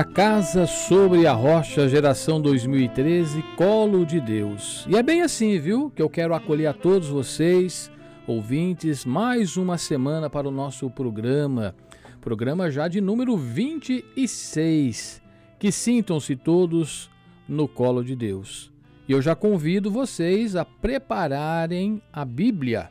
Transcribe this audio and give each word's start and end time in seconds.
Bem, 0.00 0.02
a 0.02 0.04
Casa 0.04 0.66
sobre 0.66 1.26
a 1.26 1.32
Rocha, 1.34 1.86
geração 1.86 2.40
2013, 2.40 3.42
Colo 3.54 4.06
de 4.06 4.18
Deus. 4.18 4.86
E 4.88 4.96
é 4.96 5.02
bem 5.02 5.20
assim, 5.20 5.58
viu? 5.58 5.90
Que 5.90 6.00
eu 6.00 6.08
quero 6.08 6.32
acolher 6.32 6.68
a 6.68 6.72
todos 6.72 7.08
vocês, 7.08 7.90
ouvintes, 8.26 9.04
mais 9.04 9.58
uma 9.58 9.76
semana 9.76 10.30
para 10.30 10.48
o 10.48 10.50
nosso 10.50 10.88
programa. 10.88 11.74
Programa 12.20 12.70
já 12.70 12.88
de 12.88 12.98
número 13.00 13.36
26. 13.36 15.20
Que 15.58 15.70
sintam-se 15.70 16.34
todos 16.34 17.10
no 17.46 17.68
colo 17.68 18.02
de 18.02 18.16
Deus. 18.16 18.72
E 19.06 19.12
eu 19.12 19.20
já 19.20 19.34
convido 19.34 19.90
vocês 19.90 20.56
a 20.56 20.64
prepararem 20.64 22.00
a 22.10 22.24
Bíblia. 22.24 22.88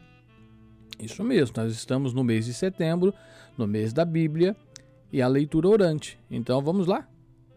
Isso 1.01 1.23
mesmo, 1.23 1.56
nós 1.57 1.73
estamos 1.73 2.13
no 2.13 2.23
mês 2.23 2.45
de 2.45 2.53
setembro, 2.53 3.13
no 3.57 3.65
mês 3.65 3.94
da 3.94 4.06
Bíblia 4.06 4.56
e 5.11 5.21
a 5.21 5.27
leitura 5.27 5.67
orante. 5.67 6.19
Então 6.29 6.61
vamos 6.61 6.88
lá. 6.88 7.07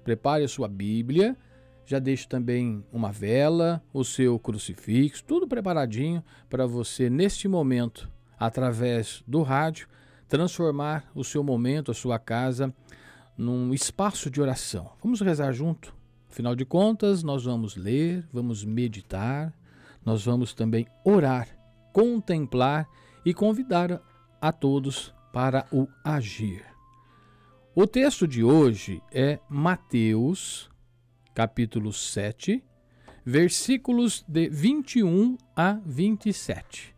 Prepare 0.04 0.44
a 0.44 0.49
sua 0.49 0.69
Bíblia, 0.69 1.37
já 1.84 1.99
deixe 1.99 2.26
também 2.26 2.84
uma 2.93 3.12
vela, 3.12 3.82
o 3.93 4.04
seu 4.04 4.38
crucifixo, 4.38 5.25
tudo 5.25 5.46
preparadinho 5.46 6.25
para 6.49 6.66
você 6.66 7.08
neste 7.08 7.46
momento, 7.46 8.10
através 8.38 9.22
do 9.26 9.43
rádio, 9.43 9.88
transformar 10.28 11.10
o 11.14 11.22
seu 11.22 11.44
momento, 11.44 11.90
a 11.90 11.94
sua 11.94 12.19
casa 12.19 12.75
num 13.37 13.72
espaço 13.72 14.31
de 14.31 14.40
oração. 14.40 14.93
Vamos 15.02 15.20
rezar 15.20 15.52
junto? 15.52 15.94
Afinal 16.31 16.56
de 16.56 16.64
contas, 16.64 17.22
nós 17.22 17.44
vamos 17.44 17.76
ler, 17.76 18.26
vamos 18.32 18.64
meditar, 18.64 19.52
nós 20.04 20.25
vamos 20.25 20.54
também 20.54 20.87
orar, 21.04 21.49
contemplar 21.93 22.88
e 23.25 23.34
convidar 23.34 24.00
a 24.40 24.50
todos 24.50 25.14
para 25.32 25.66
o 25.70 25.87
agir. 26.02 26.71
O 27.74 27.86
texto 27.86 28.28
de 28.28 28.44
hoje 28.44 29.02
é 29.10 29.38
Mateus, 29.48 30.70
capítulo 31.34 31.90
7, 31.90 32.62
versículos 33.24 34.22
de 34.28 34.46
21 34.50 35.38
a 35.56 35.80
27. 35.86 36.94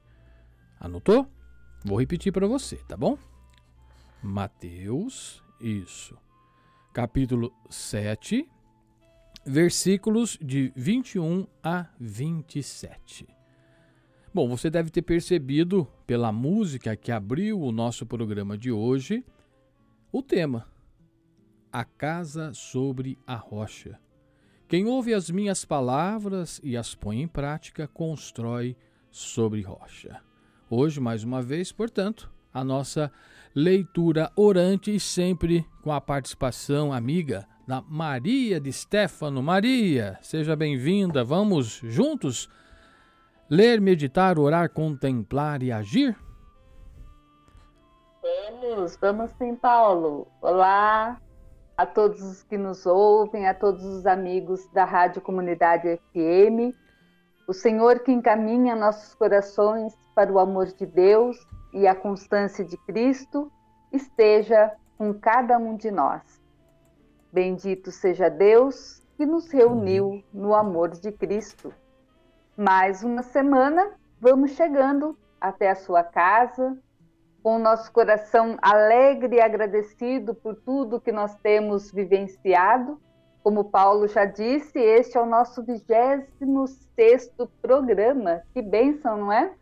Anotou? 0.81 1.29
Vou 1.85 2.01
repetir 2.01 2.33
para 2.33 2.49
você, 2.49 2.75
tá 2.89 2.97
bom? 2.97 3.17
Mateus, 4.21 5.41
isso. 5.61 6.19
Capítulo 6.93 7.53
7, 7.71 8.45
versículos 9.47 10.37
de 10.43 10.73
21 10.75 11.47
a 11.63 11.87
27. 12.01 13.29
Bom, 14.35 14.49
você 14.49 14.69
deve 14.69 14.91
ter 14.91 15.03
percebido 15.03 15.87
pela 16.05 16.33
música 16.33 16.97
que 16.97 17.13
abriu 17.13 17.61
o 17.61 17.71
nosso 17.71 18.05
programa 18.05 18.59
de 18.59 18.73
hoje 18.73 19.25
o 20.17 20.23
tema: 20.23 20.65
A 21.73 21.85
Casa 21.85 22.53
sobre 22.55 23.19
a 23.27 23.35
Rocha. 23.35 23.99
Quem 24.69 24.87
ouve 24.87 25.13
as 25.13 25.29
minhas 25.29 25.65
palavras 25.65 26.61
e 26.63 26.77
as 26.77 26.95
põe 26.95 27.21
em 27.21 27.27
prática, 27.27 27.89
constrói 27.89 28.77
sobre 29.11 29.61
rocha. 29.61 30.21
Hoje, 30.71 31.01
mais 31.01 31.25
uma 31.25 31.43
vez, 31.43 31.71
portanto, 31.71 32.31
a 32.53 32.63
nossa 32.65 33.13
leitura 33.55 34.31
orante 34.37 34.95
e 34.95 35.01
sempre 35.01 35.67
com 35.83 35.93
a 35.93 36.01
participação 36.01 36.93
amiga 36.93 37.47
da 37.67 37.83
Maria 37.83 38.61
de 38.61 38.73
Stefano. 38.73 39.43
Maria, 39.43 40.17
seja 40.23 40.55
bem-vinda. 40.55 41.25
Vamos 41.25 41.81
juntos 41.85 42.49
ler, 43.51 43.81
meditar, 43.81 44.39
orar, 44.39 44.71
contemplar 44.71 45.63
e 45.63 45.73
agir? 45.73 46.17
Vamos, 48.61 48.97
vamos 48.97 49.31
sim, 49.33 49.57
Paulo. 49.57 50.29
Olá 50.41 51.21
a 51.77 51.85
todos 51.85 52.23
os 52.23 52.43
que 52.45 52.57
nos 52.57 52.87
ouvem, 52.87 53.49
a 53.49 53.55
todos 53.55 53.83
os 53.85 54.07
amigos 54.07 54.65
da 54.73 54.85
Rádio 54.85 55.21
Comunidade 55.21 55.99
FM. 56.13 56.73
O 57.49 57.53
Senhor 57.53 58.01
que 58.01 58.13
encaminha 58.13 58.77
nossos 58.77 59.13
corações 59.15 59.93
para 60.15 60.33
o 60.33 60.39
amor 60.39 60.67
de 60.67 60.87
Deus 60.87 61.37
e 61.73 61.89
a 61.89 61.97
constância 61.97 62.65
de 62.65 62.77
Cristo 62.87 63.51
esteja 63.93 64.73
com 64.97 65.13
cada 65.13 65.59
um 65.59 65.77
de 65.77 65.91
nós. 65.91 66.41
Bendito 67.33 67.91
seja 67.91 68.29
Deus 68.29 69.03
que 69.17 69.27
nos 69.27 69.51
reuniu 69.51 70.23
no 70.33 70.55
amor 70.55 70.91
de 70.91 71.11
Cristo. 71.11 71.75
Mais 72.57 73.03
uma 73.03 73.23
semana, 73.23 73.91
vamos 74.21 74.53
chegando 74.53 75.19
até 75.41 75.71
a 75.71 75.75
sua 75.75 76.05
casa, 76.05 76.79
com 77.45 77.57
o 77.57 77.59
nosso 77.59 77.93
coração 77.93 78.57
alegre 78.63 79.37
e 79.37 79.41
agradecido 79.41 80.35
por 80.35 80.55
tudo 80.55 80.99
que 80.99 81.13
nós 81.13 81.37
temos 81.43 81.93
vivenciado. 81.93 82.99
Como 83.43 83.65
Paulo 83.65 84.09
já 84.09 84.25
disse, 84.25 84.79
este 84.79 85.19
é 85.19 85.21
o 85.21 85.27
nosso 85.27 85.63
26 85.63 87.31
programa. 87.61 88.41
Que 88.55 88.63
bênção, 88.63 89.19
não 89.19 89.31
é? 89.31 89.53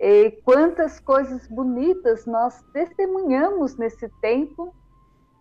E 0.00 0.30
quantas 0.46 0.98
coisas 0.98 1.46
bonitas 1.46 2.24
nós 2.24 2.62
testemunhamos 2.72 3.76
nesse 3.76 4.08
tempo, 4.22 4.74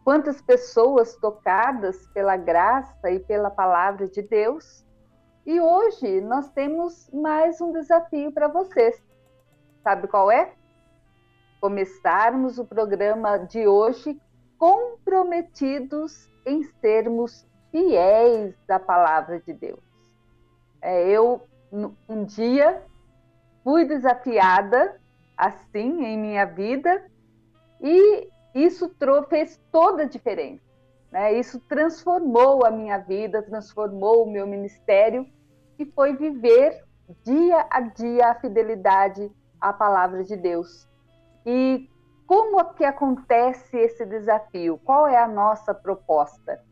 quantas 0.04 0.42
pessoas 0.42 1.16
tocadas 1.16 2.06
pela 2.08 2.36
graça 2.36 3.10
e 3.10 3.22
pela 3.22 3.50
palavra 3.50 4.06
de 4.06 4.22
Deus. 4.22 4.86
E 5.46 5.62
hoje 5.62 6.20
nós 6.20 6.50
temos 6.50 7.10
mais 7.14 7.62
um 7.62 7.72
desafio 7.72 8.34
para 8.34 8.50
vocês. 8.50 9.02
Sabe 9.82 10.10
qual 10.10 10.30
é? 10.30 10.60
Começarmos 11.62 12.58
o 12.58 12.66
programa 12.66 13.38
de 13.38 13.68
hoje 13.68 14.20
comprometidos 14.58 16.28
em 16.44 16.64
sermos 16.82 17.48
fiéis 17.70 18.56
à 18.68 18.80
palavra 18.80 19.40
de 19.40 19.54
Deus. 19.54 19.80
É, 20.82 21.08
eu, 21.08 21.48
um 22.10 22.26
dia, 22.26 22.84
fui 23.64 23.86
desafiada 23.86 25.00
assim 25.38 26.04
em 26.04 26.18
minha 26.18 26.46
vida 26.46 27.06
e 27.80 28.28
isso 28.56 28.92
fez 29.30 29.62
toda 29.72 30.02
a 30.02 30.08
diferença. 30.08 30.64
Né? 31.12 31.34
Isso 31.34 31.60
transformou 31.60 32.66
a 32.66 32.72
minha 32.72 32.98
vida, 32.98 33.44
transformou 33.44 34.24
o 34.24 34.32
meu 34.32 34.48
ministério, 34.48 35.28
que 35.78 35.86
foi 35.86 36.16
viver 36.16 36.84
dia 37.24 37.68
a 37.70 37.82
dia 37.82 38.32
a 38.32 38.36
fidelidade 38.36 39.32
à 39.60 39.72
palavra 39.72 40.24
de 40.24 40.36
Deus. 40.36 40.90
E 41.46 41.90
como 42.28 42.74
que 42.74 42.86
acontece 42.86 43.78
esse 43.78 44.06
desafio? 44.06 44.80
Qual 44.84 45.08
é 45.08 45.18
a 45.18 45.28
nossa 45.28 45.74
proposta? 45.74 46.64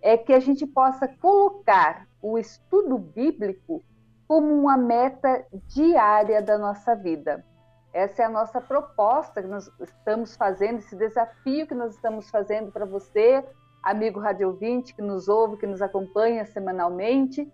É 0.00 0.16
que 0.16 0.32
a 0.32 0.40
gente 0.40 0.66
possa 0.66 1.08
colocar 1.08 2.06
o 2.22 2.38
estudo 2.38 2.98
bíblico 2.98 3.82
como 4.26 4.54
uma 4.54 4.76
meta 4.76 5.44
diária 5.66 6.40
da 6.40 6.56
nossa 6.56 6.94
vida. 6.94 7.44
Essa 7.92 8.22
é 8.22 8.24
a 8.24 8.30
nossa 8.30 8.60
proposta 8.60 9.42
que 9.42 9.48
nós 9.48 9.70
estamos 9.80 10.36
fazendo, 10.36 10.78
esse 10.78 10.96
desafio 10.96 11.66
que 11.66 11.74
nós 11.74 11.94
estamos 11.94 12.28
fazendo 12.30 12.72
para 12.72 12.84
você, 12.84 13.44
amigo 13.82 14.18
rádio 14.18 14.48
ouvinte 14.48 14.94
que 14.94 15.02
nos 15.02 15.28
ouve, 15.28 15.58
que 15.58 15.66
nos 15.66 15.80
acompanha 15.80 16.44
semanalmente. 16.46 17.52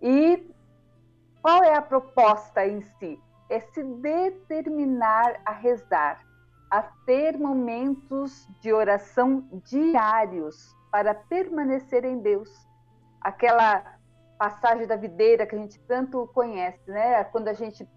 E 0.00 0.48
qual 1.42 1.62
é 1.62 1.74
a 1.74 1.82
proposta 1.82 2.66
em 2.66 2.80
si? 2.80 3.20
É 3.48 3.60
se 3.60 3.82
determinar 3.82 5.40
a 5.44 5.52
rezar, 5.52 6.24
a 6.70 6.82
ter 7.06 7.38
momentos 7.38 8.48
de 8.60 8.72
oração 8.72 9.46
diários 9.64 10.74
para 10.90 11.14
permanecer 11.14 12.04
em 12.04 12.18
Deus. 12.18 12.50
Aquela 13.20 13.98
passagem 14.38 14.86
da 14.86 14.96
videira 14.96 15.46
que 15.46 15.54
a 15.54 15.58
gente 15.58 15.78
tanto 15.80 16.26
conhece, 16.34 16.90
né? 16.90 17.24
Quando 17.24 17.48
a 17.48 17.52
gente 17.52 17.88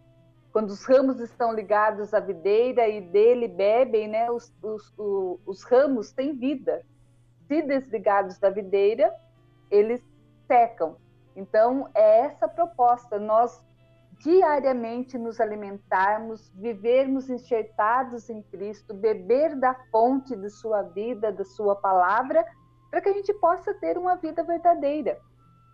quando 0.52 0.70
os 0.70 0.86
ramos 0.86 1.20
estão 1.20 1.54
ligados 1.54 2.14
à 2.14 2.20
videira 2.20 2.88
e 2.88 3.02
dele 3.02 3.48
bebem, 3.48 4.08
né? 4.08 4.32
Os, 4.32 4.52
os, 4.64 4.92
os, 4.98 5.40
os 5.46 5.64
ramos 5.64 6.12
têm 6.12 6.36
vida. 6.36 6.84
Se 7.48 7.62
desligados 7.62 8.40
da 8.40 8.50
videira, 8.50 9.14
eles 9.70 10.02
secam. 10.48 10.98
Então, 11.36 11.90
é 11.94 12.22
essa 12.22 12.48
proposta, 12.48 13.20
nós 13.20 13.64
diariamente 14.20 15.18
nos 15.18 15.40
alimentarmos, 15.40 16.52
vivermos 16.56 17.30
enxertados 17.30 18.30
em 18.30 18.42
Cristo, 18.42 18.94
beber 18.94 19.56
da 19.56 19.74
fonte 19.92 20.36
de 20.36 20.50
sua 20.50 20.82
vida, 20.82 21.32
da 21.32 21.44
sua 21.44 21.76
palavra, 21.76 22.46
para 22.90 23.02
que 23.02 23.10
a 23.10 23.14
gente 23.14 23.34
possa 23.36 23.74
ter 23.76 23.98
uma 23.98 24.16
vida 24.16 24.44
verdadeira. 24.44 25.20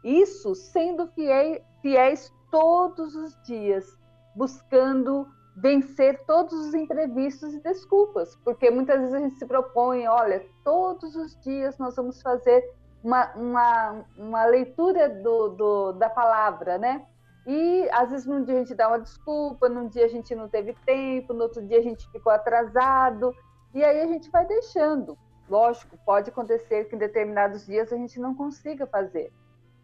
Isso 0.03 0.53
sendo 0.55 1.07
fiéis, 1.07 1.61
fiéis 1.81 2.33
todos 2.51 3.15
os 3.15 3.41
dias, 3.43 3.97
buscando 4.35 5.27
vencer 5.55 6.25
todos 6.25 6.53
os 6.53 6.73
imprevistos 6.73 7.53
e 7.53 7.59
desculpas, 7.61 8.35
porque 8.43 8.69
muitas 8.71 8.99
vezes 8.99 9.13
a 9.13 9.19
gente 9.19 9.35
se 9.35 9.45
propõe, 9.45 10.07
olha, 10.07 10.45
todos 10.63 11.15
os 11.15 11.39
dias 11.41 11.77
nós 11.77 11.95
vamos 11.95 12.21
fazer 12.21 12.63
uma, 13.03 13.31
uma, 13.35 14.05
uma 14.17 14.45
leitura 14.45 15.09
do, 15.09 15.49
do, 15.49 15.91
da 15.93 16.09
palavra, 16.09 16.77
né? 16.77 17.05
E 17.45 17.89
às 17.91 18.09
vezes 18.11 18.25
num 18.25 18.43
dia 18.43 18.55
a 18.55 18.59
gente 18.59 18.75
dá 18.75 18.87
uma 18.87 18.99
desculpa, 18.99 19.67
num 19.67 19.87
dia 19.87 20.05
a 20.05 20.09
gente 20.09 20.33
não 20.33 20.47
teve 20.47 20.73
tempo, 20.85 21.33
no 21.33 21.43
outro 21.43 21.61
dia 21.61 21.79
a 21.79 21.81
gente 21.81 22.09
ficou 22.11 22.31
atrasado, 22.31 23.33
e 23.73 23.83
aí 23.83 24.01
a 24.01 24.07
gente 24.07 24.29
vai 24.29 24.45
deixando. 24.45 25.17
Lógico, 25.49 25.97
pode 26.05 26.29
acontecer 26.29 26.85
que 26.85 26.95
em 26.95 26.99
determinados 26.99 27.65
dias 27.65 27.91
a 27.91 27.97
gente 27.97 28.19
não 28.19 28.33
consiga 28.33 28.87
fazer, 28.87 29.31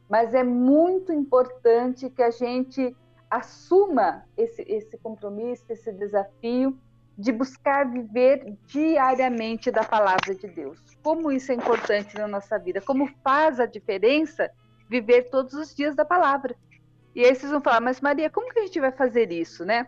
mas 0.10 0.34
é 0.34 0.44
muito 0.44 1.12
importante 1.12 2.10
que 2.10 2.24
a 2.24 2.32
gente 2.32 2.96
assuma 3.30 4.24
esse, 4.38 4.62
esse 4.64 4.98
compromisso, 4.98 5.66
esse 5.70 5.92
desafio 5.92 6.78
de 7.18 7.34
buscar 7.34 7.86
viver 7.86 8.58
diariamente 8.66 9.70
da 9.70 9.84
palavra 9.84 10.34
de 10.34 10.48
Deus. 10.48 10.80
Como 11.04 11.30
isso 11.30 11.52
é 11.52 11.56
importante 11.56 12.18
na 12.18 12.28
nossa 12.28 12.58
vida, 12.58 12.82
como 12.82 13.08
faz 13.22 13.60
a 13.60 13.66
diferença 13.66 14.50
viver 14.90 15.30
todos 15.30 15.54
os 15.54 15.76
dias 15.76 15.96
da 15.96 16.06
palavra. 16.06 16.56
E 17.16 17.26
aí 17.26 17.36
vocês 17.36 17.52
vão 17.52 17.62
falar, 17.62 17.82
mas 17.82 18.02
Maria, 18.02 18.30
como 18.30 18.52
que 18.52 18.60
a 18.60 18.66
gente 18.66 18.80
vai 18.80 18.92
fazer 18.92 19.32
isso, 19.32 19.66
né? 19.66 19.88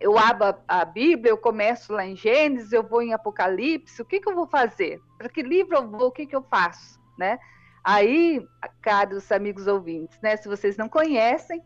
Eu 0.00 0.16
abro 0.16 0.54
a, 0.66 0.84
Bíblia, 0.84 1.32
eu 1.32 1.38
começo 1.38 1.92
lá 1.92 2.06
em 2.06 2.14
Gênesis, 2.14 2.72
eu 2.72 2.82
vou 2.82 3.02
em 3.02 3.12
Apocalipse, 3.12 4.00
o 4.00 4.04
que, 4.04 4.20
que 4.20 4.28
eu 4.28 4.34
vou 4.34 4.46
fazer? 4.46 5.00
Para 5.16 5.28
que 5.28 5.42
livro 5.42 5.76
eu 5.76 5.90
vou, 5.90 6.08
o 6.08 6.12
que, 6.12 6.26
que 6.26 6.36
eu 6.36 6.42
faço, 6.42 7.00
né? 7.18 7.38
Aí, 7.82 8.46
caros 8.80 9.30
amigos 9.32 9.66
ouvintes, 9.66 10.20
né, 10.20 10.36
se 10.36 10.48
vocês 10.48 10.76
não 10.76 10.88
conhecem, 10.88 11.62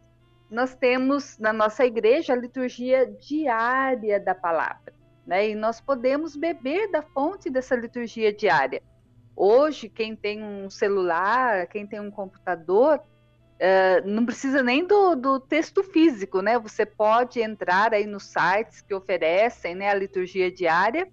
nós 0.48 0.74
temos 0.74 1.38
na 1.38 1.52
nossa 1.52 1.84
igreja 1.84 2.32
a 2.34 2.36
liturgia 2.36 3.06
diária 3.06 4.20
da 4.20 4.34
palavra, 4.34 4.92
né? 5.26 5.48
E 5.48 5.54
nós 5.54 5.80
podemos 5.80 6.36
beber 6.36 6.90
da 6.90 7.02
fonte 7.02 7.50
dessa 7.50 7.74
liturgia 7.74 8.32
diária. 8.32 8.82
Hoje, 9.34 9.88
quem 9.88 10.14
tem 10.14 10.42
um 10.42 10.68
celular, 10.68 11.66
quem 11.66 11.86
tem 11.86 12.00
um 12.00 12.10
computador, 12.10 13.02
uh, 13.62 14.08
não 14.08 14.26
precisa 14.26 14.62
nem 14.62 14.84
do, 14.84 15.14
do, 15.14 15.38
texto 15.40 15.84
físico, 15.84 16.42
né? 16.42 16.58
Você 16.58 16.84
pode 16.84 17.40
entrar 17.40 17.94
aí 17.94 18.06
nos 18.06 18.24
sites 18.24 18.80
que 18.80 18.92
oferecem 18.92 19.74
né, 19.74 19.88
a 19.88 19.94
liturgia 19.94 20.50
diária 20.50 21.08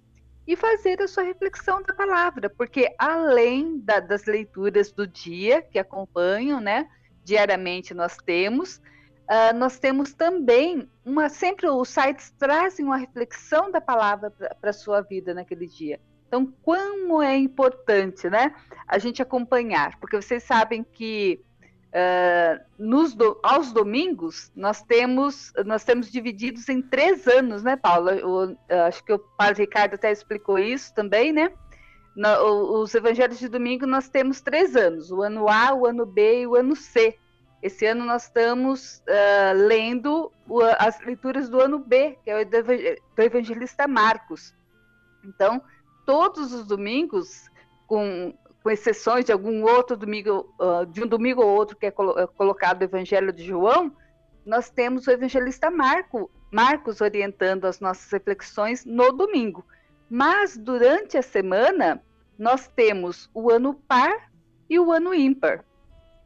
e 0.48 0.56
fazer 0.56 1.00
a 1.02 1.08
sua 1.08 1.24
reflexão 1.24 1.84
da 1.84 1.94
palavra, 1.94 2.50
porque 2.50 2.94
além 2.98 3.80
da, 3.80 4.00
das 4.00 4.26
leituras 4.26 4.92
do 4.92 5.06
dia 5.06 5.62
que 5.62 5.78
acompanham, 5.78 6.60
né, 6.60 6.90
diariamente 7.24 7.94
nós 7.94 8.18
temos. 8.18 8.82
Uh, 9.30 9.56
nós 9.56 9.78
temos 9.78 10.12
também 10.12 10.90
uma 11.06 11.30
sempre 11.30 11.70
os 11.70 11.90
sites 11.90 12.32
trazem 12.32 12.84
uma 12.84 12.98
reflexão 12.98 13.70
da 13.70 13.80
palavra 13.80 14.32
para 14.32 14.72
a 14.72 14.74
sua 14.74 15.02
vida 15.02 15.36
naquele 15.36 15.68
dia. 15.68 16.00
Então, 16.28 16.52
como 16.64 17.22
é 17.22 17.38
importante, 17.38 18.28
né, 18.28 18.56
a 18.88 18.98
gente 18.98 19.22
acompanhar, 19.22 20.00
porque 20.00 20.16
vocês 20.16 20.42
sabem 20.44 20.84
que 20.84 21.44
uh, 21.90 22.64
nos 22.78 23.14
do, 23.14 23.40
aos 23.44 23.72
domingos 23.72 24.52
nós 24.56 24.82
temos 24.82 25.52
nós 25.66 25.84
temos 25.84 26.12
divididos 26.12 26.68
em 26.70 26.82
três 26.82 27.28
anos, 27.28 27.64
né, 27.64 27.76
Paula? 27.76 28.14
Eu, 28.14 28.58
acho 28.88 29.04
que 29.04 29.14
o 29.14 29.20
Padre 29.20 29.64
Ricardo 29.64 29.96
até 29.96 30.12
explicou 30.12 30.58
isso 30.58 30.94
também, 30.94 31.32
né? 31.32 31.52
No, 32.16 32.82
os 32.82 32.94
evangelhos 32.94 33.40
de 33.40 33.48
domingo 33.48 33.86
nós 33.86 34.10
temos 34.10 34.42
três 34.42 34.76
anos: 34.76 35.12
o 35.12 35.22
ano 35.22 35.50
A, 35.50 35.74
o 35.74 35.86
ano 35.86 36.06
B 36.06 36.42
e 36.42 36.48
o 36.48 36.56
ano 36.56 36.76
C. 36.76 37.18
Esse 37.62 37.86
ano 37.86 38.06
nós 38.06 38.24
estamos 38.24 39.00
uh, 39.00 39.54
lendo 39.68 40.32
o, 40.48 40.62
as 40.78 41.00
leituras 41.02 41.50
do 41.50 41.60
ano 41.60 41.80
B, 41.80 42.18
que 42.24 42.32
é 42.32 42.42
o 42.42 42.46
do 42.46 43.22
evangelista 43.22 43.86
Marcos. 43.86 44.56
Então, 45.26 45.62
todos 46.06 46.54
os 46.54 46.66
domingos, 46.66 47.50
com, 47.86 48.34
com 48.64 48.70
exceções 48.70 49.26
de 49.26 49.32
algum 49.32 49.64
outro 49.64 49.96
domingo, 49.96 50.54
uh, 50.60 50.86
de 50.86 51.04
um 51.04 51.08
domingo 51.08 51.42
ou 51.42 51.50
outro 51.50 51.78
que 51.78 51.86
é 51.86 51.92
colo 51.92 52.28
colocado 52.30 52.82
o 52.82 52.84
Evangelho 52.84 53.32
de 53.32 53.44
João, 53.44 53.96
nós 54.46 54.70
temos 54.70 55.08
o 55.08 55.12
evangelista 55.12 55.70
Marco, 55.70 56.30
Marcos 56.52 57.02
orientando 57.02 57.66
as 57.66 57.80
nossas 57.80 58.12
reflexões 58.12 58.84
no 58.84 59.12
domingo. 59.12 59.64
Mas 60.10 60.58
durante 60.58 61.18
a 61.18 61.22
semana, 61.22 62.02
nós 62.38 62.68
temos 62.68 63.30
o 63.34 63.52
ano 63.52 63.76
par 63.76 64.32
e 64.70 64.80
o 64.80 64.92
ano 64.92 65.14
ímpar. 65.14 65.64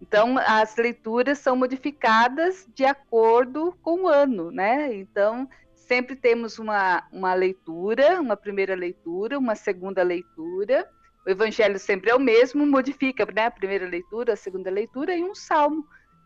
Então, 0.01 0.37
as 0.37 0.75
leituras 0.75 1.39
são 1.39 1.55
modificadas 1.55 2.67
de 2.73 2.85
acordo 2.85 3.73
com 3.81 4.03
o 4.03 4.07
ano, 4.07 4.51
né? 4.51 4.93
Então, 4.93 5.47
sempre 5.75 6.15
temos 6.15 6.59
uma, 6.59 7.03
uma 7.11 7.33
leitura, 7.33 8.19
uma 8.19 8.35
primeira 8.35 8.75
leitura, 8.75 9.39
uma 9.39 9.55
segunda 9.55 10.03
leitura. 10.03 10.87
O 11.25 11.29
evangelho 11.29 11.79
sempre 11.79 12.09
é 12.09 12.15
o 12.15 12.19
mesmo, 12.19 12.65
modifica 12.65 13.25
né? 13.33 13.45
a 13.45 13.51
primeira 13.51 13.87
leitura, 13.87 14.33
a 14.33 14.37
segunda 14.37 14.69
leitura 14.69 15.15
e 15.15 15.23
um 15.23 15.33
salmo 15.33 15.85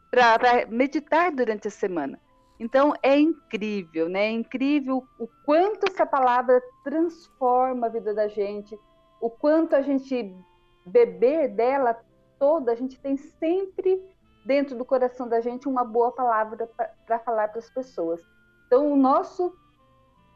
para 0.09 0.65
meditar 0.67 1.31
durante 1.31 1.67
a 1.67 1.71
semana. 1.71 2.19
Então, 2.59 2.93
é 3.03 3.17
incrível, 3.17 4.09
né? 4.09 4.25
É 4.25 4.31
incrível 4.31 5.03
o 5.19 5.27
quanto 5.45 5.87
essa 5.87 6.05
palavra 6.05 6.59
transforma 6.83 7.85
a 7.85 7.89
vida 7.89 8.13
da 8.15 8.27
gente, 8.27 8.77
o 9.21 9.29
quanto 9.29 9.75
a 9.75 9.81
gente 9.81 10.35
beber 10.83 11.49
dela 11.49 11.99
toda, 12.39 12.71
a 12.71 12.75
gente 12.75 12.99
tem 12.99 13.15
sempre 13.15 14.01
dentro 14.45 14.75
do 14.75 14.85
coração 14.85 15.27
da 15.27 15.39
gente 15.41 15.67
uma 15.67 15.83
boa 15.83 16.11
palavra 16.11 16.67
para 17.05 17.19
falar 17.19 17.49
para 17.49 17.59
as 17.59 17.69
pessoas. 17.69 18.21
Então, 18.65 18.91
o 18.91 18.95
nosso 18.95 19.55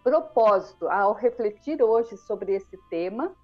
propósito 0.04 0.88
ao 0.90 1.14
refletir 1.14 1.82
hoje 1.82 2.18
sobre 2.18 2.54
esse 2.54 2.78
tema 2.90 3.36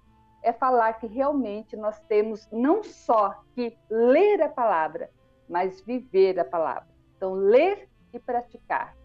é 0.48 0.52
falar 0.52 0.94
que 0.94 1.06
realmente 1.06 1.76
nós 1.76 2.00
temos 2.08 2.48
não 2.50 2.82
só 2.82 3.42
que 3.54 3.76
ler 3.90 4.42
a 4.42 4.48
palavra, 4.48 5.10
mas 5.48 5.80
viver 5.82 6.38
a 6.40 6.44
palavra. 6.44 6.88
Então, 7.16 7.34
ler 7.34 7.88
e 8.12 8.18
praticar. 8.18 8.96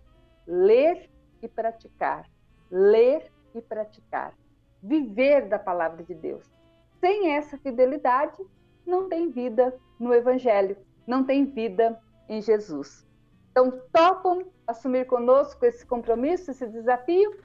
Ler 0.47 1.09
e 1.41 1.47
praticar. 1.47 2.29
Ler 2.71 3.31
e 3.53 3.61
praticar. 3.61 4.33
Viver 4.81 5.47
da 5.47 5.59
palavra 5.59 6.03
de 6.03 6.13
Deus. 6.13 6.49
Sem 6.99 7.31
essa 7.31 7.57
fidelidade, 7.57 8.41
não 8.85 9.09
tem 9.09 9.29
vida 9.29 9.77
no 9.99 10.13
Evangelho, 10.13 10.77
não 11.05 11.23
tem 11.23 11.45
vida 11.45 11.99
em 12.29 12.41
Jesus. 12.41 13.05
Então, 13.51 13.81
topam 13.91 14.45
assumir 14.65 15.05
conosco 15.05 15.65
esse 15.65 15.85
compromisso, 15.85 16.51
esse 16.51 16.67
desafio? 16.67 17.37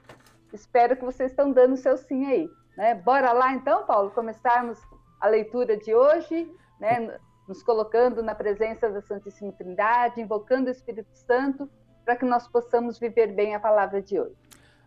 Espero 0.53 0.95
que 0.95 1.05
vocês 1.05 1.31
estão 1.31 1.51
dando 1.51 1.73
o 1.73 1.77
seu 1.77 1.97
sim 1.97 2.25
aí. 2.25 2.49
Né? 2.79 2.95
Bora 2.95 3.33
lá 3.33 3.53
então, 3.53 3.85
Paulo, 3.85 4.09
começarmos 4.11 4.79
a 5.19 5.27
leitura 5.27 5.75
de 5.75 5.93
hoje, 5.93 6.49
né? 6.79 7.19
nos 7.45 7.61
colocando 7.61 8.23
na 8.23 8.33
presença 8.33 8.89
da 8.89 9.01
Santíssima 9.01 9.51
Trindade, 9.51 10.21
invocando 10.21 10.69
o 10.69 10.71
Espírito 10.71 11.09
Santo, 11.13 11.69
para 12.05 12.15
que 12.15 12.23
nós 12.23 12.47
possamos 12.47 12.97
viver 12.97 13.35
bem 13.35 13.53
a 13.53 13.59
palavra 13.59 14.01
de 14.01 14.17
hoje. 14.17 14.33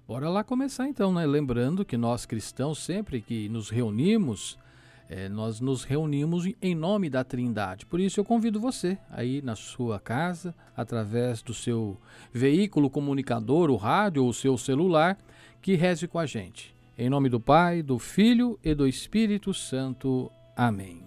Bora 0.09 0.31
lá 0.31 0.43
começar 0.43 0.89
então, 0.89 1.13
né? 1.13 1.27
Lembrando 1.27 1.85
que 1.85 1.99
nós 1.99 2.25
cristãos, 2.25 2.83
sempre 2.83 3.21
que 3.21 3.47
nos 3.51 3.69
reunimos, 3.69 4.59
é, 5.07 5.29
nós 5.29 5.61
nos 5.61 5.85
reunimos 5.85 6.51
em 6.63 6.75
nome 6.75 7.11
da 7.11 7.23
Trindade. 7.23 7.85
Por 7.85 8.01
isso 8.01 8.19
eu 8.19 8.25
convido 8.25 8.59
você 8.59 8.97
aí 9.11 9.43
na 9.43 9.55
sua 9.55 10.01
casa, 10.01 10.55
através 10.75 11.43
do 11.43 11.53
seu 11.53 11.99
veículo 12.33 12.89
comunicador, 12.89 13.71
o 13.71 13.77
rádio 13.77 14.23
ou 14.23 14.31
o 14.31 14.35
seu 14.35 14.57
celular, 14.57 15.19
que 15.61 15.75
reze 15.75 16.09
com 16.09 16.19
a 16.19 16.25
gente. 16.25 16.75
Em 16.97 17.09
nome 17.09 17.31
do 17.31 17.41
Pai, 17.41 17.83
do 17.83 17.99
Filho 17.99 18.59
e 18.63 18.75
do 18.75 18.87
Espírito 18.87 19.55
Santo. 19.55 20.31
Amém. 20.55 21.03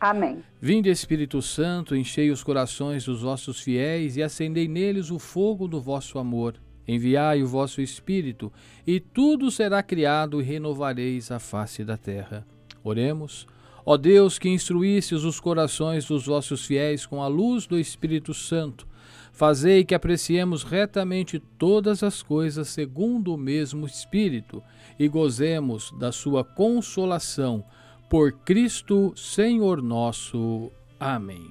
Amém. 0.00 0.42
Vinde, 0.60 0.90
Espírito 0.90 1.40
Santo, 1.40 1.94
enchei 1.94 2.32
os 2.32 2.42
corações 2.42 3.04
dos 3.04 3.22
vossos 3.22 3.60
fiéis 3.60 4.16
e 4.16 4.22
acendei 4.22 4.66
neles 4.66 5.12
o 5.12 5.20
fogo 5.20 5.68
do 5.68 5.80
vosso 5.80 6.18
amor. 6.18 6.56
Enviai 6.88 7.40
o 7.40 7.46
vosso 7.46 7.80
Espírito, 7.80 8.52
e 8.84 8.98
tudo 8.98 9.48
será 9.48 9.80
criado 9.80 10.40
e 10.40 10.44
renovareis 10.44 11.30
a 11.30 11.38
face 11.38 11.84
da 11.84 11.96
terra. 11.96 12.44
Oremos. 12.82 13.46
Ó 13.86 13.96
Deus, 13.96 14.40
que 14.40 14.48
instruístes 14.48 15.22
os 15.22 15.38
corações 15.38 16.04
dos 16.04 16.26
vossos 16.26 16.66
fiéis 16.66 17.06
com 17.06 17.22
a 17.22 17.28
luz 17.28 17.64
do 17.64 17.78
Espírito 17.78 18.34
Santo, 18.34 18.88
fazei 19.32 19.84
que 19.84 19.94
apreciemos 19.94 20.62
retamente 20.62 21.40
todas 21.58 22.02
as 22.02 22.22
coisas 22.22 22.68
segundo 22.68 23.34
o 23.34 23.38
mesmo 23.38 23.86
Espírito 23.86 24.62
e 24.98 25.08
gozemos 25.08 25.92
da 25.98 26.12
sua 26.12 26.44
consolação. 26.44 27.64
Por 28.08 28.32
Cristo, 28.44 29.12
Senhor 29.16 29.82
nosso. 29.82 30.70
Amém. 31.00 31.50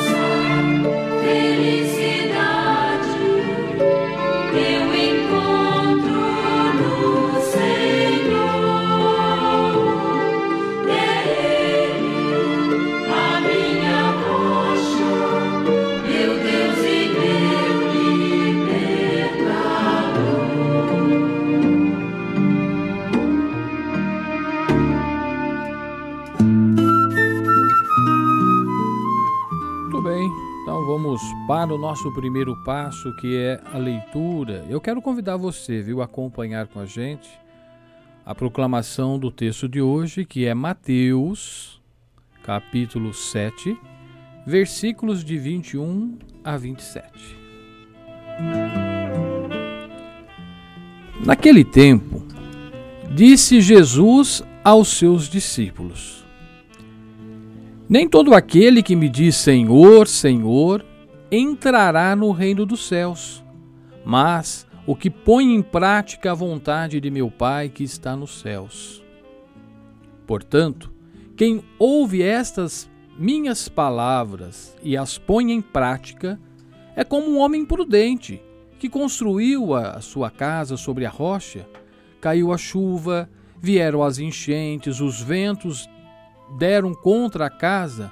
continuar 31.61 31.71
o 31.71 31.77
nosso 31.77 32.11
primeiro 32.11 32.55
passo, 32.63 33.15
que 33.17 33.37
é 33.37 33.61
a 33.71 33.77
leitura, 33.77 34.65
eu 34.69 34.81
quero 34.81 35.01
convidar 35.01 35.37
você, 35.37 35.81
viu, 35.81 36.01
a 36.01 36.05
acompanhar 36.05 36.67
com 36.67 36.79
a 36.79 36.85
gente 36.85 37.29
a 38.25 38.33
proclamação 38.33 39.19
do 39.19 39.29
texto 39.29 39.67
de 39.67 39.81
hoje, 39.81 40.25
que 40.25 40.45
é 40.45 40.53
Mateus, 40.53 41.79
capítulo 42.43 43.13
7, 43.13 43.77
versículos 44.45 45.23
de 45.23 45.37
21 45.37 46.17
a 46.43 46.57
27. 46.57 47.37
Naquele 51.23 51.63
tempo, 51.63 52.25
disse 53.13 53.61
Jesus 53.61 54.43
aos 54.63 54.87
seus 54.87 55.27
discípulos: 55.27 56.25
Nem 57.89 58.07
todo 58.07 58.33
aquele 58.33 58.81
que 58.81 58.95
me 58.95 59.09
diz 59.09 59.35
Senhor, 59.35 60.07
Senhor, 60.07 60.83
entrará 61.31 62.15
no 62.15 62.31
reino 62.31 62.65
dos 62.65 62.85
céus, 62.87 63.43
mas 64.03 64.67
o 64.85 64.95
que 64.95 65.09
põe 65.09 65.53
em 65.53 65.61
prática 65.61 66.31
a 66.31 66.35
vontade 66.35 66.99
de 66.99 67.09
meu 67.09 67.31
Pai 67.31 67.69
que 67.69 67.83
está 67.83 68.15
nos 68.15 68.41
céus. 68.41 69.01
Portanto, 70.27 70.91
quem 71.37 71.63
ouve 71.79 72.21
estas 72.21 72.89
minhas 73.17 73.69
palavras 73.69 74.75
e 74.83 74.97
as 74.97 75.17
põe 75.17 75.51
em 75.51 75.61
prática 75.61 76.39
é 76.95 77.03
como 77.03 77.29
um 77.29 77.39
homem 77.39 77.65
prudente 77.65 78.41
que 78.77 78.89
construiu 78.89 79.73
a 79.73 80.01
sua 80.01 80.29
casa 80.29 80.75
sobre 80.75 81.05
a 81.05 81.09
rocha. 81.09 81.67
Caiu 82.19 82.51
a 82.51 82.57
chuva, 82.57 83.29
vieram 83.59 84.03
as 84.03 84.19
enchentes, 84.19 84.99
os 84.99 85.21
ventos 85.21 85.87
deram 86.57 86.93
contra 86.93 87.45
a 87.45 87.49
casa, 87.49 88.11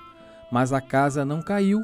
mas 0.51 0.71
a 0.71 0.79
casa 0.79 1.25
não 1.25 1.41
caiu, 1.41 1.83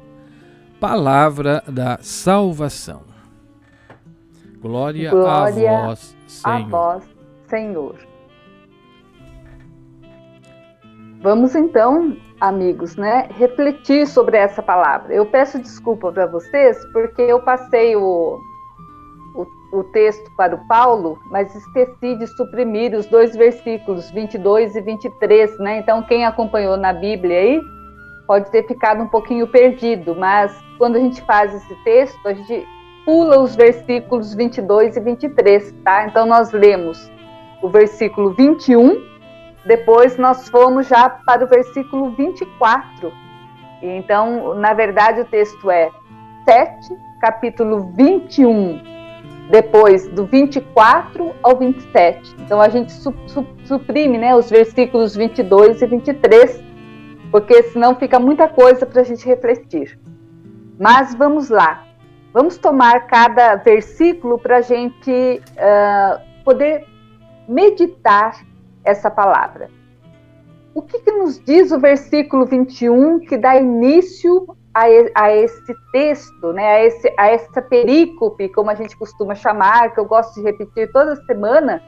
Palavra 0.81 1.61
da 1.67 1.99
salvação. 2.01 3.03
Glória, 4.59 5.11
Glória 5.11 5.77
a 5.77 5.85
vós, 5.85 6.17
Senhor. 6.25 6.55
A 6.55 6.59
vós, 6.67 7.03
Senhor. 7.47 7.95
Vamos 11.21 11.53
então, 11.55 12.17
amigos, 12.39 12.95
né, 12.95 13.29
refletir 13.37 14.07
sobre 14.07 14.37
essa 14.37 14.63
palavra. 14.63 15.13
Eu 15.13 15.27
peço 15.27 15.59
desculpa 15.59 16.11
para 16.11 16.25
vocês 16.25 16.83
porque 16.91 17.21
eu 17.21 17.39
passei 17.43 17.95
o, 17.95 18.39
o, 19.35 19.77
o, 19.77 19.83
texto 19.93 20.31
para 20.35 20.55
o 20.55 20.67
Paulo, 20.67 21.19
mas 21.29 21.53
esqueci 21.53 22.15
de 22.15 22.25
suprimir 22.25 22.95
os 22.95 23.05
dois 23.05 23.35
versículos 23.35 24.09
22 24.09 24.75
e 24.75 24.81
23, 24.81 25.59
né? 25.59 25.77
Então 25.77 26.01
quem 26.01 26.25
acompanhou 26.25 26.75
na 26.75 26.91
Bíblia 26.91 27.37
aí 27.37 27.61
pode 28.25 28.49
ter 28.49 28.65
ficado 28.65 29.03
um 29.03 29.07
pouquinho 29.07 29.45
perdido, 29.45 30.15
mas 30.15 30.70
quando 30.81 30.95
a 30.95 30.99
gente 30.99 31.21
faz 31.21 31.53
esse 31.53 31.75
texto, 31.83 32.27
a 32.27 32.33
gente 32.33 32.67
pula 33.05 33.39
os 33.39 33.55
versículos 33.55 34.33
22 34.33 34.97
e 34.97 34.99
23, 34.99 35.75
tá? 35.83 36.07
Então 36.07 36.25
nós 36.25 36.51
lemos 36.51 37.07
o 37.61 37.69
versículo 37.69 38.33
21, 38.33 38.99
depois 39.63 40.17
nós 40.17 40.49
fomos 40.49 40.87
já 40.87 41.07
para 41.07 41.45
o 41.45 41.47
versículo 41.47 42.09
24. 42.15 43.13
E 43.83 43.89
então, 43.89 44.55
na 44.55 44.73
verdade, 44.73 45.21
o 45.21 45.25
texto 45.25 45.69
é 45.69 45.91
7, 46.45 46.97
capítulo 47.21 47.91
21, 47.95 48.81
depois 49.51 50.07
do 50.07 50.25
24 50.25 51.31
ao 51.43 51.57
27. 51.57 52.37
Então 52.39 52.59
a 52.59 52.69
gente 52.69 52.91
su 52.91 53.13
su 53.27 53.45
suprime 53.65 54.17
né, 54.17 54.35
os 54.35 54.49
versículos 54.49 55.15
22 55.15 55.79
e 55.79 55.85
23, 55.85 56.63
porque 57.29 57.61
senão 57.61 57.93
fica 57.93 58.19
muita 58.19 58.47
coisa 58.47 58.83
para 58.83 59.01
a 59.01 59.05
gente 59.05 59.23
refletir. 59.27 59.99
Mas 60.81 61.13
vamos 61.13 61.49
lá. 61.49 61.85
Vamos 62.33 62.57
tomar 62.57 63.05
cada 63.05 63.53
versículo 63.53 64.39
para 64.39 64.57
a 64.57 64.61
gente 64.61 65.39
uh, 65.51 66.43
poder 66.43 66.87
meditar 67.47 68.43
essa 68.83 69.11
palavra. 69.11 69.69
O 70.73 70.81
que, 70.81 70.97
que, 71.01 71.11
nos 71.11 71.39
diz 71.39 71.71
o 71.71 71.79
versículo 71.79 72.47
21 72.47 73.19
que 73.19 73.37
dá 73.37 73.57
início 73.57 74.57
a, 74.73 74.85
a, 75.13 75.31
esse 75.31 75.75
texto, 75.91 76.51
né, 76.51 76.67
a, 76.67 76.83
esse, 76.83 77.13
a 77.15 77.27
essa 77.27 77.61
perícope, 77.61 78.49
como 78.49 78.71
a 78.71 78.75
gente 78.75 78.97
costuma 78.97 79.35
chamar, 79.35 79.93
que 79.93 79.99
eu 79.99 80.05
gosto 80.05 80.33
de 80.33 80.41
repetir 80.41 80.91
toda 80.91 81.15
semana, 81.27 81.79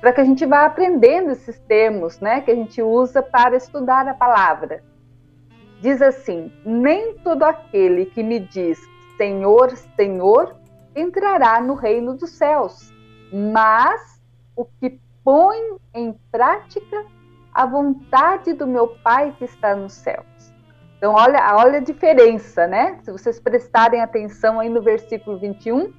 para 0.00 0.12
que 0.12 0.22
a 0.22 0.24
gente 0.24 0.44
vá 0.44 0.64
aprendendo 0.64 1.30
esses 1.30 1.56
termos 1.68 2.18
né, 2.18 2.40
que 2.40 2.50
a 2.50 2.56
gente 2.56 2.82
usa 2.82 3.22
para 3.22 3.54
estudar 3.54 4.08
a 4.08 4.14
palavra. 4.14 4.82
Diz 5.80 6.02
assim: 6.02 6.52
Nem 6.64 7.14
todo 7.18 7.42
aquele 7.42 8.06
que 8.06 8.22
me 8.22 8.38
diz 8.38 8.78
Senhor, 9.16 9.70
Senhor, 9.96 10.56
entrará 10.94 11.60
no 11.60 11.74
reino 11.74 12.14
dos 12.14 12.30
céus, 12.30 12.92
mas 13.32 14.20
o 14.56 14.64
que 14.64 15.00
põe 15.24 15.58
em 15.94 16.14
prática 16.30 17.04
a 17.52 17.66
vontade 17.66 18.52
do 18.52 18.66
meu 18.66 18.88
Pai 19.02 19.34
que 19.38 19.44
está 19.44 19.74
nos 19.74 19.92
céus. 19.92 20.26
Então, 20.96 21.14
olha, 21.14 21.56
olha 21.56 21.78
a 21.78 21.82
diferença, 21.82 22.66
né? 22.66 22.98
Se 23.02 23.10
vocês 23.10 23.40
prestarem 23.40 24.02
atenção 24.02 24.60
aí 24.60 24.68
no 24.68 24.82
versículo 24.82 25.38
21, 25.38 25.92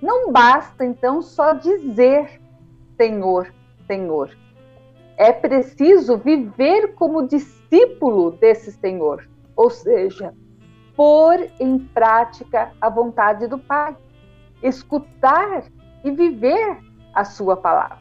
não 0.00 0.32
basta 0.32 0.84
então 0.84 1.20
só 1.20 1.52
dizer 1.52 2.40
Senhor, 2.96 3.52
Senhor. 3.86 4.30
É 5.16 5.30
preciso 5.30 6.16
viver 6.16 6.94
como 6.94 7.26
discípulo 7.26 7.59
desse 8.40 8.72
Senhor, 8.72 9.28
ou 9.54 9.70
seja, 9.70 10.34
pôr 10.96 11.48
em 11.58 11.78
prática 11.78 12.72
a 12.80 12.88
vontade 12.88 13.46
do 13.46 13.58
Pai, 13.58 13.96
escutar 14.62 15.64
e 16.04 16.10
viver 16.10 16.78
a 17.14 17.24
sua 17.24 17.56
palavra. 17.56 17.98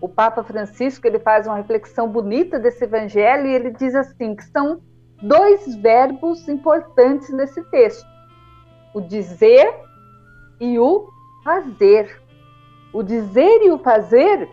O 0.00 0.08
Papa 0.08 0.42
Francisco 0.42 1.06
ele 1.06 1.18
faz 1.18 1.46
uma 1.46 1.56
reflexão 1.56 2.08
bonita 2.08 2.58
desse 2.58 2.84
evangelho 2.84 3.46
e 3.46 3.54
ele 3.54 3.70
diz 3.70 3.94
assim 3.94 4.34
que 4.34 4.44
são 4.44 4.80
dois 5.22 5.76
verbos 5.76 6.48
importantes 6.48 7.30
nesse 7.30 7.62
texto: 7.70 8.06
o 8.94 9.00
dizer 9.00 9.72
e 10.60 10.78
o 10.78 11.08
fazer. 11.44 12.20
O 12.92 13.02
dizer 13.02 13.62
e 13.62 13.70
o 13.70 13.78
fazer, 13.78 14.48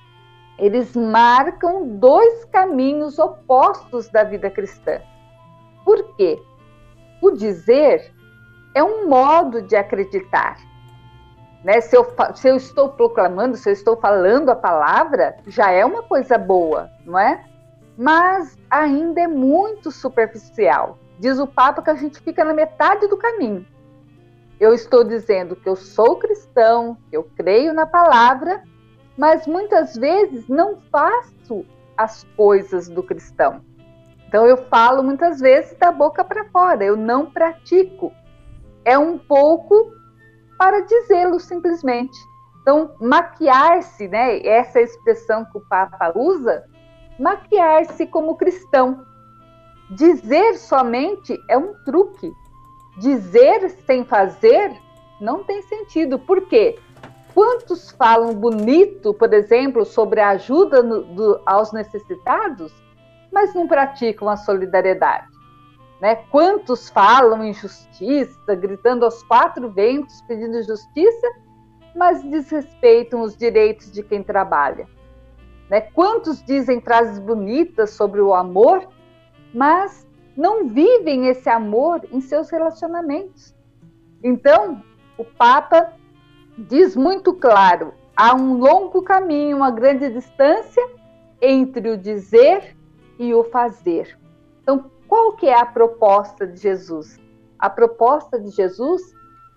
eles 0.59 0.95
marcam 0.95 1.87
dois 1.97 2.45
caminhos 2.45 3.17
opostos 3.17 4.09
da 4.09 4.23
vida 4.23 4.49
cristã. 4.49 5.01
Por 5.85 6.15
quê? 6.15 6.41
O 7.21 7.31
dizer 7.31 8.13
é 8.75 8.83
um 8.83 9.07
modo 9.07 9.61
de 9.61 9.75
acreditar. 9.75 10.57
Né? 11.63 11.81
Se, 11.81 11.95
eu, 11.95 12.05
se 12.35 12.47
eu 12.47 12.55
estou 12.55 12.89
proclamando, 12.89 13.57
se 13.57 13.69
eu 13.69 13.73
estou 13.73 13.97
falando 13.97 14.49
a 14.49 14.55
palavra, 14.55 15.37
já 15.47 15.71
é 15.71 15.83
uma 15.83 16.03
coisa 16.03 16.37
boa, 16.37 16.89
não 17.05 17.17
é? 17.17 17.43
Mas 17.97 18.57
ainda 18.69 19.21
é 19.21 19.27
muito 19.27 19.91
superficial. 19.91 20.97
Diz 21.19 21.37
o 21.37 21.47
Papa 21.47 21.81
que 21.81 21.89
a 21.89 21.95
gente 21.95 22.19
fica 22.21 22.45
na 22.45 22.53
metade 22.53 23.07
do 23.07 23.17
caminho. 23.17 23.65
Eu 24.59 24.73
estou 24.73 25.03
dizendo 25.03 25.55
que 25.55 25.67
eu 25.67 25.75
sou 25.75 26.17
cristão, 26.17 26.97
que 27.09 27.17
eu 27.17 27.29
creio 27.35 27.73
na 27.73 27.85
palavra, 27.85 28.63
mas 29.19 29.45
muitas 29.45 29.97
vezes 29.97 30.47
não 30.47 30.77
faço 30.89 31.65
as 31.97 32.23
coisas 32.37 32.87
do 32.87 33.03
cristão. 33.03 33.61
Então 34.25 34.45
eu 34.45 34.55
falo 34.55 35.03
muitas 35.03 35.41
vezes 35.41 35.77
da 35.77 35.91
boca 35.91 36.23
para 36.23 36.45
fora, 36.45 36.85
eu 36.85 36.95
não 36.95 37.29
pratico. 37.29 38.13
É 38.85 38.97
um 38.97 39.17
pouco 39.17 39.91
para 40.57 40.79
dizê-lo 40.79 41.37
simplesmente. 41.37 42.17
Então, 42.61 42.95
maquiar-se, 43.01 44.07
né? 44.07 44.39
Essa 44.47 44.79
é 44.79 44.83
expressão 44.83 45.43
que 45.43 45.57
o 45.57 45.67
Papa 45.67 46.13
usa, 46.15 46.63
maquiar-se 47.19 48.07
como 48.07 48.37
cristão. 48.37 49.05
Dizer 49.89 50.55
somente 50.55 51.37
é 51.49 51.57
um 51.57 51.73
truque. 51.83 52.31
Dizer 52.97 53.69
sem 53.85 54.05
fazer 54.05 54.71
não 55.19 55.43
tem 55.43 55.61
sentido. 55.63 56.17
Por 56.17 56.47
quê? 56.47 56.79
Quantos 57.33 57.91
falam 57.91 58.33
bonito, 58.33 59.13
por 59.13 59.33
exemplo, 59.33 59.85
sobre 59.85 60.19
a 60.19 60.29
ajuda 60.29 60.81
no, 60.81 61.03
do, 61.03 61.41
aos 61.45 61.71
necessitados, 61.71 62.73
mas 63.31 63.53
não 63.53 63.67
praticam 63.67 64.27
a 64.27 64.35
solidariedade. 64.35 65.27
Né? 66.01 66.15
Quantos 66.31 66.89
falam 66.89 67.43
em 67.43 67.53
justiça, 67.53 68.55
gritando 68.55 69.05
aos 69.05 69.21
quatro 69.23 69.69
ventos 69.69 70.21
pedindo 70.27 70.63
justiça, 70.63 71.27
mas 71.95 72.23
desrespeitam 72.23 73.21
os 73.21 73.35
direitos 73.35 73.91
de 73.91 74.01
quem 74.01 74.23
trabalha. 74.23 74.87
Né? 75.69 75.81
Quantos 75.81 76.43
dizem 76.43 76.81
frases 76.81 77.19
bonitas 77.19 77.91
sobre 77.91 78.21
o 78.21 78.33
amor, 78.33 78.87
mas 79.53 80.07
não 80.35 80.67
vivem 80.67 81.27
esse 81.27 81.49
amor 81.49 82.01
em 82.11 82.21
seus 82.21 82.49
relacionamentos. 82.49 83.53
Então, 84.23 84.81
o 85.17 85.25
Papa 85.25 85.93
diz 86.67 86.95
muito 86.95 87.33
claro: 87.33 87.93
há 88.15 88.35
um 88.35 88.57
longo 88.57 89.01
caminho, 89.01 89.57
uma 89.57 89.71
grande 89.71 90.09
distância 90.09 90.85
entre 91.41 91.89
o 91.89 91.97
dizer 91.97 92.75
e 93.17 93.33
o 93.33 93.43
fazer. 93.45 94.17
Então, 94.61 94.91
qual 95.07 95.33
que 95.33 95.47
é 95.47 95.59
a 95.59 95.65
proposta 95.65 96.45
de 96.45 96.59
Jesus? 96.59 97.19
A 97.57 97.69
proposta 97.69 98.39
de 98.39 98.49
Jesus 98.49 99.01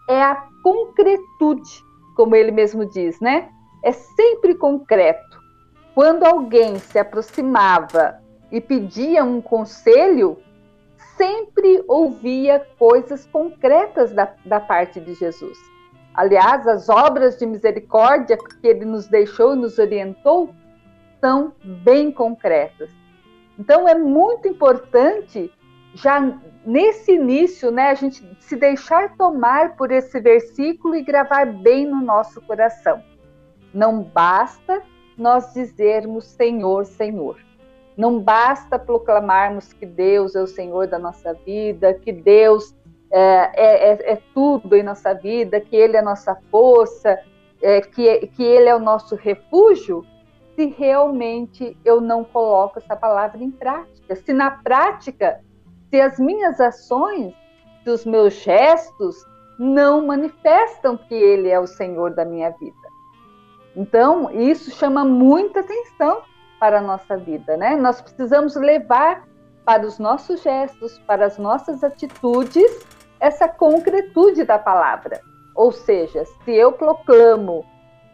é 0.09 0.23
a 0.23 0.47
concretude, 0.63 1.85
como 2.17 2.35
ele 2.35 2.51
mesmo 2.51 2.85
diz, 2.87 3.21
né? 3.21 3.49
É 3.83 3.93
sempre 3.93 4.55
concreto. 4.55 5.41
Quando 5.95 6.25
alguém 6.25 6.79
se 6.79 6.99
aproximava 6.99 8.21
e 8.51 8.61
pedia 8.61 9.25
um 9.25 9.41
conselho, 9.41 10.39
sempre 11.17 11.85
ouvia 11.87 12.67
coisas 12.79 13.27
concretas 13.27 14.13
da, 14.13 14.33
da 14.45 14.59
parte 14.59 15.01
de 15.01 15.15
Jesus. 15.15 15.72
Aliás, 16.15 16.67
as 16.67 16.89
obras 16.89 17.39
de 17.39 17.47
misericórdia 17.47 18.37
que 18.37 18.67
ele 18.67 18.85
nos 18.85 19.07
deixou 19.07 19.55
e 19.55 19.59
nos 19.59 19.79
orientou 19.79 20.55
são 21.21 21.53
bem 21.65 22.13
concretas. 22.13 22.91
Então, 23.59 23.89
é 23.89 23.95
muito 23.95 24.49
importante, 24.49 25.51
já 25.95 26.39
nesse 26.65 27.13
início, 27.13 27.71
né, 27.71 27.91
a 27.91 27.95
gente 27.95 28.25
se 28.41 28.57
deixar 28.57 29.17
tomar 29.17 29.77
por 29.77 29.91
esse 29.91 30.21
versículo 30.21 30.95
e 30.97 31.03
gravar 31.03 31.47
bem 31.47 31.87
no 31.87 32.03
nosso 32.03 32.41
coração. 32.43 33.03
Não 33.73 34.03
basta 34.03 34.83
nós 35.17 35.53
dizermos 35.55 36.25
Senhor, 36.25 36.85
Senhor. 36.85 37.39
Não 37.97 38.19
basta 38.19 38.79
proclamarmos 38.79 39.73
que 39.73 39.85
Deus 39.87 40.35
é 40.35 40.43
o 40.43 40.47
Senhor 40.47 40.87
da 40.87 40.99
nossa 40.99 41.35
vida, 41.35 41.95
que 41.95 42.13
Deus 42.13 42.75
é, 43.13 43.51
é, 43.55 43.93
é, 43.93 44.13
é 44.13 44.23
tudo 44.33 44.75
em 44.75 44.83
nossa 44.83 45.13
vida, 45.13 45.61
que 45.61 45.77
Ele 45.77 45.97
é 45.97 46.03
nossa 46.03 46.35
força, 46.51 47.19
é, 47.61 47.81
que, 47.83 48.27
que 48.29 48.43
Ele 48.43 48.69
é 48.69 48.75
o 48.75 48.81
nosso 48.81 49.15
refúgio, 49.15 50.05
se 50.57 50.67
realmente 50.67 51.77
eu 51.85 52.01
não 52.01 52.25
coloco 52.25 52.79
essa 52.79 52.97
palavra 52.97 53.43
em 53.43 53.51
prática. 53.51 54.17
Se 54.17 54.33
na 54.33 54.51
prática, 54.51 55.41
se 55.91 56.01
as 56.01 56.19
minhas 56.19 56.59
ações, 56.61 57.35
se 57.85 57.91
os 57.91 58.05
meus 58.07 58.33
gestos 58.35 59.17
não 59.59 60.07
manifestam 60.07 60.97
que 60.97 61.15
Ele 61.15 61.49
é 61.51 61.61
o 61.61 61.67
Senhor 61.67 62.15
da 62.15 62.25
minha 62.25 62.51
vida. 62.51 62.77
Então, 63.77 64.31
isso 64.31 64.71
chama 64.71 65.05
muita 65.05 65.61
atenção 65.61 66.23
para 66.59 66.79
a 66.79 66.83
nossa 66.83 67.17
vida, 67.17 67.57
né? 67.57 67.77
Nós 67.77 68.01
precisamos 68.01 68.57
levar 68.57 69.27
para 69.65 69.87
os 69.87 69.99
nossos 69.99 70.43
gestos, 70.43 70.99
para 71.07 71.27
as 71.27 71.39
nossas 71.39 71.83
atitudes, 71.83 72.87
essa 73.23 73.47
concretude 73.47 74.43
da 74.43 74.59
palavra. 74.59 75.21
Ou 75.55 75.71
seja, 75.71 76.25
se 76.25 76.51
eu 76.51 76.73
proclamo 76.73 77.65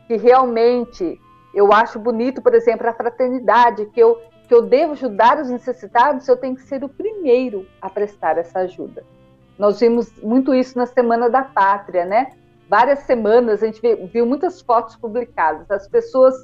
que 0.07 0.17
realmente 0.17 1.19
eu 1.55 1.73
acho 1.73 1.99
bonito, 1.99 2.43
por 2.43 2.55
exemplo, 2.55 2.87
a 2.87 2.93
fraternidade, 2.93 3.87
que 3.87 3.99
eu, 3.99 4.21
que 4.47 4.55
eu 4.55 4.61
devo 4.61 4.93
ajudar 4.93 5.41
os 5.41 5.49
necessitados, 5.49 6.29
eu 6.29 6.37
tenho 6.37 6.55
que 6.55 6.63
ser 6.63 6.85
o 6.85 6.91
primeiro 6.91 7.67
a 7.81 7.89
prestar 7.89 8.37
essa 8.37 8.61
ajuda. 8.61 9.03
Nós 9.59 9.81
vimos 9.81 10.13
muito 10.23 10.55
isso 10.55 10.77
na 10.77 10.85
Semana 10.85 11.31
da 11.31 11.43
Pátria, 11.43 12.05
né? 12.05 12.33
Várias 12.69 12.99
semanas 13.01 13.63
a 13.63 13.67
gente 13.67 13.81
viu 14.13 14.27
muitas 14.27 14.61
fotos 14.61 14.95
publicadas, 14.95 15.71
as 15.71 15.89
pessoas 15.89 16.35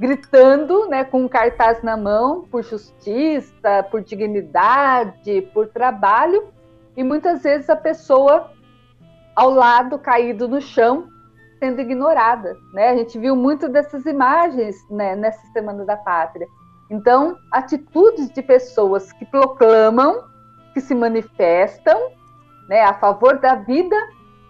gritando, 0.00 0.88
né, 0.88 1.04
com 1.04 1.22
um 1.22 1.28
cartaz 1.28 1.82
na 1.82 1.96
mão, 1.96 2.46
por 2.50 2.62
justiça, 2.62 3.82
por 3.90 4.02
dignidade, 4.02 5.42
por 5.52 5.68
trabalho, 5.68 6.48
e 6.96 7.04
muitas 7.04 7.42
vezes 7.42 7.68
a 7.68 7.76
pessoa 7.76 8.50
ao 9.34 9.50
lado, 9.50 9.98
caído 9.98 10.48
no 10.48 10.60
chão, 10.60 11.08
sendo 11.58 11.80
ignorada, 11.80 12.56
né? 12.72 12.90
A 12.90 12.96
gente 12.96 13.18
viu 13.18 13.36
muito 13.36 13.68
dessas 13.68 14.06
imagens 14.06 14.76
né, 14.90 15.14
nessa 15.14 15.46
Semana 15.52 15.84
da 15.84 15.96
Pátria. 15.96 16.46
Então, 16.90 17.36
atitudes 17.52 18.30
de 18.30 18.42
pessoas 18.42 19.12
que 19.12 19.26
proclamam, 19.26 20.24
que 20.72 20.80
se 20.80 20.94
manifestam, 20.94 22.10
né, 22.68 22.82
a 22.82 22.94
favor 22.94 23.38
da 23.38 23.56
vida, 23.56 23.96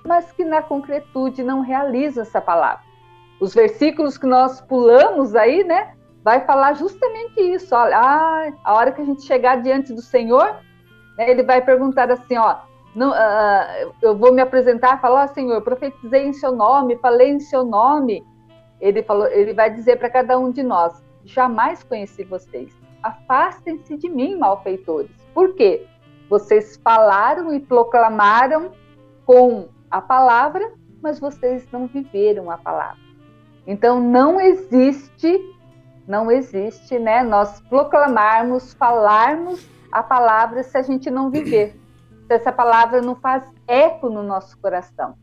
mas 0.05 0.31
que 0.33 0.45
na 0.45 0.63
concretude 0.63 1.43
não 1.43 1.61
realizam 1.61 2.23
essa 2.23 2.41
palavra. 2.41 2.85
Os 3.41 3.55
versículos 3.55 4.17
que 4.17 4.27
nós 4.27 4.61
pulamos 4.61 5.35
aí, 5.35 5.65
né, 5.65 5.95
vai 6.23 6.45
falar 6.45 6.75
justamente 6.75 7.41
isso. 7.41 7.75
Olha, 7.75 7.99
ah, 7.99 8.53
a 8.65 8.75
hora 8.75 8.93
que 8.93 9.01
a 9.01 9.05
gente 9.05 9.23
chegar 9.23 9.63
diante 9.63 9.93
do 9.93 10.03
Senhor, 10.03 10.57
ele 11.19 11.43
vai 11.43 11.63
perguntar 11.63 12.11
assim, 12.11 12.37
ó, 12.37 12.57
não, 12.95 13.11
uh, 13.11 13.93
eu 14.01 14.17
vou 14.17 14.33
me 14.33 14.41
apresentar, 14.41 15.01
falar, 15.03 15.25
oh, 15.25 15.35
Senhor, 15.35 15.61
profetizei 15.61 16.27
em 16.27 16.33
Seu 16.33 16.53
nome, 16.53 16.97
falei 16.97 17.29
em 17.29 17.41
Seu 17.41 17.63
nome. 17.63 18.25
Ele 18.81 19.03
falou, 19.03 19.27
ele 19.27 19.53
vai 19.53 19.71
dizer 19.71 19.99
para 19.99 20.09
cada 20.09 20.39
um 20.39 20.51
de 20.51 20.63
nós: 20.63 21.05
jamais 21.23 21.83
conheci 21.83 22.25
vocês. 22.25 22.75
Afastem-se 23.03 23.99
de 23.99 24.09
mim, 24.09 24.37
malfeitores. 24.37 25.11
Por 25.35 25.55
quê? 25.55 25.87
Vocês 26.31 26.81
falaram 26.83 27.53
e 27.53 27.61
proclamaram 27.61 28.73
com 29.27 29.69
a 29.91 30.01
palavra, 30.01 30.73
mas 31.03 31.21
vocês 31.21 31.69
não 31.71 31.87
viveram 31.87 32.51
a 32.51 32.57
palavra. 32.57 32.99
Então 33.67 34.01
não 34.01 34.41
existe, 34.41 35.39
não 36.09 36.31
existe, 36.31 36.99
né? 36.99 37.23
Nós 37.23 37.61
proclamarmos, 37.61 38.73
falarmos 38.73 39.76
a 39.91 40.03
palavra 40.03 40.63
se 40.63 40.77
a 40.77 40.83
gente 40.83 41.11
não 41.11 41.31
viver. 41.31 41.79
Se 42.27 42.35
essa 42.35 42.53
palavra 42.53 43.01
não 43.01 43.15
faz 43.15 43.45
eco 43.67 44.09
no 44.09 44.23
nosso 44.23 44.59
coração, 44.59 45.15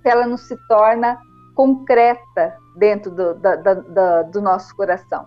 se 0.00 0.08
ela 0.08 0.26
não 0.26 0.36
se 0.36 0.56
torna 0.68 1.20
concreta 1.54 2.56
dentro 2.76 3.10
do, 3.10 3.34
da, 3.34 3.56
da, 3.56 4.22
do 4.22 4.40
nosso 4.40 4.74
coração. 4.74 5.26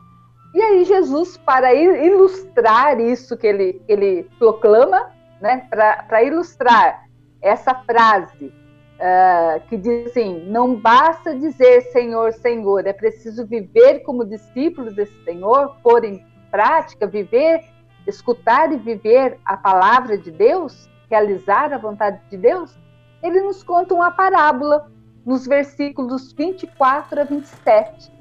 E 0.53 0.61
aí 0.61 0.85
Jesus, 0.85 1.37
para 1.37 1.73
ilustrar 1.73 2.99
isso 2.99 3.35
que 3.35 3.45
ele, 3.45 3.81
ele 3.87 4.23
proclama, 4.39 5.11
né, 5.41 5.67
para 5.69 6.23
ilustrar 6.23 7.03
essa 7.41 7.75
frase 7.75 8.53
uh, 8.95 9.59
que 9.67 9.77
diz 9.77 10.07
assim: 10.07 10.45
não 10.47 10.75
basta 10.75 11.35
dizer 11.35 11.81
Senhor, 11.91 12.33
Senhor, 12.33 12.87
é 12.87 12.93
preciso 12.93 13.45
viver 13.45 13.99
como 13.99 14.25
discípulos 14.25 14.95
desse 14.95 15.23
Senhor, 15.23 15.75
pôr 15.83 16.05
em 16.05 16.25
prática, 16.49 17.05
viver, 17.05 17.63
escutar 18.07 18.71
e 18.71 18.77
viver 18.77 19.39
a 19.45 19.57
palavra 19.57 20.17
de 20.17 20.31
Deus, 20.31 20.89
realizar 21.09 21.73
a 21.73 21.77
vontade 21.77 22.19
de 22.29 22.37
Deus. 22.37 22.77
Ele 23.21 23.41
nos 23.41 23.63
conta 23.63 23.93
uma 23.93 24.11
parábola 24.11 24.91
nos 25.25 25.47
versículos 25.47 26.31
24 26.33 27.21
a 27.21 27.23
27. 27.23 28.11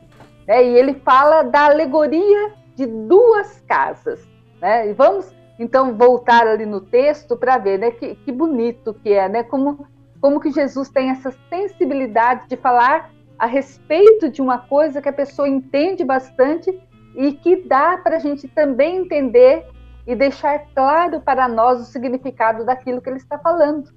Né? 0.47 0.64
E 0.64 0.77
ele 0.77 0.94
fala 0.94 1.42
da 1.42 1.66
alegoria 1.66 2.53
de 2.75 2.87
duas 2.87 3.61
casas. 3.68 4.27
Né? 4.61 4.90
E 4.90 4.92
vamos 4.92 5.35
então 5.59 5.94
voltar 5.94 6.47
ali 6.47 6.66
no 6.66 6.81
texto 6.81 7.37
para 7.37 7.59
ver 7.59 7.79
né? 7.79 7.90
que, 7.90 8.14
que 8.16 8.33
bonito 8.33 8.94
que 8.94 9.12
é, 9.12 9.29
né? 9.29 9.42
como 9.42 9.87
como 10.25 10.40
que 10.40 10.51
Jesus 10.51 10.88
tem 10.88 11.11
essa 11.11 11.31
sensibilidade 11.51 12.49
de 12.49 12.57
falar 12.57 13.11
a 13.38 13.44
respeito 13.44 14.31
de 14.31 14.40
uma 14.40 14.57
coisa 14.57 15.03
que 15.03 15.09
a 15.11 15.12
pessoa 15.12 15.47
entende 15.47 16.03
bastante 16.03 16.81
e 17.14 17.33
que 17.33 17.57
dá 17.57 17.99
para 17.99 18.16
a 18.16 18.18
gente 18.18 18.49
também 18.49 18.97
entender 18.97 19.66
e 20.06 20.14
deixar 20.14 20.58
claro 20.74 21.20
para 21.20 21.48
nós 21.48 21.80
o 21.80 21.84
significado 21.84 22.64
daquilo 22.64 23.00
que 23.00 23.08
ele 23.08 23.16
está 23.16 23.38
falando. 23.38 23.90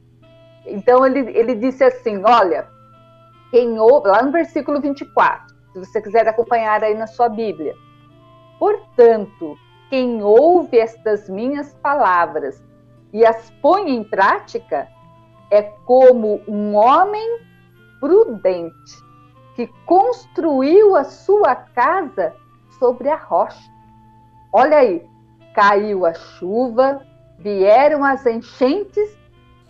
Então 0.66 1.06
ele, 1.06 1.20
ele 1.38 1.56
disse 1.56 1.84
assim: 1.84 2.22
olha, 2.24 2.68
quem 3.52 3.80
ouve, 3.80 4.08
lá 4.08 4.22
no 4.22 4.32
versículo 4.32 4.80
24, 4.80 5.56
se 5.74 5.80
você 5.80 6.02
quiser 6.02 6.28
acompanhar 6.28 6.84
aí 6.84 6.96
na 6.96 7.08
sua 7.08 7.30
Bíblia. 7.30 7.76
Portanto, 8.60 9.58
quem 9.90 10.22
ouve 10.22 10.78
estas 10.80 11.30
minhas 11.30 11.74
palavras 11.76 12.64
e 13.14 13.26
as 13.26 13.50
põe 13.62 13.90
em 13.90 14.04
prática, 14.04 14.88
é 15.50 15.62
como 15.86 16.42
um 16.48 16.76
homem 16.76 17.40
prudente 18.00 19.08
que 19.56 19.68
construiu 19.86 20.96
a 20.96 21.04
sua 21.04 21.56
casa 21.56 22.36
sobre 22.78 23.10
a 23.10 23.16
rocha. 23.16 23.72
Olha 24.54 24.78
aí, 24.78 25.08
caiu 25.58 26.06
a 26.06 26.14
chuva, 26.14 27.02
vieram 27.40 28.06
as 28.06 28.24
enchentes, 28.28 29.18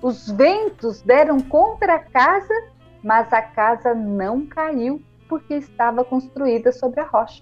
os 0.02 0.30
ventos 0.30 1.02
deram 1.02 1.40
contra 1.40 1.96
a 1.96 2.00
casa, 2.00 2.54
mas 3.02 3.32
a 3.32 3.42
casa 3.42 3.96
não 3.96 4.46
caiu 4.46 5.02
porque 5.30 5.54
estava 5.54 6.04
construída 6.04 6.74
sobre 6.74 7.00
a 7.00 7.06
rocha. 7.06 7.42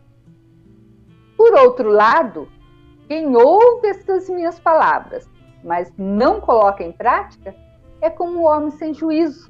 Por 1.36 1.56
outro 1.56 1.90
lado, 1.90 2.48
quem 3.08 3.36
ouve 3.36 3.88
estas 3.88 4.30
minhas 4.30 4.60
palavras, 4.60 5.28
mas 5.64 5.92
não 5.98 6.40
coloca 6.40 6.84
em 6.84 6.92
prática, 6.92 7.56
é 8.00 8.12
como 8.12 8.42
um 8.42 8.46
homem 8.46 8.70
sem 8.70 8.94
juízo 8.94 9.50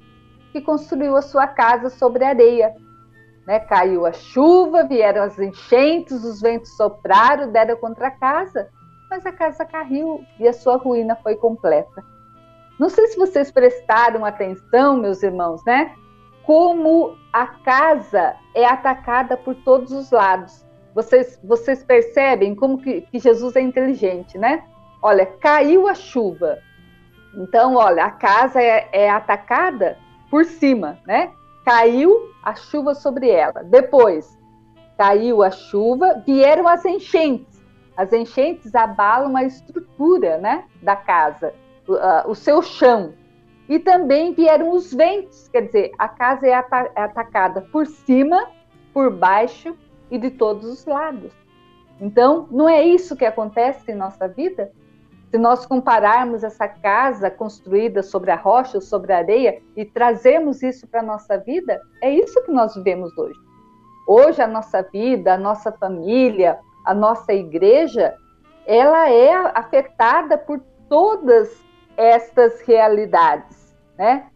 que 0.54 0.62
construiu 0.62 1.18
a 1.18 1.22
sua 1.22 1.48
casa 1.48 1.90
sobre 1.90 2.24
areia. 2.24 2.74
né? 3.46 3.60
Caiu 3.60 4.06
a 4.06 4.14
chuva, 4.14 4.86
vieram 4.86 5.22
as 5.22 5.38
enchentes, 5.38 6.24
os 6.24 6.40
ventos 6.40 6.78
sopraram, 6.78 7.52
deram 7.52 7.76
contra 7.76 8.08
a 8.08 8.12
casa, 8.12 8.70
mas 9.10 9.26
a 9.26 9.32
casa 9.32 9.66
caiu 9.66 10.24
e 10.40 10.48
a 10.48 10.54
sua 10.54 10.78
ruína 10.78 11.16
foi 11.16 11.36
completa. 11.36 12.04
Não 12.80 12.90
sei 12.90 13.08
se 13.08 13.18
vocês 13.18 13.52
prestaram 13.52 14.26
atenção, 14.26 14.98
meus 14.98 15.24
irmãos, 15.24 15.64
né? 15.66 15.94
Como 16.44 17.18
a 17.32 17.48
casa 17.48 18.36
é 18.54 18.66
atacada 18.66 19.38
por 19.38 19.56
todos 19.56 19.92
os 19.92 20.12
lados. 20.12 20.66
Vocês, 20.94 21.40
vocês 21.44 21.84
percebem 21.84 22.56
como 22.56 22.78
que, 22.78 23.02
que 23.02 23.20
Jesus 23.20 23.56
é 23.56 23.62
inteligente, 23.62 24.38
né? 24.38 24.64
Olha, 25.02 25.26
caiu 25.26 25.88
a 25.88 25.94
chuva. 25.94 26.58
Então, 27.36 27.76
olha, 27.76 28.06
a 28.06 28.12
casa 28.12 28.62
é, 28.62 28.90
é 28.92 29.10
atacada 29.10 29.98
por 30.30 30.46
cima, 30.46 31.00
né? 31.06 31.32
Caiu 31.66 32.14
a 32.44 32.56
chuva 32.56 32.94
sobre 32.94 33.30
ela. 33.30 33.64
Depois, 33.64 34.38
caiu 34.98 35.44
a 35.44 35.52
chuva, 35.52 36.24
vieram 36.26 36.68
as 36.68 36.86
enchentes. 36.86 37.55
As 37.98 38.12
enchentes 38.12 38.76
abalam 38.76 39.36
a 39.36 39.44
estrutura, 39.44 40.38
né, 40.38 40.66
da 40.82 40.96
casa, 40.96 41.54
o, 41.88 42.32
o 42.32 42.36
seu 42.36 42.62
chão. 42.62 43.14
E 43.68 43.80
também 43.80 44.34
vieram 44.34 44.72
os 44.72 44.94
ventos, 44.94 45.48
quer 45.48 45.62
dizer, 45.62 45.92
a 45.98 46.08
casa 46.08 46.46
é, 46.46 46.52
é 46.52 47.02
atacada 47.02 47.62
por 47.62 47.88
cima, 47.88 48.48
por 48.94 49.12
baixo 49.12 49.76
e 50.12 50.18
de 50.18 50.30
todos 50.30 50.66
os 50.66 50.86
lados. 50.86 51.34
Então, 52.00 52.48
não 52.52 52.68
é 52.68 52.84
isso 52.84 53.16
que 53.16 53.26
acontece 53.26 53.92
em 53.92 53.96
nossa 53.96 54.28
vida? 54.28 54.72
Se 55.32 55.38
nós 55.38 55.66
compararmos 55.66 56.44
essa 56.44 56.68
casa 56.68 57.30
construída 57.30 58.04
sobre 58.04 58.32
a 58.32 58.36
rocha 58.36 58.78
ou 58.78 58.82
sobre 58.82 59.12
a 59.12 59.18
areia 59.18 59.62
e 59.76 59.84
trazermos 59.84 60.62
isso 60.62 60.88
para 60.88 61.00
a 61.00 61.04
nossa 61.04 61.38
vida, 61.38 61.82
é 62.02 62.10
isso 62.10 62.44
que 62.44 62.52
nós 62.52 62.76
vivemos 62.76 63.18
hoje. 63.18 63.40
Hoje, 64.08 64.42
a 64.42 64.48
nossa 64.48 64.84
vida, 64.84 65.34
a 65.34 65.38
nossa 65.38 65.72
família, 65.72 66.60
a 66.86 66.94
nossa 66.94 67.34
igreja, 67.34 68.16
ela 68.66 69.10
é 69.10 69.34
afetada 69.54 70.38
por 70.38 70.60
todas 70.88 71.64
estas 71.98 72.62
realidades, 72.62 73.76
né? 73.98 74.28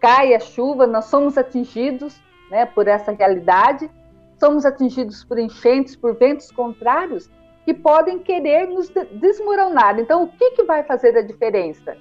Cai 0.00 0.34
a 0.34 0.40
chuva, 0.40 0.86
nós 0.86 1.06
somos 1.06 1.38
atingidos 1.38 2.20
né, 2.50 2.66
por 2.66 2.88
essa 2.88 3.12
realidade, 3.12 3.90
somos 4.38 4.66
atingidos 4.66 5.24
por 5.24 5.38
enchentes, 5.38 5.94
por 5.94 6.14
ventos 6.16 6.50
contrários, 6.50 7.30
que 7.64 7.72
podem 7.72 8.18
querer 8.18 8.68
nos 8.68 8.88
desmoronar. 9.12 9.98
Então, 9.98 10.24
o 10.24 10.28
que, 10.28 10.50
que 10.50 10.64
vai 10.64 10.82
fazer 10.82 11.16
a 11.16 11.22
diferença? 11.22 11.96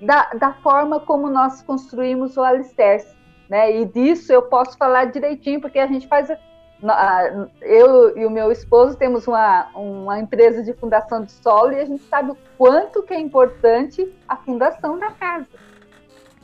Da, 0.00 0.30
da 0.34 0.52
forma 0.54 1.00
como 1.00 1.28
nós 1.28 1.62
construímos 1.62 2.36
o 2.36 2.42
alicerce. 2.42 3.14
Né? 3.48 3.76
E 3.76 3.84
disso 3.84 4.32
eu 4.32 4.42
posso 4.42 4.76
falar 4.78 5.04
direitinho, 5.06 5.60
porque 5.60 5.78
a 5.78 5.86
gente 5.86 6.08
faz. 6.08 6.28
Eu 7.60 8.18
e 8.18 8.26
o 8.26 8.30
meu 8.30 8.50
esposo 8.50 8.96
temos 8.96 9.28
uma, 9.28 9.68
uma 9.74 10.18
empresa 10.18 10.62
de 10.62 10.72
fundação 10.72 11.22
de 11.22 11.30
solo 11.30 11.72
e 11.72 11.80
a 11.80 11.84
gente 11.84 12.02
sabe 12.04 12.32
o 12.32 12.36
quanto 12.58 13.02
que 13.02 13.14
é 13.14 13.20
importante 13.20 14.12
a 14.26 14.36
fundação 14.36 14.98
da 14.98 15.12
casa. 15.12 15.46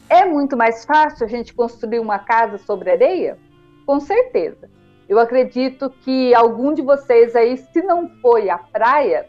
É 0.09 0.24
muito 0.24 0.57
mais 0.57 0.85
fácil 0.85 1.27
a 1.27 1.29
gente 1.29 1.53
construir 1.53 1.98
uma 1.98 2.18
casa 2.18 2.57
sobre 2.59 2.90
areia? 2.90 3.37
Com 3.85 3.98
certeza. 3.98 4.70
Eu 5.09 5.18
acredito 5.18 5.90
que 5.90 6.35
algum 6.35 6.72
de 6.72 6.83
vocês 6.83 7.35
aí, 7.35 7.57
se 7.57 7.83
não 7.83 8.09
foi 8.20 8.48
à 8.48 8.59
praia, 8.59 9.27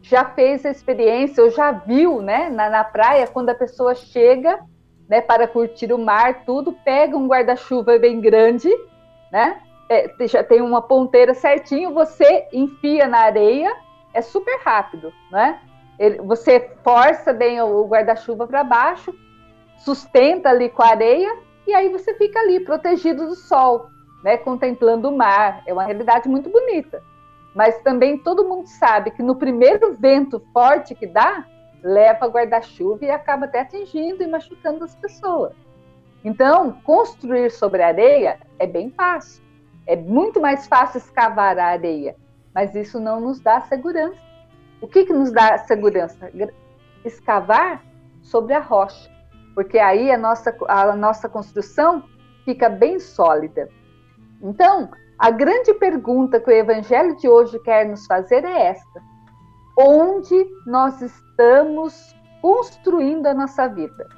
já 0.00 0.24
fez 0.24 0.64
a 0.64 0.70
experiência 0.70 1.42
ou 1.42 1.50
já 1.50 1.72
viu, 1.72 2.22
né, 2.22 2.48
na, 2.48 2.70
na 2.70 2.84
praia, 2.84 3.26
quando 3.26 3.50
a 3.50 3.54
pessoa 3.54 3.94
chega, 3.94 4.60
né, 5.08 5.20
para 5.20 5.48
curtir 5.48 5.92
o 5.92 5.98
mar, 5.98 6.44
tudo, 6.44 6.72
pega 6.72 7.16
um 7.16 7.26
guarda-chuva 7.26 7.98
bem 7.98 8.20
grande, 8.20 8.70
né, 9.32 9.60
é, 9.88 10.12
já 10.26 10.42
tem 10.42 10.60
uma 10.60 10.82
ponteira 10.82 11.34
certinho, 11.34 11.94
você 11.94 12.46
enfia 12.52 13.06
na 13.06 13.18
areia, 13.18 13.74
é 14.12 14.20
super 14.20 14.58
rápido, 14.64 15.12
né? 15.30 15.60
Ele, 15.98 16.18
você 16.18 16.70
força 16.82 17.32
bem 17.32 17.60
o, 17.60 17.86
guarda-chuva 17.86 18.46
para 18.46 18.64
baixo, 18.64 19.14
sustenta 19.78 20.50
ali 20.50 20.68
com 20.68 20.82
a 20.82 20.88
areia 20.88 21.38
e 21.66 21.74
aí 21.74 21.88
você 21.88 22.14
fica 22.14 22.38
ali 22.40 22.60
protegido 22.60 23.26
do 23.26 23.34
sol 23.34 23.88
né, 24.26 24.36
contemplando 24.36 25.08
o 25.08 25.16
mar. 25.16 25.62
É 25.66 25.72
uma 25.72 25.84
realidade 25.84 26.28
muito 26.28 26.50
bonita. 26.50 27.00
Mas 27.54 27.80
também 27.82 28.18
todo 28.18 28.44
mundo 28.44 28.66
sabe 28.66 29.12
que 29.12 29.22
no 29.22 29.36
primeiro 29.36 29.94
vento 29.94 30.42
forte 30.52 30.96
que 30.96 31.06
dá, 31.06 31.46
leva 31.80 32.26
guarda-chuva 32.26 33.04
e 33.04 33.10
acaba 33.10 33.46
até 33.46 33.60
atingindo 33.60 34.24
e 34.24 34.26
machucando 34.26 34.84
as 34.84 34.96
pessoas. 34.96 35.54
Então, 36.24 36.72
construir 36.82 37.50
sobre 37.52 37.82
areia 37.82 38.40
é 38.58 38.66
bem 38.66 38.90
fácil. 38.90 39.45
É 39.86 39.94
muito 39.94 40.40
mais 40.40 40.66
fácil 40.66 40.98
escavar 40.98 41.58
a 41.58 41.66
areia, 41.66 42.16
mas 42.54 42.74
isso 42.74 42.98
não 42.98 43.20
nos 43.20 43.40
dá 43.40 43.60
segurança. 43.60 44.18
O 44.80 44.88
que, 44.88 45.04
que 45.04 45.12
nos 45.12 45.30
dá 45.30 45.56
segurança? 45.58 46.30
Escavar 47.04 47.82
sobre 48.20 48.52
a 48.52 48.60
rocha, 48.60 49.10
porque 49.54 49.78
aí 49.78 50.10
a 50.10 50.18
nossa, 50.18 50.54
a 50.68 50.96
nossa 50.96 51.28
construção 51.28 52.02
fica 52.44 52.68
bem 52.68 52.98
sólida. 52.98 53.68
Então, 54.42 54.90
a 55.18 55.30
grande 55.30 55.72
pergunta 55.74 56.40
que 56.40 56.50
o 56.50 56.52
Evangelho 56.52 57.16
de 57.16 57.28
hoje 57.28 57.58
quer 57.60 57.86
nos 57.86 58.06
fazer 58.06 58.44
é 58.44 58.66
esta: 58.66 59.02
onde 59.78 60.46
nós 60.66 61.00
estamos 61.00 62.14
construindo 62.42 63.26
a 63.26 63.34
nossa 63.34 63.68
vida? 63.68 64.08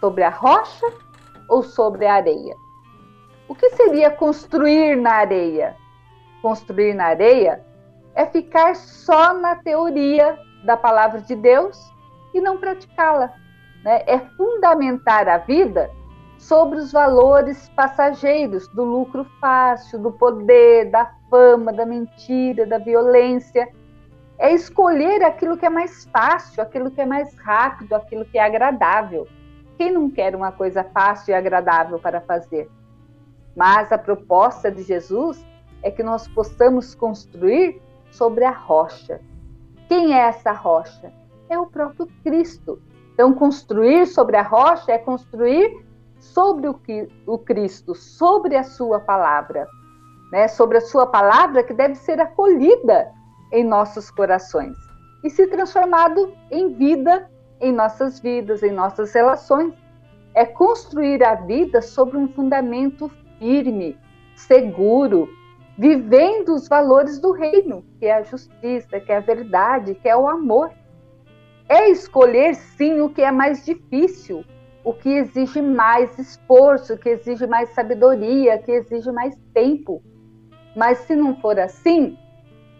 Sobre 0.00 0.24
a 0.24 0.30
rocha 0.30 0.86
ou 1.48 1.62
sobre 1.62 2.06
a 2.06 2.14
areia? 2.14 2.63
O 3.46 3.54
que 3.54 3.70
seria 3.70 4.10
construir 4.10 4.96
na 4.96 5.12
areia? 5.12 5.76
Construir 6.40 6.94
na 6.94 7.06
areia 7.06 7.62
é 8.14 8.24
ficar 8.24 8.74
só 8.74 9.34
na 9.34 9.56
teoria 9.56 10.38
da 10.64 10.76
palavra 10.76 11.20
de 11.20 11.34
Deus 11.34 11.78
e 12.32 12.40
não 12.40 12.56
praticá-la. 12.56 13.32
Né? 13.84 14.02
É 14.06 14.18
fundamentar 14.18 15.28
a 15.28 15.38
vida 15.38 15.90
sobre 16.38 16.78
os 16.78 16.90
valores 16.90 17.68
passageiros 17.70 18.66
do 18.68 18.82
lucro 18.82 19.26
fácil, 19.40 19.98
do 19.98 20.12
poder, 20.12 20.90
da 20.90 21.12
fama, 21.28 21.72
da 21.72 21.84
mentira, 21.84 22.66
da 22.66 22.78
violência. 22.78 23.68
É 24.38 24.52
escolher 24.52 25.22
aquilo 25.22 25.56
que 25.56 25.66
é 25.66 25.70
mais 25.70 26.06
fácil, 26.06 26.62
aquilo 26.62 26.90
que 26.90 27.00
é 27.00 27.06
mais 27.06 27.34
rápido, 27.38 27.94
aquilo 27.94 28.24
que 28.24 28.38
é 28.38 28.42
agradável. 28.42 29.28
Quem 29.76 29.92
não 29.92 30.08
quer 30.08 30.34
uma 30.34 30.50
coisa 30.50 30.82
fácil 30.82 31.32
e 31.32 31.34
agradável 31.34 31.98
para 31.98 32.20
fazer? 32.22 32.70
Mas 33.56 33.92
a 33.92 33.98
proposta 33.98 34.70
de 34.70 34.82
Jesus 34.82 35.44
é 35.82 35.90
que 35.90 36.02
nós 36.02 36.26
possamos 36.28 36.94
construir 36.94 37.80
sobre 38.10 38.44
a 38.44 38.50
rocha. 38.50 39.20
Quem 39.88 40.14
é 40.14 40.28
essa 40.28 40.52
rocha? 40.52 41.12
É 41.48 41.58
o 41.58 41.66
próprio 41.66 42.08
Cristo. 42.22 42.80
Então, 43.12 43.32
construir 43.34 44.06
sobre 44.06 44.36
a 44.36 44.42
rocha 44.42 44.92
é 44.92 44.98
construir 44.98 45.84
sobre 46.18 46.68
o, 46.68 46.74
que, 46.74 47.08
o 47.26 47.38
Cristo, 47.38 47.94
sobre 47.94 48.56
a 48.56 48.62
sua 48.62 48.98
palavra, 48.98 49.68
né? 50.32 50.48
sobre 50.48 50.78
a 50.78 50.80
sua 50.80 51.06
palavra 51.06 51.62
que 51.62 51.74
deve 51.74 51.94
ser 51.94 52.18
acolhida 52.20 53.12
em 53.52 53.62
nossos 53.62 54.10
corações 54.10 54.74
e 55.22 55.30
se 55.30 55.46
transformado 55.46 56.34
em 56.50 56.74
vida 56.74 57.28
em 57.60 57.72
nossas 57.72 58.20
vidas, 58.20 58.62
em 58.62 58.72
nossas 58.72 59.12
relações. 59.12 59.74
É 60.34 60.44
construir 60.44 61.22
a 61.22 61.34
vida 61.34 61.80
sobre 61.80 62.18
um 62.18 62.28
fundamento 62.28 63.10
firme, 63.44 63.98
seguro, 64.34 65.28
vivendo 65.76 66.54
os 66.54 66.66
valores 66.66 67.20
do 67.20 67.30
reino, 67.30 67.84
que 67.98 68.06
é 68.06 68.14
a 68.14 68.22
justiça, 68.22 68.98
que 68.98 69.12
é 69.12 69.18
a 69.18 69.20
verdade, 69.20 69.94
que 69.94 70.08
é 70.08 70.16
o 70.16 70.26
amor. 70.26 70.70
É 71.68 71.90
escolher 71.90 72.54
sim 72.54 73.02
o 73.02 73.10
que 73.10 73.20
é 73.20 73.30
mais 73.30 73.62
difícil, 73.66 74.42
o 74.82 74.94
que 74.94 75.10
exige 75.10 75.60
mais 75.60 76.18
esforço, 76.18 76.96
que 76.96 77.10
exige 77.10 77.46
mais 77.46 77.68
sabedoria, 77.74 78.56
que 78.58 78.72
exige 78.72 79.12
mais 79.12 79.36
tempo. 79.52 80.02
Mas 80.74 80.98
se 81.00 81.14
não 81.14 81.36
for 81.36 81.58
assim, 81.58 82.18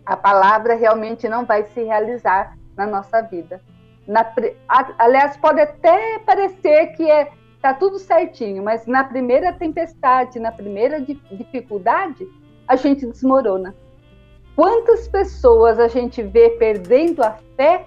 a 0.07 0.17
palavra 0.17 0.77
realmente 0.77 1.29
não 1.29 1.45
vai 1.45 1.65
se 1.65 1.83
realizar 1.83 2.57
na 2.75 2.87
nossa 2.87 3.21
vida. 3.21 3.61
Na, 4.09 4.33
aliás, 4.99 5.37
pode 5.37 5.61
até 5.61 6.19
parecer 6.21 6.89
que 6.97 7.11
é 7.11 7.31
tá 7.65 7.73
tudo 7.73 7.99
certinho, 7.99 8.63
mas 8.63 8.87
na 8.87 9.03
primeira 9.03 9.51
tempestade, 9.51 10.39
na 10.39 10.53
primeira 10.53 11.01
dificuldade, 11.01 12.29
a 12.69 12.77
gente 12.77 13.07
desmorona. 13.07 13.75
Quantas 14.55 15.09
pessoas 15.09 15.81
a 15.81 15.89
gente 15.89 16.23
vê 16.23 16.51
perdendo 16.51 17.23
a 17.23 17.39
fé 17.57 17.87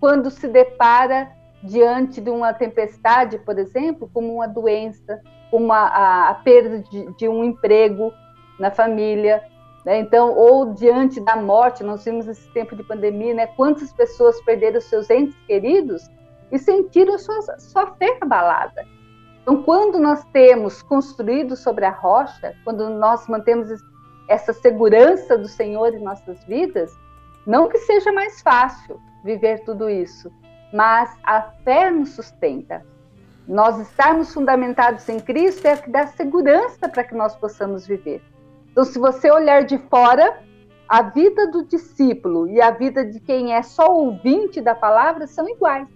quando 0.00 0.32
se 0.32 0.48
depara 0.48 1.30
diante 1.62 2.20
de 2.20 2.28
uma 2.28 2.52
tempestade, 2.52 3.38
por 3.38 3.56
exemplo, 3.56 4.10
como 4.12 4.34
uma 4.34 4.48
doença, 4.48 5.20
como 5.48 5.72
a, 5.72 5.86
a, 5.86 6.30
a 6.30 6.34
perda 6.34 6.80
de, 6.80 7.14
de, 7.14 7.28
um 7.28 7.44
emprego 7.44 8.12
na 8.58 8.72
família, 8.72 9.44
né? 9.86 10.00
Então, 10.00 10.36
ou 10.36 10.74
diante 10.74 11.20
da 11.20 11.36
morte, 11.36 11.84
nós 11.84 12.04
vimos 12.04 12.26
esse 12.26 12.48
tempo 12.48 12.74
de 12.74 12.82
pandemia, 12.82 13.32
né? 13.32 13.46
Quantas 13.46 13.92
pessoas 13.92 14.40
perderam 14.40 14.80
seus 14.80 15.08
entes 15.08 15.36
queridos 15.46 16.10
e 16.50 16.58
sentiram 16.58 17.16
sua, 17.16 17.60
sua 17.60 17.86
fé 17.94 18.18
abalada. 18.20 18.84
Então, 19.44 19.62
quando 19.62 19.98
nós 19.98 20.24
temos 20.32 20.80
construído 20.80 21.54
sobre 21.54 21.84
a 21.84 21.90
rocha, 21.90 22.54
quando 22.64 22.88
nós 22.88 23.28
mantemos 23.28 23.68
essa 24.26 24.54
segurança 24.54 25.36
do 25.36 25.46
Senhor 25.46 25.92
em 25.92 26.02
nossas 26.02 26.42
vidas, 26.44 26.96
não 27.46 27.68
que 27.68 27.76
seja 27.76 28.10
mais 28.10 28.40
fácil 28.40 28.98
viver 29.22 29.62
tudo 29.64 29.90
isso, 29.90 30.32
mas 30.72 31.14
a 31.22 31.42
fé 31.62 31.90
nos 31.90 32.14
sustenta. 32.14 32.86
Nós 33.46 33.78
estarmos 33.78 34.32
fundamentados 34.32 35.06
em 35.10 35.20
Cristo 35.20 35.66
é 35.66 35.74
o 35.74 35.82
que 35.82 35.90
dá 35.90 36.06
segurança 36.06 36.88
para 36.88 37.04
que 37.04 37.14
nós 37.14 37.36
possamos 37.36 37.86
viver. 37.86 38.22
Então, 38.72 38.82
se 38.82 38.98
você 38.98 39.30
olhar 39.30 39.64
de 39.64 39.76
fora, 39.76 40.40
a 40.88 41.02
vida 41.02 41.50
do 41.50 41.64
discípulo 41.64 42.48
e 42.48 42.62
a 42.62 42.70
vida 42.70 43.04
de 43.04 43.20
quem 43.20 43.52
é 43.54 43.62
só 43.62 43.94
ouvinte 43.94 44.62
da 44.62 44.74
palavra 44.74 45.26
são 45.26 45.46
iguais. 45.46 45.86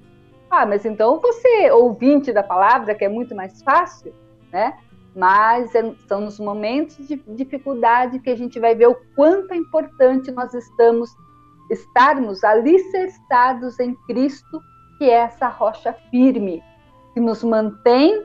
Ah, 0.50 0.64
mas 0.64 0.84
então 0.84 1.20
você, 1.20 1.70
ouvinte 1.70 2.32
da 2.32 2.42
palavra, 2.42 2.94
que 2.94 3.04
é 3.04 3.08
muito 3.08 3.34
mais 3.34 3.62
fácil, 3.62 4.14
né? 4.50 4.78
Mas 5.14 5.74
é, 5.74 5.94
são 6.06 6.20
nos 6.20 6.38
momentos 6.38 6.96
de 7.06 7.16
dificuldade 7.28 8.18
que 8.18 8.30
a 8.30 8.36
gente 8.36 8.58
vai 8.58 8.74
ver 8.74 8.88
o 8.88 8.96
quanto 9.14 9.52
é 9.52 9.56
importante 9.56 10.30
nós 10.30 10.54
estamos 10.54 11.10
estarmos 11.70 12.42
alicerçados 12.44 13.78
em 13.78 13.94
Cristo, 14.06 14.60
que 14.96 15.04
é 15.04 15.14
essa 15.14 15.48
rocha 15.48 15.92
firme, 16.10 16.62
que 17.12 17.20
nos 17.20 17.44
mantém 17.44 18.24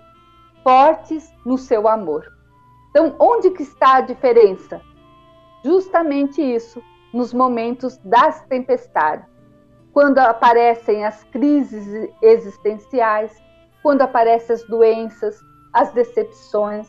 fortes 0.64 1.34
no 1.46 1.58
seu 1.58 1.88
amor. 1.88 2.26
Então, 2.90 3.16
onde 3.20 3.50
que 3.52 3.64
está 3.64 3.96
a 3.96 4.02
diferença? 4.02 4.82
Justamente 5.64 6.42
isso, 6.42 6.82
nos 7.14 7.34
momentos 7.34 7.98
das 7.98 8.42
tempestades. 8.46 9.33
Quando 9.94 10.18
aparecem 10.18 11.06
as 11.06 11.24
crises 11.26 12.10
existenciais, 12.22 13.32
quando 13.82 14.02
aparecem 14.02 14.56
as 14.56 14.64
doenças, 14.64 15.40
as 15.74 15.92
decepções. 15.92 16.88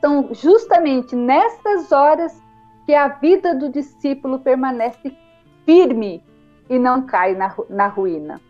São 0.00 0.32
justamente 0.32 1.14
nessas 1.14 1.92
horas 1.92 2.40
que 2.86 2.94
a 2.94 3.08
vida 3.08 3.54
do 3.54 3.68
discípulo 3.68 4.38
permanece 4.38 5.16
firme 5.64 6.24
e 6.68 6.78
não 6.78 7.06
cai 7.06 7.34
na, 7.34 7.54
na 7.68 7.86
ruína. 7.88 8.40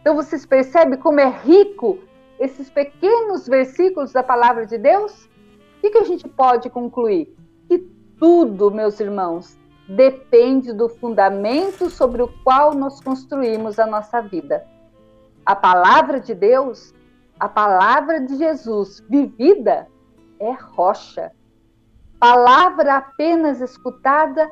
Então 0.00 0.14
vocês 0.14 0.46
percebem 0.46 0.98
como 0.98 1.20
é 1.20 1.28
rico 1.28 1.98
esses 2.38 2.70
pequenos 2.70 3.46
versículos 3.46 4.12
da 4.12 4.22
palavra 4.22 4.66
de 4.66 4.78
Deus? 4.78 5.24
O 5.24 5.80
que, 5.80 5.90
que 5.90 5.98
a 5.98 6.04
gente 6.04 6.28
pode 6.28 6.70
concluir? 6.70 7.34
Que 7.68 7.78
tudo, 8.18 8.70
meus 8.70 9.00
irmãos, 9.00 9.58
depende 9.96 10.72
do 10.72 10.88
fundamento 10.88 11.90
sobre 11.90 12.22
o 12.22 12.28
qual 12.44 12.74
nós 12.74 13.00
construímos 13.00 13.78
a 13.78 13.86
nossa 13.86 14.20
vida. 14.20 14.64
A 15.44 15.56
palavra 15.56 16.20
de 16.20 16.34
Deus, 16.34 16.94
a 17.38 17.48
palavra 17.48 18.20
de 18.20 18.36
Jesus 18.36 19.00
vivida, 19.08 19.88
é 20.38 20.52
rocha. 20.52 21.32
Palavra 22.20 22.98
apenas 22.98 23.60
escutada 23.60 24.48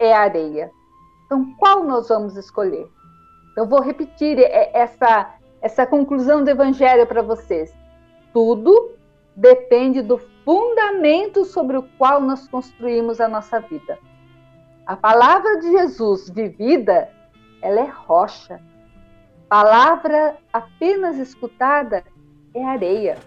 é 0.00 0.12
areia. 0.12 0.72
Então, 1.26 1.54
qual 1.58 1.84
nós 1.84 2.08
vamos 2.08 2.36
escolher? 2.36 2.88
Eu 3.56 3.66
vou 3.66 3.80
repetir 3.80 4.38
essa, 4.40 5.34
essa 5.62 5.86
conclusão 5.86 6.42
do 6.42 6.50
Evangelho 6.50 7.06
para 7.06 7.22
vocês. 7.22 7.72
Tudo 8.32 8.90
depende 9.36 10.02
do 10.02 10.18
fundamento 10.44 11.44
sobre 11.44 11.76
o 11.76 11.82
qual 11.96 12.20
nós 12.20 12.48
construímos 12.48 13.20
a 13.20 13.28
nossa 13.28 13.60
vida. 13.60 13.98
A 14.86 14.96
palavra 14.96 15.58
de 15.60 15.70
Jesus 15.70 16.28
vivida, 16.30 17.10
ela 17.62 17.80
é 17.80 17.90
rocha. 17.90 18.60
Palavra 19.48 20.36
apenas 20.52 21.16
escutada 21.16 22.04
é 22.54 22.64
areia. 22.64 23.18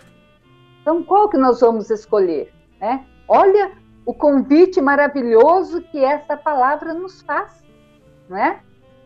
Então, 0.82 1.04
qual 1.04 1.30
que 1.30 1.38
nós 1.38 1.60
vamos 1.60 1.90
escolher? 1.90 2.54
Né? 2.80 3.06
Olha 3.28 3.72
o 4.06 4.14
convite 4.14 4.82
maravilhoso 4.82 5.82
que 5.82 6.04
essa 6.04 6.38
palavra 6.38 6.94
nos 6.94 7.22
faz 7.22 7.68
não 8.30 8.38
é? 8.38 8.60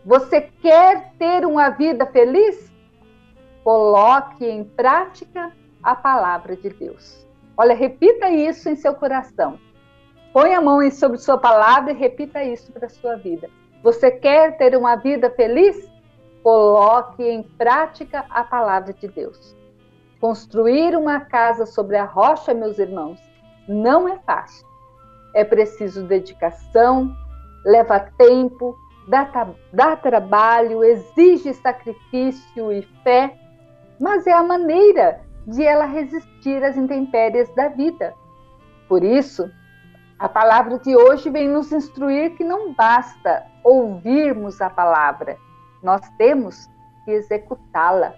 Você 0.05 0.41
quer 0.41 1.13
ter 1.17 1.45
uma 1.45 1.69
vida 1.69 2.05
feliz? 2.07 2.71
Coloque 3.63 4.45
em 4.45 4.63
prática 4.63 5.51
a 5.83 5.95
palavra 5.95 6.55
de 6.55 6.69
Deus. 6.69 7.25
Olha, 7.55 7.75
repita 7.75 8.29
isso 8.29 8.67
em 8.69 8.75
seu 8.75 8.95
coração. 8.95 9.59
Põe 10.33 10.53
a 10.55 10.61
mão 10.61 10.89
sobre 10.91 11.17
sua 11.17 11.37
palavra 11.37 11.91
e 11.91 11.95
repita 11.95 12.43
isso 12.43 12.71
para 12.71 12.85
a 12.85 12.89
sua 12.89 13.15
vida. 13.17 13.49
Você 13.83 14.09
quer 14.09 14.57
ter 14.57 14.77
uma 14.77 14.95
vida 14.95 15.29
feliz? 15.31 15.89
Coloque 16.41 17.23
em 17.23 17.43
prática 17.43 18.25
a 18.29 18.43
palavra 18.43 18.93
de 18.93 19.07
Deus. 19.09 19.55
Construir 20.21 20.95
uma 20.95 21.19
casa 21.19 21.65
sobre 21.65 21.97
a 21.97 22.05
rocha, 22.05 22.53
meus 22.53 22.79
irmãos, 22.79 23.19
não 23.67 24.07
é 24.07 24.17
fácil. 24.19 24.65
É 25.35 25.43
preciso 25.43 26.03
dedicação, 26.03 27.13
leva 27.65 27.99
tempo, 28.17 28.75
dá, 29.07 29.49
dá 29.73 29.95
trabalho, 29.97 30.83
exige 30.83 31.53
sacrifício 31.55 32.71
e 32.71 32.81
fé, 33.03 33.37
mas 33.99 34.25
é 34.25 34.31
a 34.31 34.43
maneira 34.43 35.21
de 35.45 35.63
ela 35.63 35.85
resistir 35.85 36.63
às 36.63 36.77
intempéries 36.77 37.53
da 37.55 37.67
vida. 37.67 38.13
Por 38.87 39.03
isso, 39.03 39.49
a 40.21 40.29
palavra 40.29 40.77
de 40.79 40.95
hoje 40.95 41.29
vem 41.29 41.47
nos 41.47 41.71
instruir 41.71 42.35
que 42.35 42.43
não 42.43 42.73
basta 42.73 43.43
ouvirmos 43.63 44.61
a 44.61 44.69
palavra, 44.69 45.37
nós 45.83 46.01
temos 46.17 46.69
que 47.03 47.11
executá-la, 47.11 48.13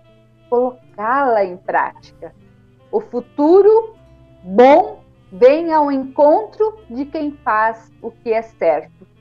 colocá-la 0.50 1.44
em 1.44 1.58
prática. 1.58 2.36
O 2.92 3.00
futuro 3.00 3.96
bom 4.44 5.02
vem 5.32 5.74
ao 5.74 5.92
encontro 5.92 6.78
de 6.90 7.06
quem 7.06 7.32
faz 7.44 7.92
o 8.02 8.12
que 8.12 8.32
é 8.32 8.42
certo 8.42 9.14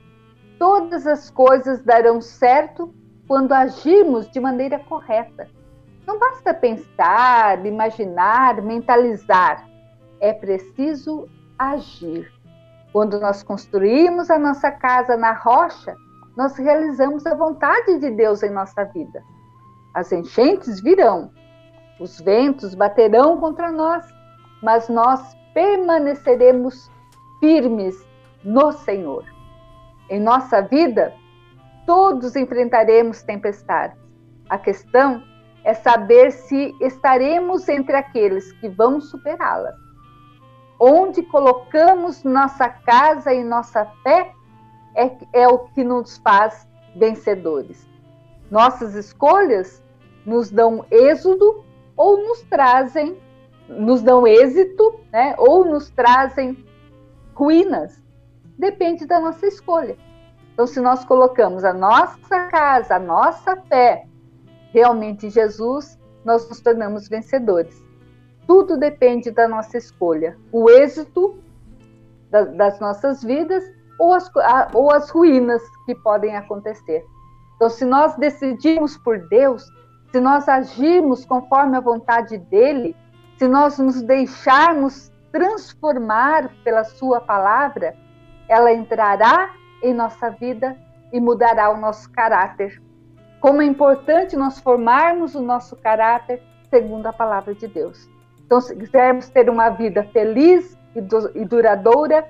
todas 0.63 1.09
as 1.09 1.29
coisas 1.29 1.83
darão 1.83 2.21
certo 2.21 2.95
quando 3.27 3.51
agirmos 3.51 4.31
de 4.31 4.39
maneira 4.39 4.79
correta. 4.79 5.49
Não 6.07 6.21
basta 6.21 6.55
pensar, 6.55 7.67
imaginar, 7.67 8.63
mentalizar. 8.63 9.69
É 10.21 10.33
preciso 10.33 11.29
agir. 11.59 12.31
Quando 12.93 13.19
nós 13.19 13.43
construímos 13.43 14.31
a 14.31 14.39
nossa 14.39 14.71
casa 14.71 15.17
na 15.17 15.33
rocha, 15.33 15.97
nós 16.37 16.57
realizamos 16.57 17.27
a 17.27 17.35
vontade 17.35 17.99
de 17.99 18.11
Deus 18.11 18.43
em 18.43 18.51
nossa 18.51 18.85
vida. 18.85 19.23
As 19.95 20.13
enchentes 20.13 20.81
virão, 20.81 21.31
os 22.01 22.21
ventos 22.21 22.75
baterão 22.75 23.39
contra 23.39 23.71
nós, 23.71 24.05
mas 24.63 24.89
nós 24.89 25.37
permaneceremos 25.55 26.91
firmes 27.41 27.95
no 28.45 28.73
Senhor. 28.73 29.25
Em 30.09 30.21
nossa 30.21 30.61
vida, 30.63 31.13
todos 31.87 32.37
enfrentaremos 32.37 33.23
tempestades. 33.23 33.99
A 34.49 34.59
questão 34.59 35.23
é 35.65 35.75
saber 35.75 36.31
se 36.33 36.75
estaremos 36.81 37.69
entre 37.69 37.97
aqueles 37.97 38.53
que 38.53 38.69
vão 38.69 39.01
superá-las. 39.01 39.82
Onde 40.85 41.23
colocamos 41.23 42.25
nossa 42.25 42.69
casa 42.69 43.33
e 43.33 43.45
nossa 43.45 43.85
fé 44.03 44.33
é, 44.97 45.11
é 45.33 45.47
o 45.47 45.61
que 45.61 45.85
nos 45.85 46.19
faz 46.19 46.67
vencedores. 46.97 47.89
Nossas 48.51 48.97
escolhas 48.97 49.81
nos 50.27 50.51
dão 50.51 50.85
êxodo 50.91 51.65
ou 51.97 52.17
nos 52.27 52.43
trazem, 52.43 53.17
nos 53.69 54.03
dão 54.03 54.27
êxito, 54.27 54.99
né? 55.13 55.37
ou 55.39 55.65
nos 55.65 55.89
trazem 55.91 56.67
ruínas 57.33 58.03
depende 58.59 59.07
da 59.07 59.21
nossa 59.21 59.47
escolha. 59.47 59.97
Então, 60.53 60.67
se 60.67 60.81
nós 60.81 61.05
colocamos 61.05 61.65
a 61.65 61.73
nossa 61.73 62.47
casa, 62.49 62.97
a 62.97 62.99
nossa 62.99 63.57
fé 63.63 64.07
realmente 64.73 65.27
em 65.27 65.31
Jesus, 65.31 65.99
nós 66.25 66.49
nos 66.49 66.61
tornamos 66.61 67.09
vencedores. 67.09 67.83
Tudo 68.47 68.77
depende 68.77 69.31
da 69.31 69.49
nossa 69.49 69.79
escolha. 69.79 70.37
O 70.51 70.69
êxito 70.69 71.39
da, 72.31 72.45
das 72.45 72.81
nossas 72.81 73.23
vidas 73.23 73.65
ou 73.99 74.13
as, 74.13 74.31
a, 74.37 74.69
ou 74.75 74.91
as 74.91 75.11
ruínas 75.11 75.63
que 75.87 75.95
podem 75.95 76.37
acontecer. 76.37 77.05
Então, 77.57 77.69
se 77.71 77.85
nós 77.85 78.17
decidirmos 78.17 78.97
por 78.97 79.19
Deus, 79.29 79.65
se 80.11 80.21
nós 80.21 80.49
agirmos 80.49 81.25
conforme 81.25 81.77
a 81.77 81.81
vontade 81.81 82.37
dele, 82.37 82.97
se 83.39 83.47
nós 83.47 83.79
nos 83.79 84.03
deixarmos 84.03 85.13
transformar 85.31 86.51
pela 86.65 86.85
sua 86.85 87.21
palavra, 87.21 87.95
ela 88.49 88.73
entrará 88.73 89.51
em 89.83 89.95
nossa 89.95 90.31
vida 90.31 90.77
e 91.13 91.21
mudará 91.21 91.71
o 91.71 91.77
nosso 91.77 92.11
caráter. 92.11 92.83
Como 93.41 93.63
é 93.63 93.65
importante 93.65 94.37
nós 94.37 94.61
formarmos 94.61 95.35
o 95.35 95.41
nosso 95.41 95.77
caráter 95.77 96.43
segundo 96.69 97.07
a 97.07 97.13
palavra 97.13 97.55
de 97.55 97.67
Deus. 97.67 98.09
Então, 98.53 98.61
se 98.61 98.77
quisermos 98.77 99.31
ter 99.31 99.49
uma 99.49 99.71
vida 99.71 100.05
feliz 100.13 100.79
e 100.95 101.43
duradoura, 101.43 102.29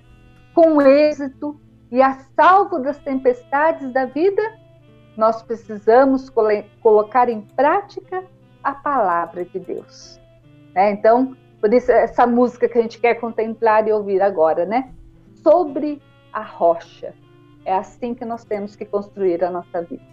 com 0.55 0.81
êxito 0.81 1.61
e 1.91 2.01
a 2.01 2.17
salvo 2.37 2.79
das 2.79 2.97
tempestades 3.01 3.93
da 3.93 4.05
vida, 4.05 4.41
nós 5.17 5.43
precisamos 5.43 6.31
colocar 6.81 7.29
em 7.29 7.41
prática 7.41 8.23
a 8.63 8.73
palavra 8.73 9.45
de 9.45 9.59
Deus. 9.59 10.21
Né? 10.73 10.93
Então, 10.93 11.37
por 11.61 11.75
isso 11.75 11.91
essa 11.91 12.25
música 12.25 12.69
que 12.69 12.79
a 12.79 12.83
gente 12.83 13.01
quer 13.01 13.17
contemplar 13.17 13.89
e 13.89 13.93
ouvir 13.93 14.23
agora, 14.23 14.65
né? 14.65 14.93
Sobre 15.43 16.01
a 16.33 16.43
rocha. 16.45 17.15
É 17.65 17.75
assim 17.75 18.15
que 18.15 18.25
nós 18.25 18.45
temos 18.45 18.77
que 18.77 18.85
construir 18.85 19.43
a 19.43 19.51
nossa 19.51 19.83
vida. 19.83 20.05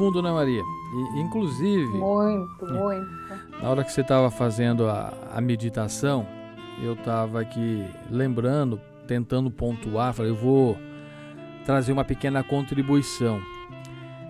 Profundo, 0.00 0.22
né, 0.22 0.32
Maria? 0.32 0.62
E, 1.14 1.20
inclusive. 1.20 1.86
Muito, 1.88 2.66
muito. 2.66 3.10
Na 3.60 3.68
hora 3.68 3.84
que 3.84 3.92
você 3.92 4.00
estava 4.00 4.30
fazendo 4.30 4.88
a, 4.88 5.12
a 5.34 5.40
meditação, 5.40 6.26
eu 6.82 6.94
estava 6.94 7.42
aqui 7.42 7.84
lembrando, 8.10 8.80
tentando 9.06 9.50
pontuar, 9.50 10.14
falei, 10.14 10.32
eu 10.32 10.36
vou 10.36 10.78
trazer 11.66 11.92
uma 11.92 12.04
pequena 12.04 12.42
contribuição 12.42 13.40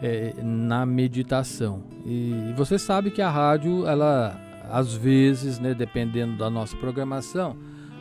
é, 0.02 0.34
na 0.42 0.84
meditação. 0.84 1.84
E, 2.04 2.50
e, 2.50 2.54
você 2.56 2.76
sabe 2.76 3.12
que 3.12 3.22
a 3.22 3.30
rádio, 3.30 3.86
ela, 3.86 4.36
às 4.68 4.92
vezes, 4.92 5.60
né, 5.60 5.72
dependendo 5.72 6.36
da 6.36 6.50
nossa 6.50 6.76
programação, 6.76 7.56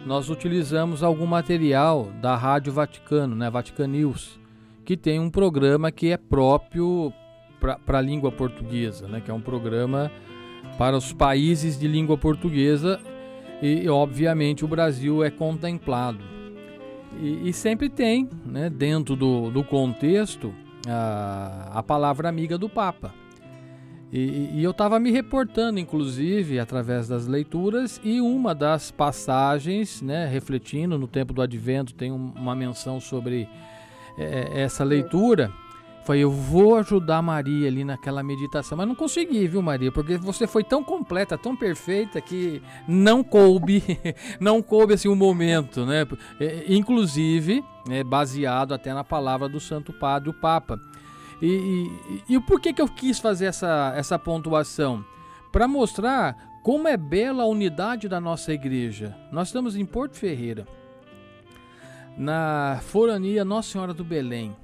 nós 0.08 0.30
utilizamos 0.30 1.04
algum 1.04 1.28
material 1.28 2.08
da 2.20 2.36
Rádio 2.36 2.74
Vaticano, 2.74 3.36
né, 3.36 3.50
Vatican 3.50 3.88
News, 3.88 4.40
que 4.84 4.98
tem 4.98 5.20
um 5.20 5.30
programa 5.30 5.92
que 5.92 6.10
é 6.10 6.18
próprio 6.18 7.14
para 7.60 8.00
a 8.00 8.02
língua 8.02 8.32
portuguesa, 8.32 9.08
né, 9.08 9.22
que 9.22 9.30
é 9.30 9.34
um 9.34 9.42
programa 9.42 10.12
para 10.78 10.96
os 10.96 11.12
países 11.12 11.78
de 11.78 11.88
língua 11.88 12.18
portuguesa 12.18 13.00
e, 13.62 13.88
obviamente, 13.90 14.64
o 14.64 14.68
Brasil 14.68 15.24
é 15.24 15.30
contemplado. 15.30 16.20
E, 17.20 17.50
e 17.50 17.54
sempre 17.54 17.90
tem, 17.90 18.30
né, 18.46 18.70
dentro 18.70 19.16
do, 19.16 19.50
do 19.50 19.64
contexto, 19.64 20.54
a, 20.88 21.72
a 21.74 21.84
palavra 21.84 22.30
amiga 22.30 22.58
do 22.58 22.70
Papa. 22.70 23.14
E, 24.12 24.50
e 24.56 24.64
eu 24.64 24.72
estava 24.72 25.00
me 25.00 25.12
reportando, 25.12 25.80
inclusive, 25.80 26.60
através 26.60 27.08
das 27.08 27.28
leituras, 27.28 28.02
e 28.04 28.20
uma 28.22 28.56
das 28.56 28.90
passagens, 28.90 30.02
né, 30.02 30.26
refletindo 30.26 30.98
no 30.98 31.08
tempo 31.08 31.34
do 31.34 31.42
advento, 31.42 31.94
tem 31.94 32.12
uma 32.12 32.56
menção 32.56 33.00
sobre 33.00 33.48
é, 34.18 34.62
essa 34.62 34.84
leitura 34.84 35.52
falei, 36.10 36.24
eu 36.24 36.32
vou 36.32 36.76
ajudar 36.76 37.22
Maria 37.22 37.68
ali 37.68 37.84
naquela 37.84 38.24
meditação, 38.24 38.76
mas 38.76 38.88
não 38.88 38.96
consegui, 38.96 39.48
viu, 39.48 39.62
Maria? 39.62 39.92
Porque 39.92 40.18
você 40.18 40.48
foi 40.48 40.64
tão 40.64 40.84
completa, 40.84 41.38
tão 41.38 41.56
perfeita 41.56 42.20
que 42.20 42.64
não 42.88 43.24
coube, 43.24 43.84
não 44.42 44.60
coube 44.60 44.96
assim 44.96 45.08
o 45.08 45.12
um 45.12 45.16
momento, 45.16 45.86
né? 45.86 46.08
É, 46.40 46.66
inclusive, 46.68 47.64
é, 47.88 48.04
baseado 48.04 48.74
até 48.74 48.92
na 48.92 49.04
palavra 49.04 49.48
do 49.48 49.60
Santo 49.60 49.94
Padre, 49.94 50.32
o 50.32 50.34
Papa. 50.34 50.82
E, 51.40 51.92
e, 52.28 52.36
e 52.36 52.40
por 52.40 52.60
que, 52.60 52.74
que 52.74 52.82
eu 52.82 52.88
quis 52.88 53.20
fazer 53.20 53.46
essa, 53.46 53.94
essa 53.96 54.18
pontuação? 54.18 55.06
Para 55.52 55.68
mostrar 55.68 56.60
como 56.64 56.88
é 56.88 56.98
bela 56.98 57.44
a 57.44 57.48
unidade 57.48 58.10
da 58.10 58.20
nossa 58.20 58.52
igreja. 58.52 59.16
Nós 59.32 59.50
estamos 59.50 59.76
em 59.76 59.86
Porto 59.86 60.18
Ferreira, 60.18 60.68
na 62.18 62.80
Forania 62.82 63.46
Nossa 63.46 63.74
Senhora 63.74 63.94
do 63.94 64.04
Belém 64.04 64.56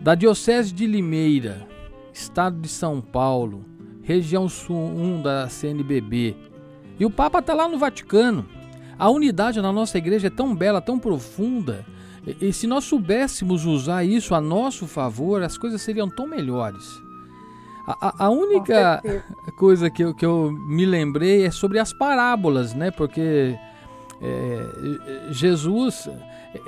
da 0.00 0.14
Diocese 0.14 0.72
de 0.72 0.86
Limeira, 0.86 1.66
Estado 2.12 2.60
de 2.60 2.68
São 2.68 3.00
Paulo, 3.00 3.64
região 4.02 4.48
sul 4.48 4.76
1 4.76 5.22
da 5.22 5.48
CNBB. 5.48 6.36
E 6.98 7.04
o 7.04 7.10
Papa 7.10 7.40
está 7.40 7.54
lá 7.54 7.68
no 7.68 7.78
Vaticano. 7.78 8.46
A 8.98 9.10
unidade 9.10 9.60
na 9.60 9.72
nossa 9.72 9.98
igreja 9.98 10.28
é 10.28 10.30
tão 10.30 10.54
bela, 10.54 10.80
tão 10.80 10.98
profunda. 10.98 11.84
E, 12.26 12.48
e 12.48 12.52
se 12.52 12.66
nós 12.66 12.84
soubéssemos 12.84 13.64
usar 13.64 14.04
isso 14.04 14.34
a 14.34 14.40
nosso 14.40 14.86
favor, 14.86 15.42
as 15.42 15.56
coisas 15.58 15.82
seriam 15.82 16.08
tão 16.08 16.26
melhores. 16.26 17.00
A, 17.86 18.26
a, 18.26 18.30
única 18.30 19.02
coisa 19.56 19.88
que 19.88 20.04
eu, 20.04 20.14
que 20.14 20.26
eu 20.26 20.52
me 20.52 20.84
lembrei 20.84 21.46
é 21.46 21.50
sobre 21.50 21.78
as 21.78 21.90
parábolas, 21.90 22.74
né? 22.74 22.90
Porque 22.90 23.58
é, 24.20 25.30
Jesus 25.30 26.08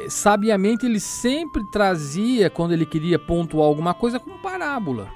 sabiamente 0.09 0.87
ele 0.87 1.01
sempre 1.01 1.65
trazia, 1.65 2.51
quando 2.51 2.73
ele 2.73 2.87
queria 2.87 3.19
pontuar 3.19 3.67
alguma 3.67 3.95
coisa, 3.95 4.19
com 4.19 4.39
parábola. 4.39 5.09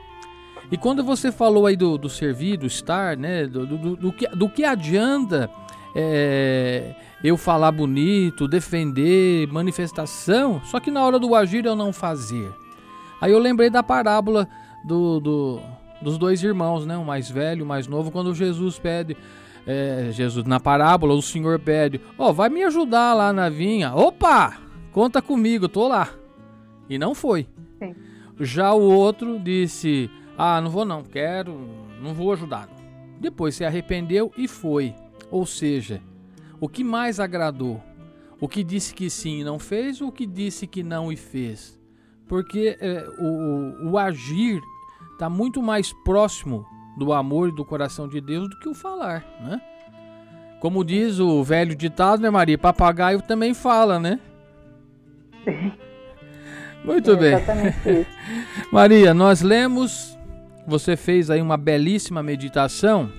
E 0.70 0.76
quando 0.76 1.04
você 1.04 1.30
falou 1.30 1.66
aí 1.66 1.76
do, 1.76 1.98
do 1.98 2.08
servir, 2.08 2.56
do 2.56 2.66
estar, 2.66 3.16
né, 3.16 3.46
do, 3.46 3.66
do, 3.66 3.96
do, 3.96 4.12
que, 4.12 4.26
do 4.28 4.48
que 4.48 4.64
adianta 4.64 5.50
é, 5.94 6.94
eu 7.22 7.36
falar 7.36 7.70
bonito, 7.70 8.48
defender, 8.48 9.46
manifestação, 9.48 10.60
só 10.64 10.80
que 10.80 10.90
na 10.90 11.04
hora 11.04 11.18
do 11.18 11.34
agir 11.34 11.64
eu 11.64 11.76
não 11.76 11.92
fazer. 11.92 12.50
Aí 13.20 13.30
eu 13.30 13.38
lembrei 13.38 13.70
da 13.70 13.82
parábola 13.82 14.48
do, 14.84 15.20
do, 15.20 15.60
dos 16.02 16.18
dois 16.18 16.42
irmãos, 16.42 16.86
né, 16.86 16.96
o 16.96 17.04
mais 17.04 17.30
velho 17.30 17.64
o 17.64 17.68
mais 17.68 17.86
novo, 17.86 18.10
quando 18.10 18.34
Jesus 18.34 18.78
pede, 18.78 19.16
é, 19.66 20.10
Jesus, 20.12 20.44
na 20.44 20.60
parábola, 20.60 21.14
o 21.14 21.22
Senhor 21.22 21.58
pede: 21.58 22.00
Ó, 22.18 22.28
oh, 22.28 22.32
vai 22.32 22.48
me 22.48 22.62
ajudar 22.64 23.14
lá 23.14 23.32
na 23.32 23.48
vinha. 23.48 23.94
Opa! 23.94 24.58
Conta 24.92 25.22
comigo, 25.22 25.68
tô 25.68 25.88
lá. 25.88 26.10
E 26.88 26.98
não 26.98 27.14
foi. 27.14 27.48
Sim. 27.78 27.94
Já 28.40 28.72
o 28.74 28.82
outro 28.82 29.38
disse: 29.40 30.10
Ah, 30.36 30.60
não 30.60 30.70
vou 30.70 30.84
não, 30.84 31.02
quero, 31.02 31.58
não 32.00 32.12
vou 32.12 32.32
ajudar. 32.32 32.68
Depois 33.18 33.54
se 33.54 33.64
arrependeu 33.64 34.30
e 34.36 34.46
foi. 34.46 34.94
Ou 35.30 35.46
seja, 35.46 36.02
o 36.60 36.68
que 36.68 36.84
mais 36.84 37.18
agradou? 37.18 37.82
O 38.40 38.48
que 38.48 38.62
disse 38.62 38.94
que 38.94 39.08
sim 39.08 39.40
e 39.40 39.44
não 39.44 39.58
fez, 39.58 40.00
ou 40.00 40.08
o 40.08 40.12
que 40.12 40.26
disse 40.26 40.66
que 40.66 40.82
não 40.82 41.10
e 41.10 41.16
fez? 41.16 41.80
Porque 42.28 42.76
é, 42.80 43.06
o, 43.18 43.90
o 43.90 43.98
agir 43.98 44.60
está 45.12 45.30
muito 45.30 45.62
mais 45.62 45.92
próximo 46.04 46.66
do 46.96 47.12
amor 47.12 47.48
e 47.48 47.54
do 47.54 47.64
coração 47.64 48.08
de 48.08 48.20
Deus 48.20 48.48
do 48.48 48.58
que 48.58 48.68
o 48.68 48.74
falar, 48.74 49.24
né? 49.40 49.60
Como 50.60 50.84
diz 50.84 51.18
o 51.18 51.42
velho 51.44 51.74
ditado, 51.74 52.22
né, 52.22 52.30
Maria? 52.30 52.56
Papagaio 52.56 53.20
também 53.20 53.52
fala, 53.52 53.98
né? 53.98 54.18
Muito 56.84 57.12
é 57.12 57.16
bem. 57.16 57.36
Maria, 58.72 59.12
nós 59.12 59.42
lemos, 59.42 60.18
você 60.66 60.96
fez 60.96 61.30
aí 61.30 61.40
uma 61.42 61.56
belíssima 61.56 62.22
meditação 62.22 63.10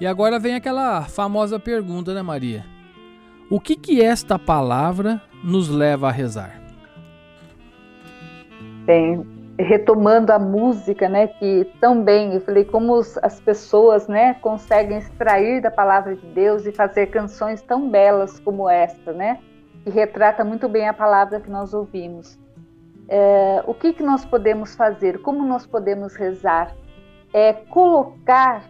e 0.00 0.06
agora 0.06 0.38
vem 0.38 0.54
aquela 0.54 1.02
famosa 1.02 1.58
pergunta, 1.58 2.14
né, 2.14 2.22
Maria? 2.22 2.64
O 3.50 3.60
que 3.60 3.76
que 3.76 4.02
esta 4.02 4.38
palavra 4.38 5.22
nos 5.42 5.68
leva 5.68 6.08
a 6.08 6.12
rezar? 6.12 6.60
Bem, 8.84 9.26
retomando 9.58 10.32
a 10.32 10.38
música, 10.38 11.08
né, 11.08 11.28
que 11.28 11.64
também 11.80 12.34
eu 12.34 12.40
falei 12.40 12.64
como 12.64 12.94
as 12.94 13.40
pessoas, 13.40 14.06
né, 14.06 14.34
conseguem 14.34 14.98
extrair 14.98 15.62
da 15.62 15.70
palavra 15.70 16.14
de 16.14 16.26
Deus 16.26 16.66
e 16.66 16.72
fazer 16.72 17.06
canções 17.06 17.62
tão 17.62 17.88
belas 17.90 18.38
como 18.40 18.68
esta, 18.68 19.12
né, 19.12 19.38
que 19.82 19.90
retrata 19.90 20.44
muito 20.44 20.68
bem 20.68 20.88
a 20.88 20.94
palavra 20.94 21.40
que 21.40 21.50
nós 21.50 21.72
ouvimos. 21.72 22.38
É, 23.08 23.62
o 23.66 23.72
que 23.72 23.92
que 23.92 24.02
nós 24.02 24.24
podemos 24.24 24.74
fazer? 24.74 25.22
Como 25.22 25.44
nós 25.44 25.64
podemos 25.64 26.16
rezar? 26.16 26.74
É 27.32 27.52
colocar 27.52 28.64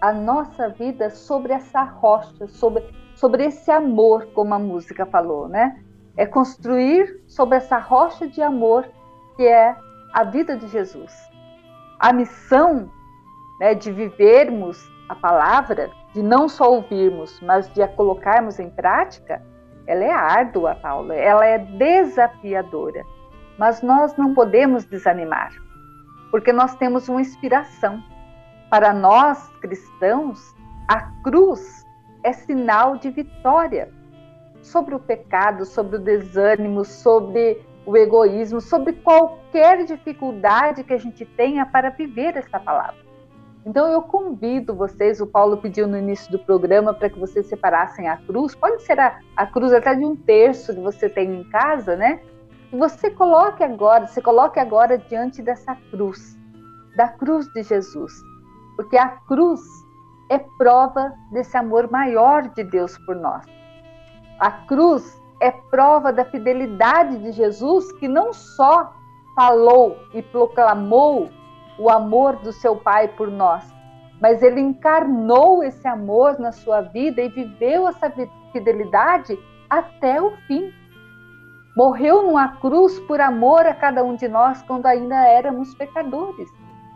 a 0.00 0.12
nossa 0.12 0.68
vida 0.68 1.10
sobre 1.10 1.52
essa 1.52 1.82
rocha, 1.82 2.46
sobre 2.48 2.82
sobre 3.14 3.44
esse 3.46 3.70
amor, 3.70 4.26
como 4.34 4.54
a 4.54 4.58
música 4.58 5.06
falou, 5.06 5.48
né? 5.48 5.80
É 6.16 6.26
construir 6.26 7.22
sobre 7.26 7.56
essa 7.56 7.78
rocha 7.78 8.26
de 8.26 8.42
amor 8.42 8.88
que 9.36 9.46
é 9.46 9.76
a 10.14 10.24
vida 10.24 10.56
de 10.56 10.68
Jesus. 10.68 11.12
A 11.98 12.12
missão 12.12 12.88
né, 13.58 13.74
de 13.74 13.90
vivermos 13.90 14.88
a 15.08 15.14
palavra, 15.14 15.90
de 16.14 16.22
não 16.22 16.48
só 16.48 16.70
ouvirmos, 16.70 17.40
mas 17.40 17.70
de 17.74 17.82
a 17.82 17.88
colocarmos 17.88 18.58
em 18.58 18.70
prática, 18.70 19.42
ela 19.86 20.04
é 20.04 20.10
árdua, 20.10 20.76
Paulo, 20.76 21.12
ela 21.12 21.44
é 21.44 21.58
desafiadora. 21.58 23.04
Mas 23.58 23.82
nós 23.82 24.16
não 24.16 24.34
podemos 24.34 24.84
desanimar, 24.84 25.52
porque 26.30 26.52
nós 26.52 26.74
temos 26.76 27.08
uma 27.08 27.20
inspiração. 27.20 28.02
Para 28.70 28.92
nós 28.92 29.46
cristãos, 29.60 30.54
a 30.88 31.02
cruz 31.22 31.84
é 32.24 32.32
sinal 32.32 32.96
de 32.96 33.10
vitória 33.10 33.92
sobre 34.62 34.94
o 34.94 34.98
pecado, 34.98 35.66
sobre 35.66 35.96
o 35.96 36.00
desânimo, 36.00 36.84
sobre 36.84 37.62
o 37.86 37.96
egoísmo, 37.96 38.60
sobre 38.60 38.92
qualquer 38.94 39.84
dificuldade 39.84 40.84
que 40.84 40.92
a 40.92 40.98
gente 40.98 41.24
tenha 41.24 41.66
para 41.66 41.90
viver 41.90 42.36
essa 42.36 42.58
palavra. 42.58 43.04
Então 43.66 43.88
eu 43.88 44.02
convido 44.02 44.74
vocês, 44.74 45.20
o 45.20 45.26
Paulo 45.26 45.56
pediu 45.56 45.86
no 45.86 45.96
início 45.96 46.30
do 46.30 46.38
programa 46.38 46.92
para 46.92 47.08
que 47.08 47.18
vocês 47.18 47.46
separassem 47.46 48.08
a 48.08 48.18
cruz, 48.18 48.54
pode 48.54 48.82
ser 48.82 49.00
a, 49.00 49.18
a 49.34 49.46
cruz 49.46 49.72
até 49.72 49.94
de 49.94 50.04
um 50.04 50.14
terço 50.14 50.74
que 50.74 50.80
você 50.80 51.08
tem 51.08 51.40
em 51.40 51.44
casa, 51.44 51.96
né? 51.96 52.20
E 52.70 52.76
você 52.76 53.10
coloque 53.10 53.62
agora, 53.64 54.06
você 54.06 54.20
coloque 54.20 54.60
agora 54.60 54.98
diante 54.98 55.40
dessa 55.40 55.74
cruz, 55.90 56.36
da 56.94 57.08
cruz 57.08 57.46
de 57.54 57.62
Jesus, 57.62 58.12
porque 58.76 58.98
a 58.98 59.08
cruz 59.08 59.62
é 60.30 60.38
prova 60.58 61.14
desse 61.32 61.56
amor 61.56 61.90
maior 61.90 62.48
de 62.48 62.64
Deus 62.64 62.98
por 63.06 63.16
nós. 63.16 63.46
A 64.40 64.50
cruz 64.50 65.18
é 65.40 65.50
prova 65.50 66.12
da 66.12 66.24
fidelidade 66.24 67.18
de 67.18 67.32
Jesus, 67.32 67.90
que 67.92 68.08
não 68.08 68.32
só 68.32 68.92
falou 69.34 69.98
e 70.12 70.22
proclamou 70.22 71.28
o 71.78 71.90
amor 71.90 72.36
do 72.36 72.52
seu 72.52 72.76
Pai 72.76 73.08
por 73.08 73.30
nós, 73.30 73.64
mas 74.20 74.42
ele 74.42 74.60
encarnou 74.60 75.62
esse 75.62 75.86
amor 75.86 76.38
na 76.38 76.52
sua 76.52 76.80
vida 76.80 77.20
e 77.20 77.28
viveu 77.28 77.88
essa 77.88 78.12
fidelidade 78.52 79.38
até 79.68 80.22
o 80.22 80.30
fim. 80.46 80.72
Morreu 81.76 82.22
numa 82.22 82.56
cruz 82.56 83.00
por 83.00 83.20
amor 83.20 83.66
a 83.66 83.74
cada 83.74 84.04
um 84.04 84.14
de 84.14 84.28
nós 84.28 84.62
quando 84.62 84.86
ainda 84.86 85.16
éramos 85.26 85.74
pecadores. 85.74 86.48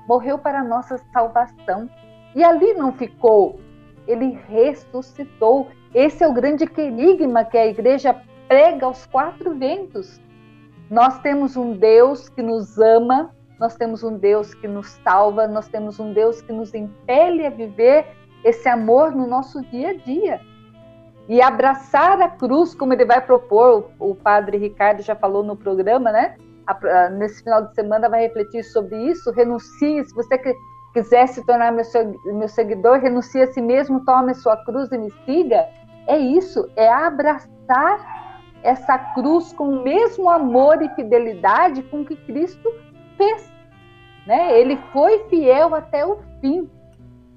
Morreu 0.08 0.38
para 0.38 0.60
a 0.60 0.64
nossa 0.64 0.96
salvação. 1.12 1.90
E 2.36 2.44
ali 2.44 2.74
não 2.74 2.92
ficou, 2.92 3.58
ele 4.06 4.38
ressuscitou. 4.48 5.66
Esse 5.94 6.22
é 6.22 6.28
o 6.28 6.32
grande 6.32 6.66
querigma 6.66 7.44
que 7.44 7.56
a 7.56 7.66
igreja 7.66 8.14
prega 8.46 8.86
aos 8.86 9.06
quatro 9.06 9.54
ventos. 9.54 10.20
Nós 10.90 11.18
temos 11.20 11.56
um 11.56 11.74
Deus 11.74 12.28
que 12.28 12.42
nos 12.42 12.78
ama, 12.78 13.30
nós 13.58 13.74
temos 13.76 14.02
um 14.02 14.16
Deus 14.16 14.54
que 14.54 14.68
nos 14.68 14.88
salva, 15.04 15.46
nós 15.46 15.68
temos 15.68 15.98
um 15.98 16.12
Deus 16.12 16.40
que 16.40 16.52
nos 16.52 16.72
impele 16.74 17.46
a 17.46 17.50
viver 17.50 18.06
esse 18.44 18.68
amor 18.68 19.14
no 19.14 19.26
nosso 19.26 19.60
dia 19.62 19.90
a 19.90 19.94
dia. 19.94 20.40
E 21.28 21.42
abraçar 21.42 22.20
a 22.22 22.28
cruz, 22.28 22.74
como 22.74 22.92
ele 22.94 23.04
vai 23.04 23.20
propor, 23.20 23.90
o, 23.98 24.14
padre 24.14 24.56
Ricardo 24.56 25.02
já 25.02 25.14
falou 25.14 25.42
no 25.42 25.56
programa, 25.56 26.10
né? 26.10 26.36
nesse 27.18 27.42
final 27.42 27.66
de 27.66 27.74
semana 27.74 28.08
vai 28.08 28.22
refletir 28.22 28.62
sobre 28.62 28.96
isso. 29.10 29.30
Renuncie, 29.32 30.04
se 30.04 30.14
você 30.14 30.38
quiser 30.98 31.28
se 31.28 31.44
tornar 31.44 31.72
meu, 31.72 31.84
meu 32.24 32.48
seguidor, 32.48 32.98
renuncie 32.98 33.42
a 33.42 33.52
si 33.52 33.62
mesmo, 33.62 34.04
tome 34.04 34.34
sua 34.34 34.56
cruz 34.64 34.90
e 34.90 34.98
me 34.98 35.10
siga. 35.24 35.68
É 36.08 36.18
isso, 36.18 36.68
é 36.74 36.88
abraçar 36.88 38.18
essa 38.64 38.98
cruz 39.14 39.52
com 39.52 39.68
o 39.68 39.84
mesmo 39.84 40.28
amor 40.28 40.82
e 40.82 40.88
fidelidade 40.96 41.82
com 41.84 42.04
que 42.04 42.16
Cristo 42.16 42.68
fez. 43.16 43.52
Né? 44.26 44.58
Ele 44.58 44.76
foi 44.92 45.28
fiel 45.28 45.74
até 45.74 46.04
o 46.04 46.18
fim, 46.40 46.68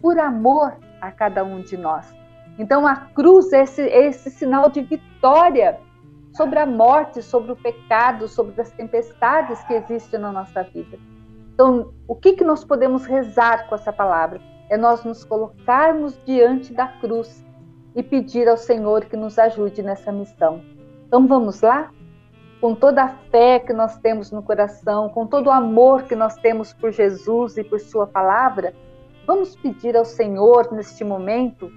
por 0.02 0.18
amor 0.18 0.76
a 1.00 1.12
cada 1.12 1.44
um 1.44 1.62
de 1.62 1.78
nós. 1.78 2.12
Então 2.58 2.88
a 2.88 2.96
cruz 2.96 3.54
é 3.54 3.62
esse, 3.62 3.82
é 3.82 4.08
esse 4.08 4.32
sinal 4.32 4.70
de 4.70 4.82
vitória 4.82 5.80
sobre 6.34 6.58
a 6.58 6.66
morte, 6.66 7.22
sobre 7.22 7.52
o 7.52 7.56
pecado, 7.56 8.28
sobre 8.28 8.60
as 8.60 8.72
tempestades 8.72 9.64
que 9.66 9.74
existem 9.74 10.20
na 10.20 10.32
nossa 10.32 10.64
vida. 10.64 10.98
Então, 11.62 11.94
o 12.08 12.16
que, 12.16 12.34
que 12.34 12.44
nós 12.44 12.64
podemos 12.64 13.06
rezar 13.06 13.70
com 13.70 13.76
essa 13.76 13.94
palavra? 13.94 14.42
É 14.68 14.76
nós 14.76 15.04
nos 15.04 15.24
colocarmos 15.24 16.20
diante 16.26 16.74
da 16.74 16.88
cruz 16.88 17.46
e 17.96 18.02
pedir 18.02 18.50
ao 18.50 18.58
Senhor 18.58 19.06
que 19.06 19.16
nos 19.16 19.38
ajude 19.38 19.84
nessa 19.84 20.12
missão. 20.12 20.64
Então, 21.06 21.28
vamos 21.28 21.62
lá? 21.62 21.92
Com 22.60 22.74
toda 22.74 23.04
a 23.04 23.10
fé 23.30 23.60
que 23.60 23.74
nós 23.74 23.96
temos 24.00 24.32
no 24.32 24.42
coração, 24.42 25.10
com 25.10 25.28
todo 25.28 25.48
o 25.48 25.52
amor 25.52 26.02
que 26.06 26.16
nós 26.16 26.36
temos 26.38 26.74
por 26.74 26.92
Jesus 26.92 27.56
e 27.58 27.64
por 27.64 27.80
Sua 27.80 28.08
palavra, 28.08 28.74
vamos 29.28 29.56
pedir 29.56 29.96
ao 29.96 30.04
Senhor 30.04 30.72
neste 30.72 31.04
momento 31.04 31.72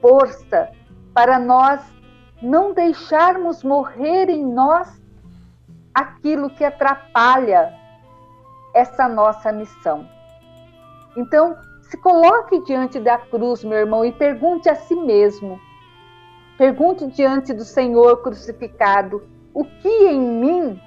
força 0.00 0.68
para 1.14 1.38
nós 1.38 1.80
não 2.42 2.74
deixarmos 2.74 3.62
morrer 3.62 4.28
em 4.28 4.44
nós 4.44 5.00
aquilo 5.94 6.50
que 6.50 6.64
atrapalha 6.64 7.80
essa 8.74 9.08
nossa 9.08 9.52
missão. 9.52 10.08
Então, 11.16 11.56
se 11.82 11.96
coloque 11.98 12.64
diante 12.64 12.98
da 12.98 13.18
cruz, 13.18 13.62
meu 13.62 13.78
irmão, 13.78 14.04
e 14.04 14.12
pergunte 14.12 14.68
a 14.68 14.74
si 14.74 14.94
mesmo. 14.94 15.60
Pergunte 16.56 17.06
diante 17.06 17.52
do 17.52 17.64
Senhor 17.64 18.22
crucificado: 18.22 19.22
o 19.52 19.64
que 19.64 20.06
em 20.06 20.20
mim 20.20 20.80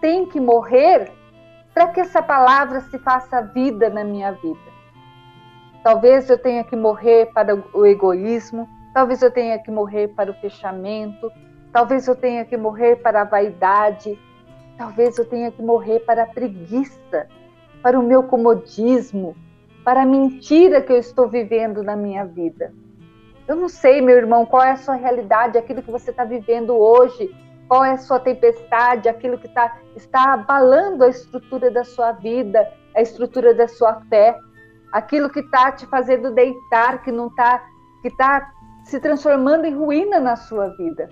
tem 0.00 0.26
que 0.26 0.40
morrer 0.40 1.12
para 1.74 1.88
que 1.88 2.00
essa 2.00 2.22
palavra 2.22 2.80
se 2.82 2.98
faça 2.98 3.42
vida 3.42 3.90
na 3.90 4.04
minha 4.04 4.32
vida? 4.32 4.76
Talvez 5.82 6.28
eu 6.30 6.38
tenha 6.38 6.64
que 6.64 6.76
morrer 6.76 7.32
para 7.32 7.54
o 7.72 7.86
egoísmo, 7.86 8.68
talvez 8.94 9.22
eu 9.22 9.30
tenha 9.30 9.58
que 9.58 9.70
morrer 9.70 10.08
para 10.08 10.30
o 10.30 10.34
fechamento, 10.34 11.30
talvez 11.72 12.06
eu 12.08 12.16
tenha 12.16 12.44
que 12.44 12.56
morrer 12.56 12.96
para 12.96 13.22
a 13.22 13.24
vaidade, 13.24 14.18
Talvez 14.76 15.16
eu 15.18 15.24
tenha 15.24 15.50
que 15.50 15.62
morrer 15.62 16.00
para 16.00 16.24
a 16.24 16.26
preguiça, 16.26 17.26
para 17.82 17.98
o 17.98 18.02
meu 18.02 18.22
comodismo, 18.24 19.36
para 19.84 20.02
a 20.02 20.06
mentira 20.06 20.82
que 20.82 20.92
eu 20.92 20.98
estou 20.98 21.28
vivendo 21.28 21.82
na 21.82 21.96
minha 21.96 22.24
vida. 22.24 22.72
Eu 23.48 23.56
não 23.56 23.68
sei, 23.68 24.00
meu 24.00 24.16
irmão, 24.16 24.44
qual 24.44 24.62
é 24.62 24.72
a 24.72 24.76
sua 24.76 24.96
realidade, 24.96 25.56
aquilo 25.56 25.82
que 25.82 25.90
você 25.90 26.10
está 26.10 26.24
vivendo 26.24 26.76
hoje, 26.76 27.32
qual 27.68 27.84
é 27.84 27.92
a 27.92 27.98
sua 27.98 28.18
tempestade, 28.18 29.08
aquilo 29.08 29.38
que 29.38 29.48
tá, 29.48 29.78
está 29.94 30.34
abalando 30.34 31.04
a 31.04 31.08
estrutura 31.08 31.70
da 31.70 31.84
sua 31.84 32.12
vida, 32.12 32.68
a 32.94 33.00
estrutura 33.00 33.54
da 33.54 33.68
sua 33.68 34.00
fé, 34.08 34.36
aquilo 34.92 35.30
que 35.30 35.40
está 35.40 35.70
te 35.72 35.86
fazendo 35.86 36.32
deitar, 36.32 37.02
que 37.02 37.12
não 37.12 37.28
está, 37.28 37.64
que 38.02 38.08
está 38.08 38.52
se 38.84 39.00
transformando 39.00 39.64
em 39.64 39.74
ruína 39.74 40.18
na 40.18 40.36
sua 40.36 40.68
vida. 40.76 41.08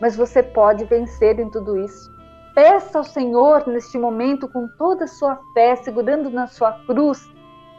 Mas 0.00 0.16
você 0.16 0.42
pode 0.42 0.84
vencer 0.84 1.38
em 1.38 1.50
tudo 1.50 1.78
isso. 1.78 2.17
Peça 2.58 2.98
ao 2.98 3.04
Senhor 3.04 3.68
neste 3.68 3.96
momento 3.96 4.48
com 4.48 4.66
toda 4.76 5.04
a 5.04 5.06
sua 5.06 5.38
fé, 5.54 5.76
segurando 5.76 6.28
na 6.28 6.48
sua 6.48 6.72
cruz, 6.72 7.24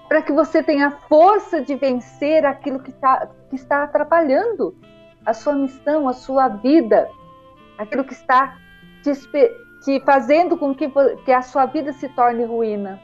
para 0.08 0.22
que 0.22 0.32
você 0.32 0.64
tenha 0.64 0.90
força 1.10 1.60
de 1.60 1.76
vencer 1.76 2.46
aquilo 2.46 2.80
que, 2.80 2.94
tá, 2.94 3.28
que 3.50 3.58
está 3.58 3.84
atrapalhando 3.84 4.74
a 5.26 5.34
sua 5.34 5.54
missão, 5.54 6.08
a 6.08 6.14
sua 6.14 6.48
vida, 6.48 7.10
aquilo 7.78 8.06
que 8.06 8.14
está 8.14 8.56
te, 9.04 9.12
te 9.84 10.00
fazendo 10.06 10.56
com 10.56 10.74
que, 10.74 10.90
que 11.26 11.32
a 11.34 11.42
sua 11.42 11.66
vida 11.66 11.92
se 11.92 12.08
torne 12.08 12.46
ruína. 12.46 13.02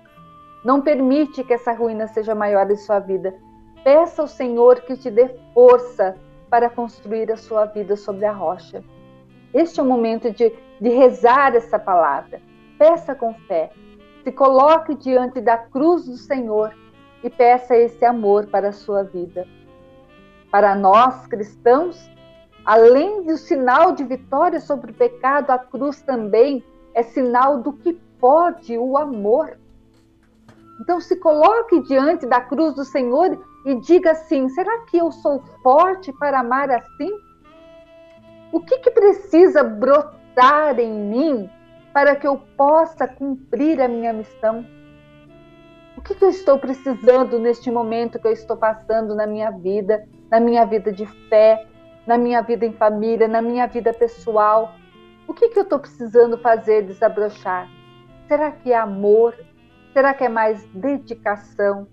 Não 0.63 0.79
permite 0.79 1.43
que 1.43 1.55
essa 1.55 1.73
ruína 1.73 2.07
seja 2.07 2.33
maior 2.33 2.71
em 2.71 2.77
sua 2.77 2.99
vida. 2.99 3.35
Peça 3.83 4.21
ao 4.21 4.29
Senhor 4.29 4.79
que 4.79 4.95
te 4.95 5.11
dê 5.11 5.27
força 5.53 6.15
para 6.49 6.69
construir 6.69 7.29
a 7.33 7.35
sua 7.35 7.65
vida 7.65 7.97
sobre 7.97 8.23
a 8.23 8.31
rocha. 8.31 8.81
Este 9.55 9.79
é 9.79 9.83
o 9.83 9.85
momento 9.85 10.29
de, 10.31 10.51
de 10.81 10.89
rezar 10.89 11.55
essa 11.55 11.79
palavra. 11.79 12.41
Peça 12.77 13.15
com 13.15 13.33
fé. 13.47 13.71
Se 14.21 14.29
coloque 14.29 14.93
diante 14.95 15.39
da 15.39 15.57
cruz 15.57 16.05
do 16.05 16.17
Senhor 16.17 16.75
e 17.23 17.29
peça 17.29 17.73
esse 17.73 18.03
amor 18.03 18.47
para 18.47 18.67
a 18.67 18.73
sua 18.73 19.03
vida. 19.03 19.47
Para 20.51 20.75
nós 20.75 21.25
cristãos, 21.27 22.11
além 22.65 23.23
do 23.23 23.37
sinal 23.37 23.93
de 23.93 24.03
vitória 24.03 24.59
sobre 24.59 24.91
o 24.91 24.93
pecado, 24.93 25.51
a 25.51 25.57
cruz 25.57 26.01
também 26.01 26.61
é 26.93 27.01
sinal 27.01 27.61
do 27.61 27.71
que 27.71 27.93
pode 28.19 28.77
o 28.77 28.97
amor. 28.97 29.57
Então 30.81 30.99
se 30.99 31.15
coloque 31.15 31.81
diante 31.83 32.25
da 32.25 32.41
cruz 32.41 32.75
do 32.75 32.83
Senhor 32.83 33.41
e 33.65 33.75
diga 33.75 34.11
assim: 34.11 34.49
será 34.49 34.81
que 34.81 34.97
eu 34.97 35.13
sou 35.13 35.41
forte 35.63 36.11
para 36.11 36.41
amar 36.41 36.69
assim? 36.69 37.09
O 38.55 38.61
que, 38.61 38.77
que 38.77 38.89
precisa 38.89 39.61
brotar 39.65 40.79
em 40.79 40.89
mim 40.89 41.49
para 41.91 42.15
que 42.15 42.25
eu 42.25 42.37
possa 42.55 43.05
cumprir 43.05 43.81
a 43.81 43.87
minha 43.89 44.13
missão? 44.13 44.65
O 45.97 46.01
que, 46.01 46.15
que 46.15 46.23
eu 46.23 46.29
estou 46.29 46.57
precisando 46.57 47.37
neste 47.37 47.69
momento 47.69 48.17
que 48.17 48.25
eu 48.25 48.31
estou 48.31 48.55
passando 48.55 49.13
na 49.13 49.27
minha 49.27 49.51
vida, 49.51 50.07
na 50.31 50.39
minha 50.39 50.63
vida 50.63 50.89
de 50.89 51.05
fé, 51.27 51.67
na 52.07 52.17
minha 52.17 52.41
vida 52.41 52.65
em 52.65 52.71
família, 52.71 53.27
na 53.27 53.41
minha 53.41 53.67
vida 53.67 53.91
pessoal? 53.91 54.73
O 55.27 55.33
que, 55.33 55.49
que 55.49 55.59
eu 55.59 55.63
estou 55.63 55.79
precisando 55.79 56.37
fazer 56.37 56.83
desabrochar? 56.83 57.69
Será 58.25 58.53
que 58.53 58.71
é 58.71 58.77
amor? 58.77 59.35
Será 59.91 60.13
que 60.13 60.23
é 60.23 60.29
mais 60.29 60.63
dedicação? 60.67 61.89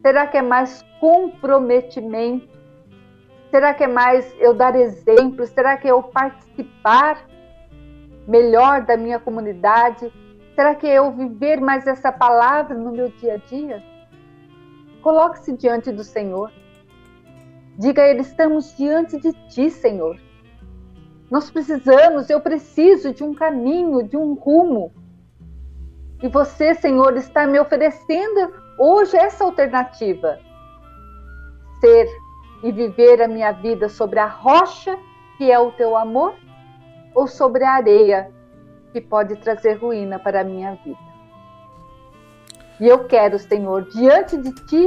Será 0.00 0.26
que 0.26 0.38
é 0.38 0.42
mais 0.42 0.82
comprometimento? 0.98 2.55
Será 3.50 3.72
que 3.72 3.84
é 3.84 3.86
mais 3.86 4.34
eu 4.38 4.54
dar 4.54 4.74
exemplos? 4.74 5.50
Será 5.50 5.76
que 5.76 5.86
é 5.86 5.90
eu 5.90 6.02
participar 6.02 7.24
melhor 8.26 8.82
da 8.82 8.96
minha 8.96 9.18
comunidade? 9.18 10.12
Será 10.54 10.74
que 10.74 10.86
é 10.86 10.94
eu 10.94 11.12
viver 11.12 11.60
mais 11.60 11.86
essa 11.86 12.10
palavra 12.10 12.76
no 12.76 12.90
meu 12.90 13.08
dia 13.08 13.34
a 13.34 13.36
dia? 13.36 13.82
Coloque-se 15.02 15.52
diante 15.52 15.92
do 15.92 16.02
Senhor. 16.02 16.50
Diga 17.78 18.02
a 18.02 18.08
Ele: 18.08 18.22
estamos 18.22 18.76
diante 18.76 19.20
de 19.20 19.32
Ti, 19.48 19.70
Senhor. 19.70 20.18
Nós 21.30 21.50
precisamos, 21.50 22.30
eu 22.30 22.40
preciso 22.40 23.12
de 23.12 23.22
um 23.22 23.34
caminho, 23.34 24.02
de 24.02 24.16
um 24.16 24.34
rumo. 24.34 24.92
E 26.22 26.28
você, 26.28 26.74
Senhor, 26.74 27.16
está 27.16 27.46
me 27.46 27.58
oferecendo 27.58 28.52
hoje 28.78 29.16
essa 29.16 29.44
alternativa. 29.44 30.38
Ser 31.80 32.08
e 32.62 32.72
viver 32.72 33.22
a 33.22 33.28
minha 33.28 33.52
vida 33.52 33.88
sobre 33.88 34.18
a 34.18 34.26
rocha, 34.26 34.98
que 35.38 35.50
é 35.50 35.58
o 35.58 35.72
teu 35.72 35.96
amor, 35.96 36.34
ou 37.14 37.26
sobre 37.26 37.64
a 37.64 37.72
areia, 37.72 38.30
que 38.92 39.00
pode 39.00 39.36
trazer 39.36 39.74
ruína 39.74 40.18
para 40.18 40.40
a 40.40 40.44
minha 40.44 40.74
vida. 40.84 40.98
E 42.80 42.86
eu 42.86 43.04
quero, 43.04 43.38
Senhor, 43.38 43.88
diante 43.90 44.36
de 44.36 44.52
ti, 44.66 44.86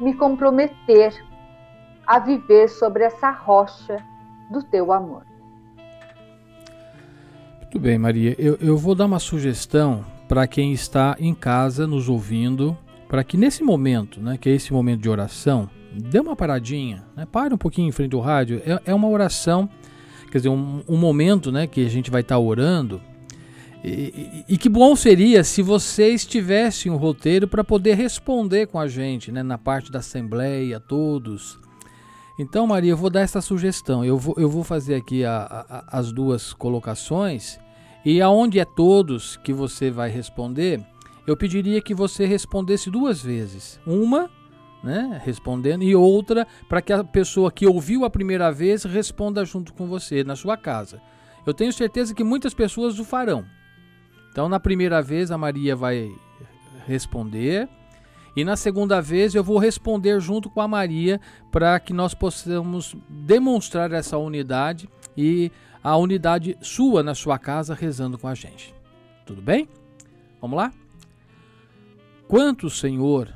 me 0.00 0.14
comprometer 0.14 1.14
a 2.06 2.18
viver 2.18 2.68
sobre 2.68 3.04
essa 3.04 3.30
rocha 3.30 4.02
do 4.50 4.62
teu 4.62 4.92
amor. 4.92 5.24
Muito 7.62 7.78
bem, 7.80 7.98
Maria. 7.98 8.34
Eu, 8.38 8.56
eu 8.60 8.76
vou 8.76 8.94
dar 8.94 9.06
uma 9.06 9.18
sugestão 9.18 10.04
para 10.28 10.46
quem 10.46 10.72
está 10.72 11.16
em 11.18 11.34
casa 11.34 11.86
nos 11.86 12.08
ouvindo, 12.08 12.76
para 13.08 13.24
que 13.24 13.36
nesse 13.36 13.62
momento, 13.62 14.20
né, 14.20 14.36
que 14.38 14.48
é 14.48 14.52
esse 14.52 14.72
momento 14.72 15.00
de 15.00 15.08
oração, 15.08 15.68
dê 15.96 16.20
uma 16.20 16.36
paradinha, 16.36 17.04
né? 17.16 17.26
Pare 17.26 17.54
um 17.54 17.58
pouquinho 17.58 17.88
em 17.88 17.92
frente 17.92 18.14
ao 18.14 18.20
rádio. 18.20 18.62
É, 18.64 18.90
é 18.90 18.94
uma 18.94 19.08
oração, 19.08 19.68
quer 20.30 20.38
dizer, 20.38 20.48
um, 20.48 20.82
um, 20.88 20.96
momento 20.96 21.50
né, 21.50 21.66
que 21.66 21.84
a 21.84 21.88
gente 21.88 22.10
vai 22.10 22.20
estar 22.20 22.36
tá 22.36 22.38
orando. 22.38 23.00
E, 23.84 24.44
e, 24.48 24.54
e, 24.54 24.58
que 24.58 24.68
bom 24.68 24.96
seria 24.96 25.44
se 25.44 25.62
vocês 25.62 26.24
tivessem 26.26 26.90
um 26.90 26.96
roteiro 26.96 27.46
para 27.46 27.62
poder 27.62 27.94
responder 27.94 28.66
com 28.66 28.80
a 28.80 28.88
gente, 28.88 29.30
né, 29.30 29.42
na 29.42 29.58
parte 29.58 29.92
da 29.92 30.00
assembleia, 30.00 30.80
todos. 30.80 31.58
Então, 32.38 32.66
Maria, 32.66 32.92
eu 32.92 32.96
vou 32.96 33.10
dar 33.10 33.20
essa 33.20 33.40
sugestão. 33.40 34.04
Eu 34.04 34.18
vou, 34.18 34.34
eu 34.38 34.48
vou 34.48 34.64
fazer 34.64 34.96
aqui 34.96 35.24
a, 35.24 35.64
a, 35.68 35.98
as 35.98 36.12
duas 36.12 36.52
colocações 36.52 37.58
e 38.04 38.22
aonde 38.22 38.60
é 38.60 38.64
todos 38.64 39.36
que 39.36 39.52
você 39.52 39.90
vai 39.90 40.08
responder, 40.08 40.80
eu 41.26 41.36
pediria 41.36 41.82
que 41.82 41.92
você 41.92 42.24
respondesse 42.24 42.88
duas 42.88 43.20
vezes. 43.20 43.80
Uma 43.84 44.30
né, 44.86 45.20
respondendo, 45.24 45.82
e 45.82 45.94
outra 45.96 46.46
para 46.68 46.80
que 46.80 46.92
a 46.92 47.02
pessoa 47.02 47.50
que 47.50 47.66
ouviu 47.66 48.04
a 48.04 48.10
primeira 48.10 48.52
vez 48.52 48.84
responda 48.84 49.44
junto 49.44 49.74
com 49.74 49.88
você 49.88 50.22
na 50.22 50.36
sua 50.36 50.56
casa. 50.56 51.02
Eu 51.44 51.52
tenho 51.52 51.72
certeza 51.72 52.14
que 52.14 52.22
muitas 52.22 52.54
pessoas 52.54 52.98
o 53.00 53.04
farão. 53.04 53.44
Então, 54.30 54.48
na 54.48 54.60
primeira 54.60 55.02
vez, 55.02 55.30
a 55.32 55.38
Maria 55.38 55.74
vai 55.74 56.10
responder, 56.86 57.68
e 58.36 58.44
na 58.44 58.54
segunda 58.54 59.00
vez 59.00 59.34
eu 59.34 59.42
vou 59.42 59.58
responder 59.58 60.20
junto 60.20 60.48
com 60.48 60.60
a 60.60 60.68
Maria 60.68 61.20
para 61.50 61.80
que 61.80 61.92
nós 61.92 62.14
possamos 62.14 62.94
demonstrar 63.08 63.90
essa 63.92 64.16
unidade 64.18 64.88
e 65.16 65.50
a 65.82 65.96
unidade 65.96 66.56
sua 66.60 67.02
na 67.02 67.14
sua 67.14 67.38
casa 67.38 67.74
rezando 67.74 68.18
com 68.18 68.28
a 68.28 68.34
gente. 68.34 68.74
Tudo 69.24 69.42
bem? 69.42 69.68
Vamos 70.40 70.56
lá? 70.56 70.72
Quanto, 72.28 72.68
Senhor, 72.68 73.32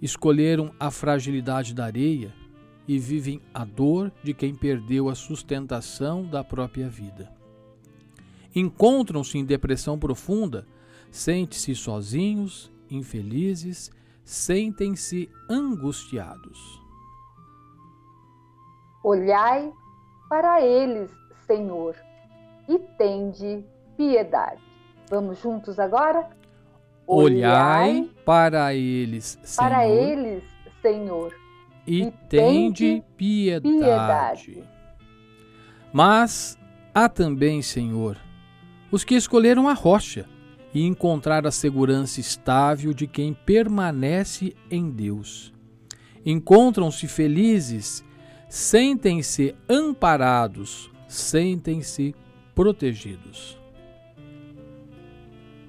escolheram 0.00 0.74
a 0.78 0.90
fragilidade 0.90 1.74
da 1.74 1.84
areia 1.84 2.34
e 2.86 2.98
vivem 2.98 3.40
a 3.52 3.64
dor 3.64 4.12
de 4.22 4.34
quem 4.34 4.54
perdeu 4.54 5.08
a 5.08 5.14
sustentação 5.14 6.24
da 6.24 6.44
própria 6.44 6.88
vida. 6.88 7.32
encontram-se 8.54 9.36
em 9.36 9.44
depressão 9.44 9.98
profunda, 9.98 10.66
sentem-se 11.10 11.74
sozinhos, 11.74 12.70
infelizes, 12.88 13.90
sentem-se 14.24 15.28
angustiados. 15.50 16.80
Olhai 19.02 19.72
para 20.28 20.62
eles, 20.62 21.10
Senhor, 21.46 21.96
e 22.68 22.78
tende 22.96 23.64
piedade. 23.96 24.62
Vamos 25.10 25.40
juntos 25.40 25.78
agora? 25.78 26.30
Olhai 27.06 28.08
para 28.24 28.74
eles, 28.74 29.38
Senhor. 29.42 29.68
Para 29.70 29.88
eles, 29.88 30.42
Senhor. 30.80 31.34
E, 31.86 32.02
e 32.02 32.10
tende 32.28 33.02
piedade. 33.16 33.78
piedade. 33.78 34.64
Mas 35.92 36.58
há 36.94 37.08
também, 37.08 37.60
Senhor, 37.62 38.16
os 38.90 39.04
que 39.04 39.14
escolheram 39.14 39.68
a 39.68 39.74
rocha 39.74 40.26
e 40.72 40.84
encontrar 40.84 41.46
a 41.46 41.50
segurança 41.50 42.18
estável 42.18 42.92
de 42.92 43.06
quem 43.06 43.32
permanece 43.32 44.56
em 44.70 44.90
Deus. 44.90 45.52
Encontram-se 46.26 47.06
felizes, 47.06 48.04
sentem-se 48.48 49.54
amparados, 49.68 50.90
sentem-se 51.06 52.14
protegidos. 52.54 53.58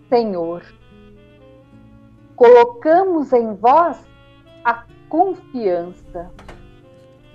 Senhor, 0.09 0.63
colocamos 2.35 3.31
em 3.33 3.53
vós 3.55 4.05
a 4.63 4.83
confiança. 5.09 6.31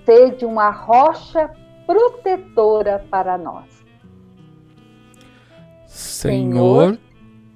Sede 0.05 0.45
uma 0.45 0.71
rocha 0.71 1.51
protetora 1.87 3.05
para 3.11 3.37
nós. 3.37 3.85
Senhor, 5.87 6.99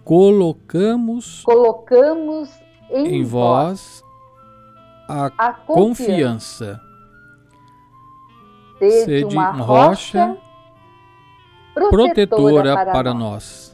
colocamos 0.05 1.43
colocamos 1.43 2.51
em, 2.91 3.17
em 3.21 3.25
vós 3.25 4.03
a, 5.09 5.27
a 5.39 5.53
confiança. 5.53 6.81
confiança. 6.81 6.81
Sede, 8.79 9.05
Sede 9.05 9.35
uma 9.35 9.53
rocha 9.53 10.37
protetora, 11.73 12.15
protetora 12.15 12.75
para, 12.75 12.93
para 12.93 13.15
nós. 13.15 13.21
nós. 13.21 13.74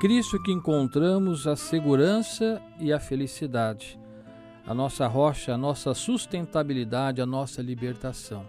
Cristo, 0.00 0.42
que 0.42 0.50
encontramos 0.50 1.46
a 1.46 1.54
segurança 1.54 2.58
e 2.78 2.90
a 2.90 2.98
felicidade, 2.98 4.00
a 4.66 4.72
nossa 4.72 5.06
rocha, 5.06 5.52
a 5.52 5.58
nossa 5.58 5.92
sustentabilidade, 5.92 7.20
a 7.20 7.26
nossa 7.26 7.60
libertação. 7.60 8.48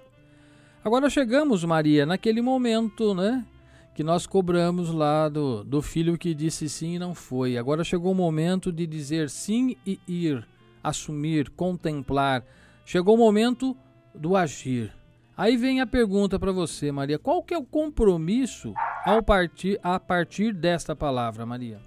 Agora 0.81 1.09
chegamos, 1.09 1.65
Maria, 1.65 2.05
naquele 2.05 2.41
momento, 2.41 3.13
né? 3.13 3.45
Que 3.93 4.01
nós 4.01 4.25
cobramos 4.25 4.93
lá 4.93 5.27
do, 5.27 5.61
do 5.65 5.81
filho 5.81 6.17
que 6.17 6.33
disse 6.33 6.69
sim 6.69 6.95
e 6.95 6.99
não 6.99 7.13
foi. 7.13 7.57
Agora 7.57 7.83
chegou 7.83 8.13
o 8.13 8.15
momento 8.15 8.71
de 8.71 8.87
dizer 8.87 9.29
sim 9.29 9.75
e 9.85 9.99
ir, 10.07 10.47
assumir, 10.81 11.49
contemplar. 11.49 12.45
Chegou 12.85 13.15
o 13.15 13.17
momento 13.17 13.75
do 14.15 14.37
agir. 14.37 15.00
Aí 15.35 15.57
vem 15.57 15.81
a 15.81 15.87
pergunta 15.87 16.37
para 16.39 16.51
você, 16.51 16.91
Maria: 16.91 17.17
qual 17.17 17.43
que 17.43 17.53
é 17.53 17.57
o 17.57 17.65
compromisso 17.65 18.73
ao 19.05 19.23
partir, 19.23 19.79
a 19.81 19.99
partir 19.99 20.53
desta 20.53 20.95
palavra, 20.95 21.45
Maria? 21.45 21.79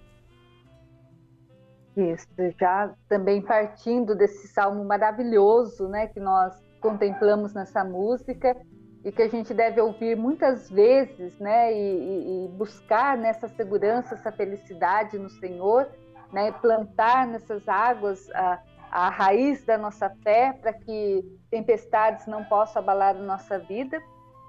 Isso, 1.96 2.26
já 2.58 2.92
também 3.08 3.40
partindo 3.40 4.16
desse 4.16 4.48
salmo 4.48 4.84
maravilhoso, 4.84 5.88
né, 5.88 6.08
que 6.08 6.18
nós 6.18 6.52
contemplamos 6.80 7.54
nessa 7.54 7.84
música 7.84 8.56
e 9.04 9.12
que 9.12 9.22
a 9.22 9.28
gente 9.28 9.54
deve 9.54 9.80
ouvir 9.80 10.16
muitas 10.16 10.68
vezes, 10.68 11.38
né, 11.38 11.72
e, 11.72 12.46
e 12.46 12.48
buscar 12.48 13.16
nessa 13.16 13.46
segurança, 13.46 14.14
essa 14.14 14.32
felicidade 14.32 15.16
no 15.18 15.30
Senhor, 15.30 15.88
né, 16.32 16.50
plantar 16.50 17.28
nessas 17.28 17.68
águas 17.68 18.28
a, 18.30 18.60
a 18.94 19.10
raiz 19.10 19.64
da 19.64 19.76
nossa 19.76 20.08
fé 20.22 20.52
para 20.52 20.72
que 20.72 21.24
tempestades 21.50 22.28
não 22.28 22.44
possam 22.44 22.80
abalar 22.80 23.16
a 23.16 23.18
nossa 23.18 23.58
vida. 23.58 24.00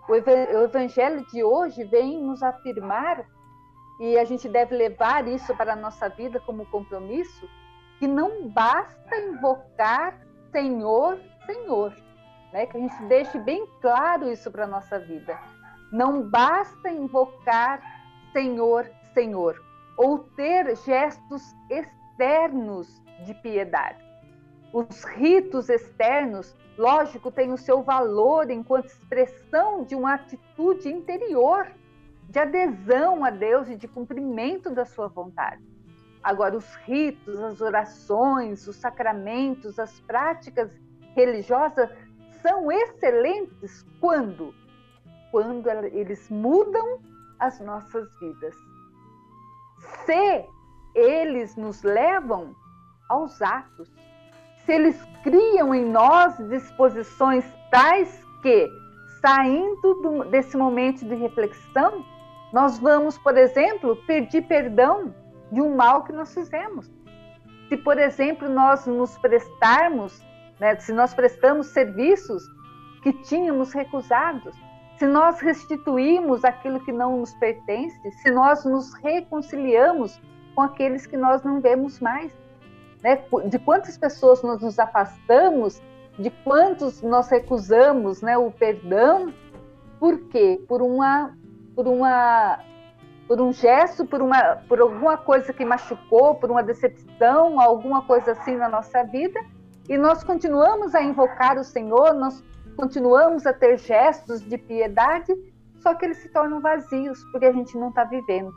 O 0.07 0.13
evangelho 0.13 1.25
de 1.31 1.43
hoje 1.43 1.83
vem 1.83 2.21
nos 2.21 2.43
afirmar, 2.43 3.25
e 3.99 4.19
a 4.19 4.23
gente 4.23 4.47
deve 4.47 4.75
levar 4.75 5.27
isso 5.27 5.55
para 5.55 5.73
a 5.73 5.75
nossa 5.75 6.07
vida 6.09 6.39
como 6.41 6.63
compromisso, 6.67 7.49
que 7.97 8.07
não 8.07 8.47
basta 8.49 9.17
invocar 9.17 10.15
Senhor, 10.51 11.19
Senhor. 11.47 11.91
Né? 12.53 12.67
Que 12.67 12.77
a 12.77 12.79
gente 12.81 13.03
deixe 13.05 13.39
bem 13.39 13.65
claro 13.81 14.31
isso 14.31 14.51
para 14.51 14.65
a 14.65 14.67
nossa 14.67 14.99
vida. 14.99 15.39
Não 15.91 16.21
basta 16.21 16.87
invocar 16.91 17.81
Senhor, 18.31 18.87
Senhor, 19.11 19.59
ou 19.97 20.19
ter 20.19 20.75
gestos 20.77 21.41
externos 21.67 23.01
de 23.25 23.33
piedade. 23.33 24.04
Os 24.75 25.05
ritos 25.05 25.69
externos, 25.69 26.53
lógico, 26.77 27.31
têm 27.31 27.53
o 27.53 27.57
seu 27.57 27.81
valor 27.81 28.51
enquanto 28.51 28.87
expressão 28.87 29.85
de 29.85 29.95
uma 29.95 30.15
atitude 30.15 30.89
interior, 30.89 31.71
de 32.27 32.39
adesão 32.39 33.23
a 33.23 33.29
Deus 33.29 33.69
e 33.69 33.77
de 33.77 33.87
cumprimento 33.87 34.69
da 34.69 34.83
sua 34.83 35.07
vontade. 35.07 35.63
Agora, 36.21 36.57
os 36.57 36.75
ritos, 36.83 37.39
as 37.39 37.61
orações, 37.61 38.67
os 38.67 38.75
sacramentos, 38.75 39.79
as 39.79 39.97
práticas 40.01 40.69
religiosas 41.15 41.89
são 42.41 42.69
excelentes 42.69 43.85
quando? 44.01 44.53
Quando 45.31 45.69
eles 45.69 46.29
mudam 46.29 46.99
as 47.39 47.61
nossas 47.61 48.13
vidas. 48.19 48.53
Se 50.05 50.45
eles 50.93 51.55
nos 51.55 51.81
levam 51.81 52.53
aos 53.07 53.41
atos, 53.41 53.89
se 54.65 54.73
eles 54.73 55.01
criam 55.23 55.73
em 55.73 55.85
nós 55.85 56.37
disposições 56.49 57.45
tais 57.71 58.23
que, 58.41 58.69
saindo 59.21 59.93
do, 60.01 60.25
desse 60.25 60.57
momento 60.57 61.05
de 61.05 61.15
reflexão, 61.15 62.03
nós 62.51 62.79
vamos, 62.79 63.17
por 63.17 63.37
exemplo, 63.37 63.95
pedir 64.07 64.43
perdão 64.43 65.13
de 65.51 65.61
um 65.61 65.75
mal 65.75 66.03
que 66.03 66.11
nós 66.11 66.33
fizemos. 66.33 66.91
Se, 67.69 67.77
por 67.77 67.97
exemplo, 67.97 68.49
nós 68.49 68.85
nos 68.85 69.17
prestarmos, 69.17 70.23
né, 70.59 70.75
se 70.77 70.93
nós 70.93 71.13
prestamos 71.13 71.67
serviços 71.67 72.43
que 73.01 73.13
tínhamos 73.23 73.73
recusados, 73.73 74.55
se 74.97 75.05
nós 75.05 75.39
restituímos 75.39 76.45
aquilo 76.45 76.79
que 76.79 76.91
não 76.91 77.17
nos 77.17 77.33
pertence, 77.35 78.11
se 78.23 78.31
nós 78.31 78.63
nos 78.63 78.93
reconciliamos 78.95 80.21
com 80.55 80.61
aqueles 80.61 81.05
que 81.05 81.17
nós 81.17 81.43
não 81.43 81.59
vemos 81.59 81.99
mais, 81.99 82.31
né? 83.05 83.23
de 83.45 83.59
quantas 83.59 83.99
pessoas 83.99 84.41
nós 84.41 84.59
nos 84.59 84.79
afastamos, 84.79 85.79
de 86.17 86.31
quantos 86.43 87.03
nós 87.03 87.29
recusamos 87.29 88.23
né, 88.23 88.35
o 88.35 88.49
perdão, 88.49 89.31
por 89.99 90.17
quê? 90.29 90.59
Por 90.67 90.81
uma, 90.81 91.37
por 91.75 91.87
uma 91.87 92.59
por 93.27 93.41
um 93.41 93.51
gesto, 93.51 94.05
por, 94.05 94.21
uma, 94.21 94.57
por 94.67 94.79
alguma 94.79 95.17
coisa 95.17 95.51
que 95.51 95.65
machucou, 95.65 96.35
por 96.35 96.51
uma 96.51 96.61
decepção, 96.61 97.59
alguma 97.59 98.03
coisa 98.03 98.33
assim 98.33 98.55
na 98.55 98.69
nossa 98.69 99.03
vida, 99.03 99.39
e 99.89 99.97
nós 99.97 100.23
continuamos 100.23 100.93
a 100.93 101.01
invocar 101.01 101.57
o 101.57 101.63
Senhor, 101.63 102.13
nós 102.13 102.43
continuamos 102.75 103.47
a 103.47 103.53
ter 103.53 103.77
gestos 103.77 104.41
de 104.41 104.59
piedade, 104.59 105.33
só 105.79 105.95
que 105.95 106.05
eles 106.05 106.17
se 106.17 106.29
tornam 106.29 106.61
vazios, 106.61 107.23
porque 107.31 107.47
a 107.47 107.51
gente 107.51 107.75
não 107.77 107.89
está 107.89 108.03
vivendo. 108.03 108.53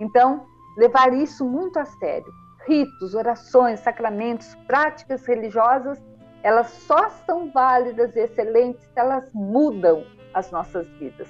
Então, 0.00 0.46
levar 0.78 1.12
isso 1.12 1.44
muito 1.44 1.78
a 1.78 1.84
sério. 1.84 2.32
Ritos, 2.66 3.14
orações, 3.14 3.80
sacramentos, 3.80 4.54
práticas 4.66 5.24
religiosas, 5.26 6.02
elas 6.42 6.68
só 6.68 7.08
são 7.10 7.50
válidas 7.50 8.14
e 8.16 8.20
excelentes 8.20 8.82
se 8.82 8.98
elas 9.00 9.30
mudam 9.32 10.04
as 10.34 10.50
nossas 10.50 10.86
vidas, 10.98 11.28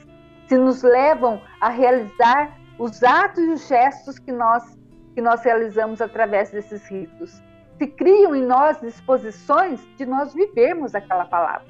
se 0.48 0.56
nos 0.56 0.82
levam 0.82 1.40
a 1.60 1.68
realizar 1.68 2.56
os 2.78 3.02
atos 3.02 3.38
e 3.38 3.50
os 3.50 3.68
gestos 3.68 4.18
que 4.18 4.32
nós, 4.32 4.78
que 5.14 5.20
nós 5.20 5.42
realizamos 5.42 6.00
através 6.00 6.50
desses 6.50 6.86
ritos. 6.88 7.42
Se 7.78 7.86
criam 7.86 8.34
em 8.34 8.42
nós 8.42 8.80
disposições 8.80 9.80
de 9.96 10.06
nós 10.06 10.34
vivermos 10.34 10.94
aquela 10.94 11.26
palavra. 11.26 11.66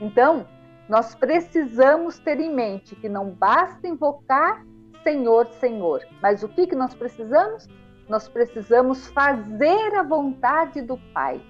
Então, 0.00 0.46
nós 0.88 1.14
precisamos 1.14 2.18
ter 2.18 2.40
em 2.40 2.54
mente 2.54 2.94
que 2.96 3.08
não 3.08 3.30
basta 3.30 3.86
invocar 3.86 4.64
Senhor, 5.02 5.46
Senhor, 5.60 6.04
mas 6.20 6.42
o 6.42 6.48
que, 6.48 6.66
que 6.66 6.74
nós 6.74 6.92
precisamos? 6.92 7.68
Nós 8.08 8.28
precisamos 8.28 9.08
fazer 9.08 9.94
a 9.94 10.02
vontade 10.02 10.80
do 10.80 10.96
Pai. 11.12 11.40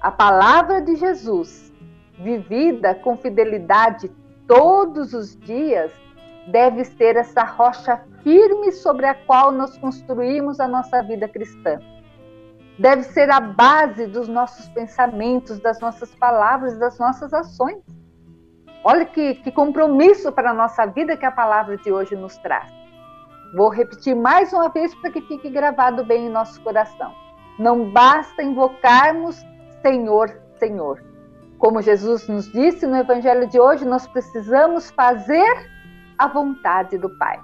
A 0.00 0.10
palavra 0.10 0.80
de 0.80 0.96
Jesus, 0.96 1.72
vivida 2.18 2.94
com 2.94 3.16
fidelidade 3.16 4.10
todos 4.46 5.12
os 5.12 5.36
dias, 5.36 5.92
deve 6.46 6.84
ser 6.84 7.16
essa 7.16 7.42
rocha 7.44 8.00
firme 8.22 8.72
sobre 8.72 9.06
a 9.06 9.14
qual 9.14 9.52
nós 9.52 9.76
construímos 9.76 10.60
a 10.60 10.68
nossa 10.68 11.02
vida 11.02 11.28
cristã. 11.28 11.78
Deve 12.78 13.02
ser 13.04 13.30
a 13.30 13.40
base 13.40 14.06
dos 14.06 14.28
nossos 14.28 14.68
pensamentos, 14.68 15.58
das 15.60 15.80
nossas 15.80 16.14
palavras, 16.14 16.78
das 16.78 16.98
nossas 16.98 17.32
ações. 17.32 17.82
Olha 18.84 19.04
que, 19.04 19.34
que 19.36 19.50
compromisso 19.50 20.30
para 20.30 20.50
a 20.50 20.54
nossa 20.54 20.86
vida 20.86 21.16
que 21.16 21.24
a 21.24 21.30
palavra 21.32 21.76
de 21.76 21.90
hoje 21.90 22.14
nos 22.14 22.36
traz. 22.38 22.70
Vou 23.56 23.70
repetir 23.70 24.14
mais 24.14 24.52
uma 24.52 24.68
vez 24.68 24.94
para 24.96 25.10
que 25.10 25.22
fique 25.22 25.48
gravado 25.48 26.04
bem 26.04 26.26
em 26.26 26.28
nosso 26.28 26.60
coração. 26.60 27.14
Não 27.58 27.90
basta 27.90 28.42
invocarmos 28.42 29.42
Senhor, 29.80 30.38
Senhor. 30.58 31.02
Como 31.56 31.80
Jesus 31.80 32.28
nos 32.28 32.52
disse 32.52 32.86
no 32.86 32.96
Evangelho 32.96 33.48
de 33.48 33.58
hoje, 33.58 33.86
nós 33.86 34.06
precisamos 34.06 34.90
fazer 34.90 35.70
a 36.18 36.28
vontade 36.28 36.98
do 36.98 37.08
Pai. 37.16 37.40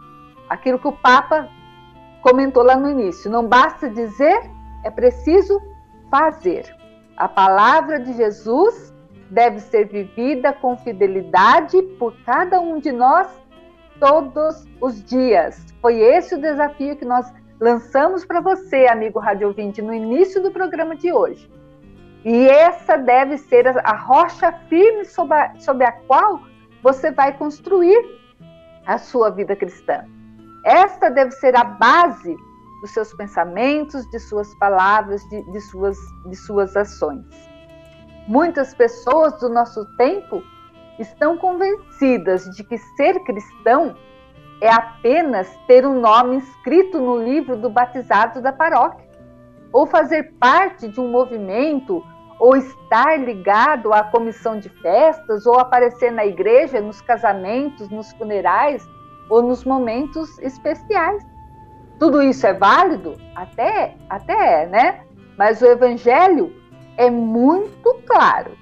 Aquilo 0.50 0.78
que 0.78 0.86
o 0.86 0.92
Papa 0.92 1.48
comentou 2.20 2.62
lá 2.62 2.76
no 2.76 2.90
início. 2.90 3.30
Não 3.30 3.48
basta 3.48 3.88
dizer, 3.88 4.38
é 4.84 4.90
preciso 4.90 5.58
fazer. 6.10 6.76
A 7.16 7.26
palavra 7.26 7.98
de 7.98 8.12
Jesus 8.12 8.94
deve 9.30 9.60
ser 9.60 9.88
vivida 9.88 10.52
com 10.52 10.76
fidelidade 10.76 11.80
por 11.98 12.14
cada 12.26 12.60
um 12.60 12.78
de 12.78 12.92
nós 12.92 13.41
todos 14.02 14.66
os 14.80 15.00
dias. 15.04 15.64
Foi 15.80 16.00
esse 16.00 16.34
o 16.34 16.40
desafio 16.40 16.96
que 16.96 17.04
nós 17.04 17.32
lançamos 17.60 18.24
para 18.24 18.40
você, 18.40 18.88
amigo 18.88 19.20
rádio 19.20 19.46
ouvinte, 19.46 19.80
no 19.80 19.94
início 19.94 20.42
do 20.42 20.50
programa 20.50 20.96
de 20.96 21.12
hoje. 21.12 21.48
E 22.24 22.48
essa 22.48 22.96
deve 22.96 23.38
ser 23.38 23.68
a 23.68 23.94
rocha 23.94 24.50
firme 24.68 25.04
sobre 25.04 25.36
a, 25.36 25.54
sobre 25.60 25.84
a 25.84 25.92
qual 25.92 26.40
você 26.82 27.12
vai 27.12 27.32
construir 27.38 27.96
a 28.86 28.98
sua 28.98 29.30
vida 29.30 29.54
cristã. 29.54 30.04
Esta 30.64 31.08
deve 31.08 31.30
ser 31.30 31.54
a 31.54 31.62
base 31.62 32.36
dos 32.80 32.90
seus 32.90 33.14
pensamentos, 33.14 34.04
de 34.10 34.18
suas 34.18 34.52
palavras, 34.56 35.22
de, 35.28 35.48
de, 35.52 35.60
suas, 35.60 35.96
de 36.26 36.34
suas 36.34 36.76
ações. 36.76 37.24
Muitas 38.26 38.74
pessoas 38.74 39.38
do 39.38 39.48
nosso 39.48 39.86
tempo 39.96 40.42
estão 40.98 41.36
convencidas 41.36 42.44
de 42.56 42.64
que 42.64 42.78
ser 42.96 43.20
cristão 43.20 43.96
é 44.60 44.72
apenas 44.72 45.48
ter 45.66 45.84
um 45.86 46.00
nome 46.00 46.36
inscrito 46.36 47.00
no 47.00 47.22
livro 47.22 47.56
do 47.56 47.68
batizado 47.68 48.40
da 48.40 48.52
paróquia, 48.52 49.08
ou 49.72 49.86
fazer 49.86 50.34
parte 50.38 50.88
de 50.88 51.00
um 51.00 51.08
movimento 51.08 52.04
ou 52.38 52.56
estar 52.56 53.20
ligado 53.20 53.92
à 53.92 54.02
comissão 54.02 54.58
de 54.58 54.68
festas, 54.68 55.46
ou 55.46 55.60
aparecer 55.60 56.10
na 56.10 56.26
igreja, 56.26 56.80
nos 56.80 57.00
casamentos, 57.00 57.88
nos 57.88 58.12
funerais 58.14 58.84
ou 59.30 59.42
nos 59.42 59.64
momentos 59.64 60.38
especiais. 60.40 61.24
Tudo 62.00 62.20
isso 62.20 62.44
é 62.44 62.52
válido? 62.52 63.16
Até, 63.36 63.94
até 64.10 64.62
é, 64.62 64.66
né? 64.66 65.04
Mas 65.38 65.62
o 65.62 65.66
evangelho 65.66 66.52
é 66.96 67.08
muito 67.08 67.94
claro. 68.06 68.56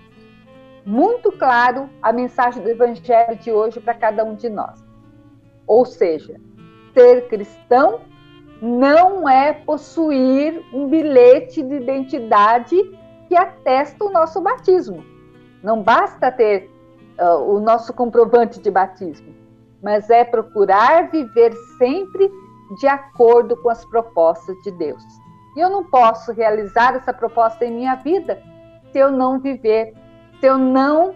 Muito 0.90 1.30
claro 1.30 1.88
a 2.02 2.12
mensagem 2.12 2.60
do 2.64 2.68
evangelho 2.68 3.36
de 3.36 3.52
hoje 3.52 3.78
para 3.78 3.94
cada 3.94 4.24
um 4.24 4.34
de 4.34 4.48
nós. 4.48 4.84
Ou 5.64 5.84
seja, 5.84 6.34
ser 6.92 7.28
cristão 7.28 8.00
não 8.60 9.28
é 9.28 9.52
possuir 9.52 10.60
um 10.74 10.88
bilhete 10.88 11.62
de 11.62 11.76
identidade 11.76 12.76
que 13.28 13.36
atesta 13.36 14.04
o 14.04 14.10
nosso 14.10 14.40
batismo. 14.40 15.04
Não 15.62 15.80
basta 15.80 16.32
ter 16.32 16.68
uh, 17.20 17.38
o 17.38 17.60
nosso 17.60 17.92
comprovante 17.92 18.60
de 18.60 18.68
batismo, 18.68 19.32
mas 19.80 20.10
é 20.10 20.24
procurar 20.24 21.08
viver 21.08 21.54
sempre 21.78 22.28
de 22.80 22.88
acordo 22.88 23.56
com 23.58 23.70
as 23.70 23.84
propostas 23.84 24.56
de 24.64 24.72
Deus. 24.72 25.04
E 25.56 25.60
eu 25.60 25.70
não 25.70 25.84
posso 25.84 26.32
realizar 26.32 26.96
essa 26.96 27.12
proposta 27.12 27.64
em 27.64 27.70
minha 27.70 27.94
vida 27.94 28.42
se 28.90 28.98
eu 28.98 29.12
não 29.12 29.38
viver, 29.38 29.94
se 30.40 30.46
eu 30.46 30.58
não 30.58 31.14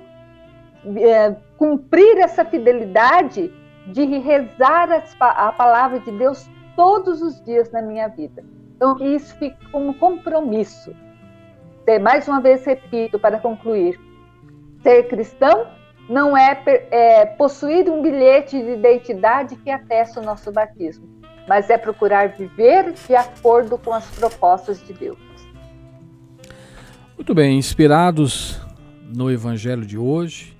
é, 0.97 1.35
cumprir 1.57 2.19
essa 2.19 2.45
fidelidade 2.45 3.53
de 3.87 4.05
rezar 4.19 4.89
a 5.21 5.53
palavra 5.53 5.99
de 6.01 6.11
Deus 6.13 6.49
todos 6.77 7.23
os 7.23 7.43
dias 7.45 7.71
na 7.73 7.83
minha 7.83 8.09
vida. 8.09 8.45
Então, 8.77 8.97
isso 9.01 9.35
fique 9.37 9.71
como 9.71 9.95
compromisso 9.95 10.95
mais 12.01 12.27
uma 12.27 12.41
vez 12.41 12.65
repito 12.65 13.19
para 13.19 13.39
concluir: 13.39 14.01
ser 14.83 15.05
cristão 15.05 15.67
não 16.09 16.37
é, 16.37 16.61
é 16.91 17.27
possuir 17.27 17.89
um 17.89 18.03
bilhete 18.03 18.61
de 18.61 18.71
identidade 18.71 19.57
que 19.57 19.71
atesta 19.71 20.21
o 20.21 20.25
nosso 20.25 20.51
batismo, 20.53 21.07
mas 21.49 21.69
é 21.71 21.79
procurar 21.79 22.29
viver 22.29 22.93
de 22.93 23.15
acordo 23.15 23.79
com 23.79 23.93
as 23.93 24.07
propostas 24.11 24.83
de 24.83 24.93
Deus. 24.93 25.19
Muito 27.17 27.35
bem, 27.35 27.57
inspirados 27.59 28.64
no 29.13 29.31
Evangelho 29.31 29.85
de 29.85 29.99
hoje, 29.99 30.57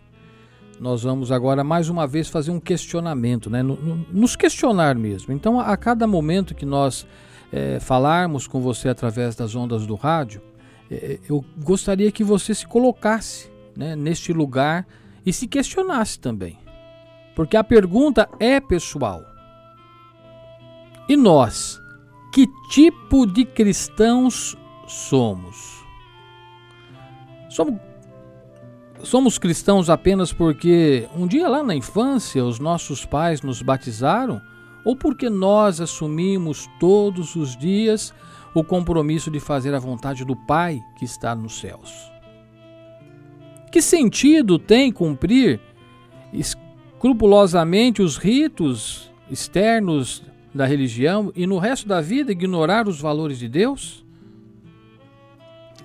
nós 0.81 1.03
vamos 1.03 1.31
agora 1.31 1.63
mais 1.63 1.89
uma 1.89 2.07
vez 2.07 2.29
fazer 2.29 2.51
um 2.51 2.61
questionamento, 2.61 3.49
né? 3.49 3.63
nos 3.63 4.37
questionar 4.37 4.95
mesmo. 4.97 5.33
Então, 5.33 5.61
a 5.61 5.77
cada 5.77 6.07
momento 6.07 6.55
que 6.55 6.67
nós 6.67 7.07
é, 7.53 7.79
falarmos 7.79 8.47
com 8.47 8.61
você 8.61 8.89
através 8.89 9.37
das 9.37 9.55
ondas 9.55 9.87
do 9.87 9.95
rádio, 9.95 10.43
é, 10.91 11.19
eu 11.29 11.45
gostaria 11.63 12.11
que 12.11 12.25
você 12.25 12.55
se 12.55 12.67
colocasse 12.67 13.51
né, 13.77 13.95
neste 13.95 14.33
lugar 14.33 14.87
e 15.25 15.33
se 15.33 15.47
questionasse 15.47 16.19
também. 16.19 16.59
Porque 17.35 17.57
a 17.57 17.65
pergunta 17.65 18.29
é 18.39 18.61
pessoal. 18.61 19.23
E 21.09 21.17
nós, 21.17 21.81
que 22.33 22.47
tipo 22.71 23.27
de 23.27 23.45
cristãos 23.45 24.57
somos? 24.87 25.85
Somos, 27.51 27.79
somos 29.05 29.39
cristãos 29.39 29.89
apenas 29.89 30.33
porque 30.33 31.09
um 31.15 31.27
dia 31.27 31.49
lá 31.49 31.63
na 31.63 31.75
infância 31.75 32.45
os 32.45 32.59
nossos 32.59 33.05
pais 33.05 33.43
nos 33.43 33.63
batizaram? 33.63 34.41
Ou 34.85 34.97
porque 34.97 35.31
nós 35.31 35.81
assumimos 35.81 36.69
todos 36.79 37.37
os 37.37 37.57
dias 37.57 38.13
o 38.55 38.63
compromisso 38.63 39.31
de 39.31 39.41
fazer 39.41 39.75
a 39.75 39.79
vontade 39.79 40.25
do 40.25 40.37
Pai 40.37 40.81
que 40.99 41.05
está 41.05 41.35
nos 41.35 41.59
céus? 41.59 42.13
Que 43.73 43.81
sentido 43.81 44.59
tem 44.59 44.93
cumprir 44.93 45.61
escrupulosamente 46.33 48.03
os 48.03 48.17
ritos 48.17 49.11
externos 49.31 50.23
da 50.55 50.67
religião 50.67 51.33
e 51.35 51.47
no 51.47 51.59
resto 51.59 51.89
da 51.89 52.01
vida 52.01 52.31
ignorar 52.31 52.87
os 52.87 53.01
valores 53.01 53.39
de 53.39 53.49
Deus? 53.49 54.04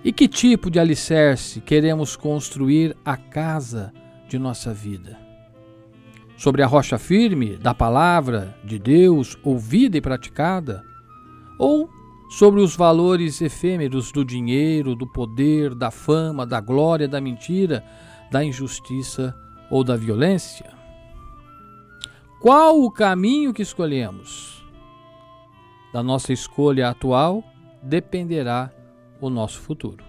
E 0.01 0.13
que 0.13 0.29
tipo 0.29 0.71
de 0.71 0.79
alicerce 0.79 1.59
queremos 1.59 2.15
construir 2.15 2.95
a 3.03 3.17
casa 3.17 3.91
de 4.29 4.39
nossa 4.39 4.73
vida? 4.73 5.19
Sobre 6.37 6.63
a 6.63 6.67
rocha 6.67 6.97
firme 6.97 7.57
da 7.57 7.73
palavra 7.73 8.57
de 8.63 8.79
Deus, 8.79 9.37
ouvida 9.43 9.97
e 9.97 10.01
praticada? 10.01 10.85
Ou 11.59 11.89
sobre 12.29 12.61
os 12.61 12.77
valores 12.77 13.41
efêmeros 13.41 14.09
do 14.13 14.23
dinheiro, 14.23 14.95
do 14.95 15.05
poder, 15.05 15.75
da 15.75 15.91
fama, 15.91 16.45
da 16.45 16.61
glória, 16.61 17.05
da 17.05 17.19
mentira, 17.19 17.83
da 18.31 18.41
injustiça 18.41 19.35
ou 19.69 19.83
da 19.83 19.97
violência? 19.97 20.71
Qual 22.39 22.81
o 22.81 22.89
caminho 22.89 23.53
que 23.53 23.61
escolhemos? 23.61 24.65
Da 25.91 26.01
nossa 26.01 26.31
escolha 26.31 26.87
atual 26.87 27.43
dependerá 27.83 28.71
o 29.19 29.29
nosso 29.29 29.61
futuro. 29.61 30.03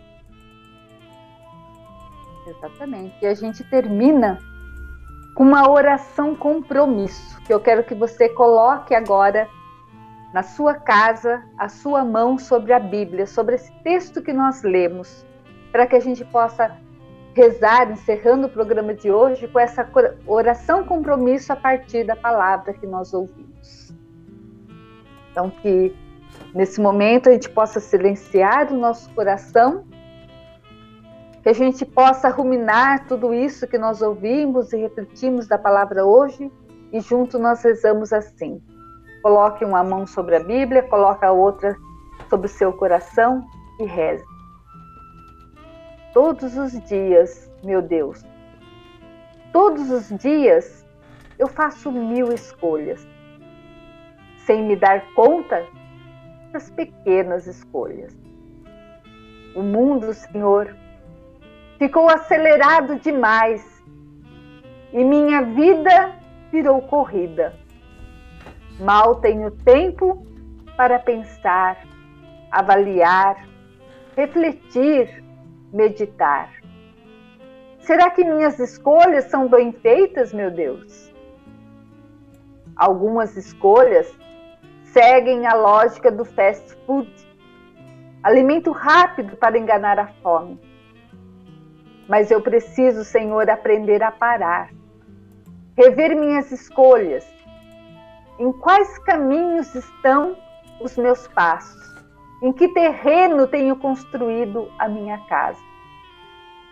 Exatamente. 2.47 3.15
E 3.23 3.27
a 3.27 3.35
gente 3.35 3.63
termina 3.65 4.39
com 5.35 5.45
uma 5.45 5.71
oração 5.71 6.35
compromisso, 6.35 7.41
que 7.43 7.53
eu 7.53 7.61
quero 7.61 7.85
que 7.85 7.95
você 7.95 8.29
coloque 8.29 8.95
agora 8.95 9.49
na 10.33 10.43
sua 10.43 10.75
casa 10.75 11.43
a 11.59 11.69
sua 11.69 12.05
mão 12.05 12.39
sobre 12.39 12.73
a 12.73 12.79
Bíblia, 12.79 13.27
sobre 13.27 13.55
esse 13.57 13.73
texto 13.83 14.23
que 14.23 14.33
nós 14.33 14.63
lemos, 14.63 15.25
para 15.73 15.87
que 15.87 15.97
a 15.97 16.01
gente 16.01 16.25
possa 16.25 16.77
rezar, 17.35 17.91
encerrando 17.91 18.47
o 18.47 18.51
programa 18.51 18.93
de 18.93 19.11
hoje, 19.11 19.47
com 19.49 19.59
essa 19.59 19.89
oração 20.27 20.85
compromisso 20.85 21.53
a 21.53 21.57
partir 21.57 22.05
da 22.05 22.17
palavra 22.17 22.73
que 22.73 22.87
nós 22.87 23.15
ouvimos. 23.15 23.93
Então, 25.31 25.49
que 25.49 25.95
nesse 26.55 26.81
momento 26.81 27.29
a 27.29 27.33
gente 27.33 27.49
possa 27.51 27.81
silenciar 27.81 28.73
o 28.73 28.77
nosso 28.77 29.11
coração, 29.11 29.85
que 31.43 31.49
a 31.49 31.53
gente 31.53 31.85
possa 31.87 32.29
ruminar 32.29 33.07
tudo 33.07 33.33
isso 33.33 33.67
que 33.67 33.79
nós 33.79 34.03
ouvimos 34.03 34.73
e 34.73 34.77
refletimos 34.77 35.47
da 35.47 35.57
palavra 35.57 36.05
hoje, 36.05 36.51
e 36.93 37.01
junto 37.01 37.39
nós 37.39 37.63
rezamos 37.63 38.13
assim. 38.13 38.61
Coloque 39.23 39.65
uma 39.65 39.83
mão 39.83 40.07
sobre 40.07 40.37
a 40.37 40.41
Bíblia, 40.41 40.83
coloque 40.83 41.25
a 41.25 41.33
outra 41.33 41.77
sobre 42.29 42.47
o 42.47 42.51
seu 42.51 42.73
coração 42.73 43.45
e 43.79 43.85
reze. 43.85 44.25
Todos 46.13 46.57
os 46.57 46.73
dias, 46.85 47.51
meu 47.63 47.81
Deus, 47.81 48.25
todos 49.53 49.91
os 49.91 50.09
dias 50.19 50.85
eu 51.39 51.47
faço 51.47 51.91
mil 51.91 52.33
escolhas, 52.33 53.07
sem 54.45 54.67
me 54.67 54.77
dar 54.77 55.03
conta 55.15 55.65
das 56.53 56.71
pequenas 56.71 57.47
escolhas. 57.47 58.17
O 59.55 59.63
mundo, 59.63 60.13
Senhor, 60.13 60.75
ficou 61.79 62.09
acelerado 62.09 62.97
demais 62.97 63.65
e 64.93 65.05
minha 65.05 65.43
vida 65.43 66.15
virou 66.51 66.83
corrida. 66.83 67.55
Mal 68.79 69.17
tenho 69.17 69.51
tempo 69.51 70.27
para 70.77 70.99
pensar, 70.99 71.79
avaliar, 72.51 73.47
refletir, 74.17 75.23
meditar. 75.73 76.51
Será 77.81 78.11
que 78.11 78.25
minhas 78.25 78.59
escolhas 78.59 79.25
são 79.25 79.49
bem 79.49 79.73
feitas, 79.73 80.33
meu 80.33 80.51
Deus? 80.51 81.13
Algumas 82.77 83.37
escolhas 83.37 84.13
seguem 84.93 85.47
a 85.47 85.55
lógica 85.55 86.11
do 86.11 86.25
fast 86.25 86.77
food 86.87 87.11
alimento 88.23 88.71
rápido 88.71 89.37
para 89.37 89.59
enganar 89.59 89.99
a 89.99 90.09
fome. 90.23 90.61
Mas 92.09 92.31
eu 92.31 92.41
preciso, 92.41 93.05
Senhor, 93.05 93.49
aprender 93.49 94.03
a 94.03 94.11
parar, 94.11 94.71
rever 95.77 96.15
minhas 96.17 96.51
escolhas 96.51 97.27
em 98.39 98.53
quais 98.53 98.99
caminhos 99.01 99.75
estão 99.75 100.37
os 100.81 100.97
meus 100.97 101.29
passos? 101.29 101.79
Em 102.43 102.53
que 102.53 102.69
terreno 102.69 103.47
tenho 103.47 103.77
construído 103.77 104.71
a 104.79 104.89
minha 104.89 105.19
casa? 105.27 105.61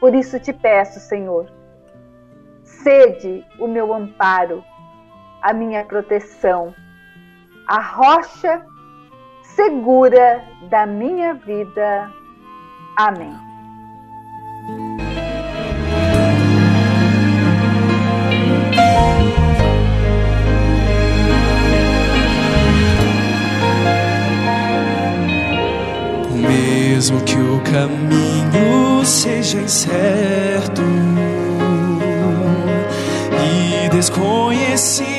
Por 0.01 0.15
isso 0.15 0.41
te 0.41 0.53
peço, 0.53 0.99
Senhor, 0.99 1.53
sede 2.63 3.45
o 3.59 3.67
meu 3.67 3.93
amparo, 3.93 4.65
a 5.43 5.53
minha 5.53 5.85
proteção, 5.85 6.75
a 7.69 7.81
rocha 7.83 8.65
segura 9.43 10.43
da 10.71 10.87
minha 10.87 11.35
vida. 11.35 12.11
Amém. 12.97 13.37
mesmo 26.41 27.21
que 27.25 27.37
o 27.37 27.61
caminho 27.61 29.05
seja 29.05 29.59
incerto 29.59 30.83
e 33.45 33.89
desconhecido 33.91 35.18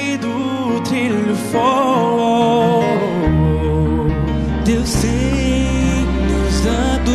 trilho 0.82 1.36
for. 1.52 2.84
Deus 4.66 4.94
tem 4.94 6.06
nos 6.28 6.62
dado 6.62 7.12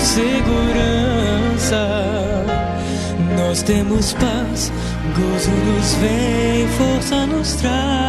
segurança, 0.00 1.82
nós 3.36 3.62
temos 3.62 4.12
paz, 4.14 4.72
gozo 5.14 5.50
nos 5.50 5.94
vem, 5.94 6.66
força 6.68 7.26
nos 7.26 7.54
traz. 7.54 8.04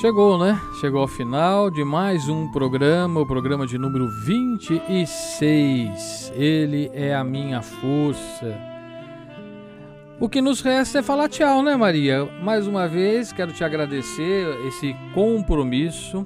Chegou, 0.00 0.38
né? 0.38 0.60
Chegou 0.80 1.00
ao 1.00 1.08
final 1.08 1.68
de 1.70 1.82
mais 1.82 2.28
um 2.28 2.46
programa, 2.52 3.20
o 3.20 3.26
programa 3.26 3.66
de 3.66 3.76
número 3.76 4.08
26. 4.08 6.32
Ele 6.36 6.88
é 6.94 7.12
a 7.12 7.24
minha 7.24 7.60
força. 7.60 8.56
O 10.20 10.28
que 10.28 10.40
nos 10.40 10.60
resta 10.60 11.00
é 11.00 11.02
falar 11.02 11.28
tchau, 11.28 11.64
né, 11.64 11.76
Maria? 11.76 12.24
Mais 12.40 12.68
uma 12.68 12.86
vez, 12.86 13.32
quero 13.32 13.52
te 13.52 13.64
agradecer 13.64 14.46
esse 14.68 14.94
compromisso. 15.12 16.24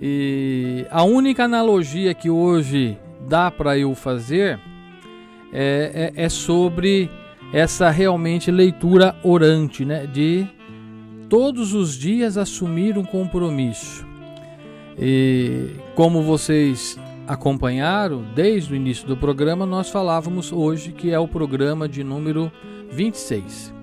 E 0.00 0.86
a 0.88 1.02
única 1.02 1.42
analogia 1.42 2.14
que 2.14 2.30
hoje 2.30 2.96
dá 3.28 3.50
para 3.50 3.76
eu 3.76 3.96
fazer 3.96 4.60
é, 5.52 6.12
é, 6.16 6.24
é, 6.24 6.28
sobre 6.28 7.10
essa 7.52 7.90
realmente 7.90 8.48
leitura 8.52 9.16
orante, 9.24 9.84
né? 9.84 10.06
De 10.06 10.46
todos 11.28 11.74
os 11.74 11.94
dias 11.94 12.36
assumir 12.36 12.98
um 12.98 13.04
compromisso. 13.04 14.06
E 14.98 15.70
como 15.94 16.22
vocês 16.22 16.98
acompanharam 17.26 18.24
desde 18.34 18.72
o 18.72 18.76
início 18.76 19.06
do 19.06 19.16
programa, 19.16 19.66
nós 19.66 19.90
falávamos 19.90 20.52
hoje 20.52 20.92
que 20.92 21.10
é 21.10 21.18
o 21.18 21.28
programa 21.28 21.88
de 21.88 22.04
número 22.04 22.50
26. 22.90 23.74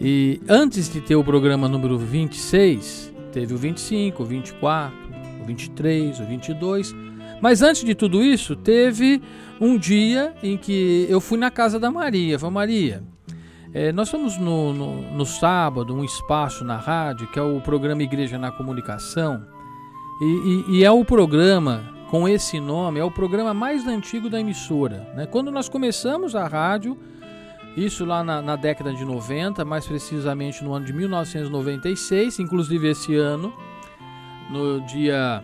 E 0.00 0.40
antes 0.48 0.92
de 0.92 1.00
ter 1.00 1.14
o 1.14 1.22
programa 1.22 1.68
número 1.68 1.96
26, 1.98 3.12
teve 3.32 3.54
o 3.54 3.58
25, 3.58 4.22
o 4.22 4.26
24, 4.26 4.96
o 5.42 5.46
23, 5.46 6.20
o 6.20 6.24
22. 6.24 6.94
Mas 7.40 7.62
antes 7.62 7.84
de 7.84 7.94
tudo 7.94 8.22
isso, 8.22 8.56
teve 8.56 9.20
um 9.60 9.76
dia 9.76 10.34
em 10.42 10.56
que 10.56 11.06
eu 11.08 11.20
fui 11.20 11.38
na 11.38 11.50
casa 11.50 11.78
da 11.78 11.90
Maria. 11.90 12.38
Falei, 12.38 12.54
Maria, 12.54 13.02
é, 13.74 13.90
nós 13.90 14.06
estamos 14.06 14.38
no, 14.38 14.72
no, 14.72 15.02
no, 15.16 15.26
sábado, 15.26 15.92
um 15.92 16.04
espaço 16.04 16.64
na 16.64 16.76
rádio, 16.76 17.26
que 17.26 17.40
é 17.40 17.42
o 17.42 17.60
programa 17.60 18.04
Igreja 18.04 18.38
na 18.38 18.52
Comunicação. 18.52 19.44
E, 20.20 20.24
e, 20.24 20.78
e, 20.78 20.84
é 20.84 20.90
o 20.92 21.04
programa, 21.04 21.82
com 22.08 22.28
esse 22.28 22.60
nome, 22.60 23.00
é 23.00 23.04
o 23.04 23.10
programa 23.10 23.52
mais 23.52 23.84
antigo 23.84 24.30
da 24.30 24.38
emissora. 24.38 25.12
Né? 25.16 25.26
Quando 25.26 25.50
nós 25.50 25.68
começamos 25.68 26.36
a 26.36 26.46
rádio, 26.46 26.96
isso 27.76 28.04
lá 28.04 28.22
na, 28.22 28.40
na, 28.40 28.54
década 28.54 28.94
de 28.94 29.04
90, 29.04 29.64
mais 29.64 29.84
precisamente 29.84 30.62
no 30.62 30.72
ano 30.72 30.86
de 30.86 30.92
1996, 30.92 32.38
inclusive 32.38 32.90
esse 32.90 33.16
ano, 33.16 33.52
no 34.48 34.82
dia 34.82 35.42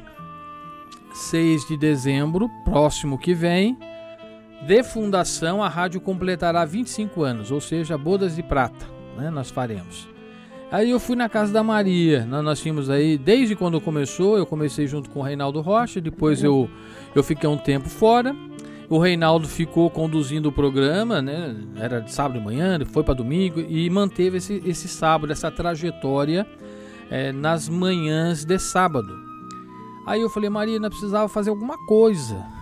6 1.13 1.67
de 1.67 1.77
dezembro, 1.77 2.49
próximo 2.65 3.19
que 3.19 3.35
vem, 3.35 3.77
de 4.63 4.83
fundação, 4.83 5.63
a 5.63 5.69
rádio 5.69 6.01
completará 6.01 6.65
25 6.65 7.23
anos, 7.23 7.51
ou 7.51 7.61
seja, 7.61 7.97
bodas 7.97 8.37
de 8.37 8.43
prata, 8.43 8.87
né? 9.17 9.31
Nós 9.31 9.51
faremos. 9.51 10.09
Aí 10.71 10.91
eu 10.91 11.01
fui 11.01 11.17
na 11.17 11.29
casa 11.29 11.53
da 11.53 11.65
Maria, 11.65 12.25
né? 12.25 12.41
nós 12.41 12.61
tínhamos 12.61 12.89
aí, 12.89 13.19
desde 13.19 13.57
quando 13.57 13.81
começou, 13.81 14.39
eu 14.39 14.47
comecei 14.47 14.87
junto 14.87 15.11
com 15.11 15.19
o 15.19 15.23
Reinaldo 15.23 15.61
Rocha, 15.61 16.01
depois 16.01 16.45
eu, 16.45 16.71
eu 17.13 17.25
fiquei 17.25 17.49
um 17.49 17.57
tempo 17.57 17.89
fora, 17.89 18.37
o 18.89 18.97
Reinaldo 18.97 19.49
ficou 19.49 19.91
conduzindo 19.91 20.49
o 20.49 20.53
programa, 20.53 21.21
né? 21.21 21.57
Era 21.77 22.01
de 22.01 22.13
sábado 22.13 22.39
de 22.39 22.45
manhã, 22.45 22.79
foi 22.87 23.03
para 23.03 23.15
domingo 23.15 23.59
e 23.61 23.91
manteve 23.91 24.39
esse, 24.39 24.63
esse 24.65 24.87
sábado, 24.87 25.33
essa 25.33 25.51
trajetória 25.51 26.47
é, 27.11 27.33
nas 27.33 27.69
manhãs 27.69 28.45
de 28.45 28.59
sábado. 28.59 29.13
Aí 30.07 30.21
eu 30.21 30.31
falei, 30.31 30.51
Maria, 30.51 30.79
nós 30.79 30.91
precisava 30.91 31.29
fazer 31.29 31.51
alguma 31.51 31.77
coisa. 31.87 32.60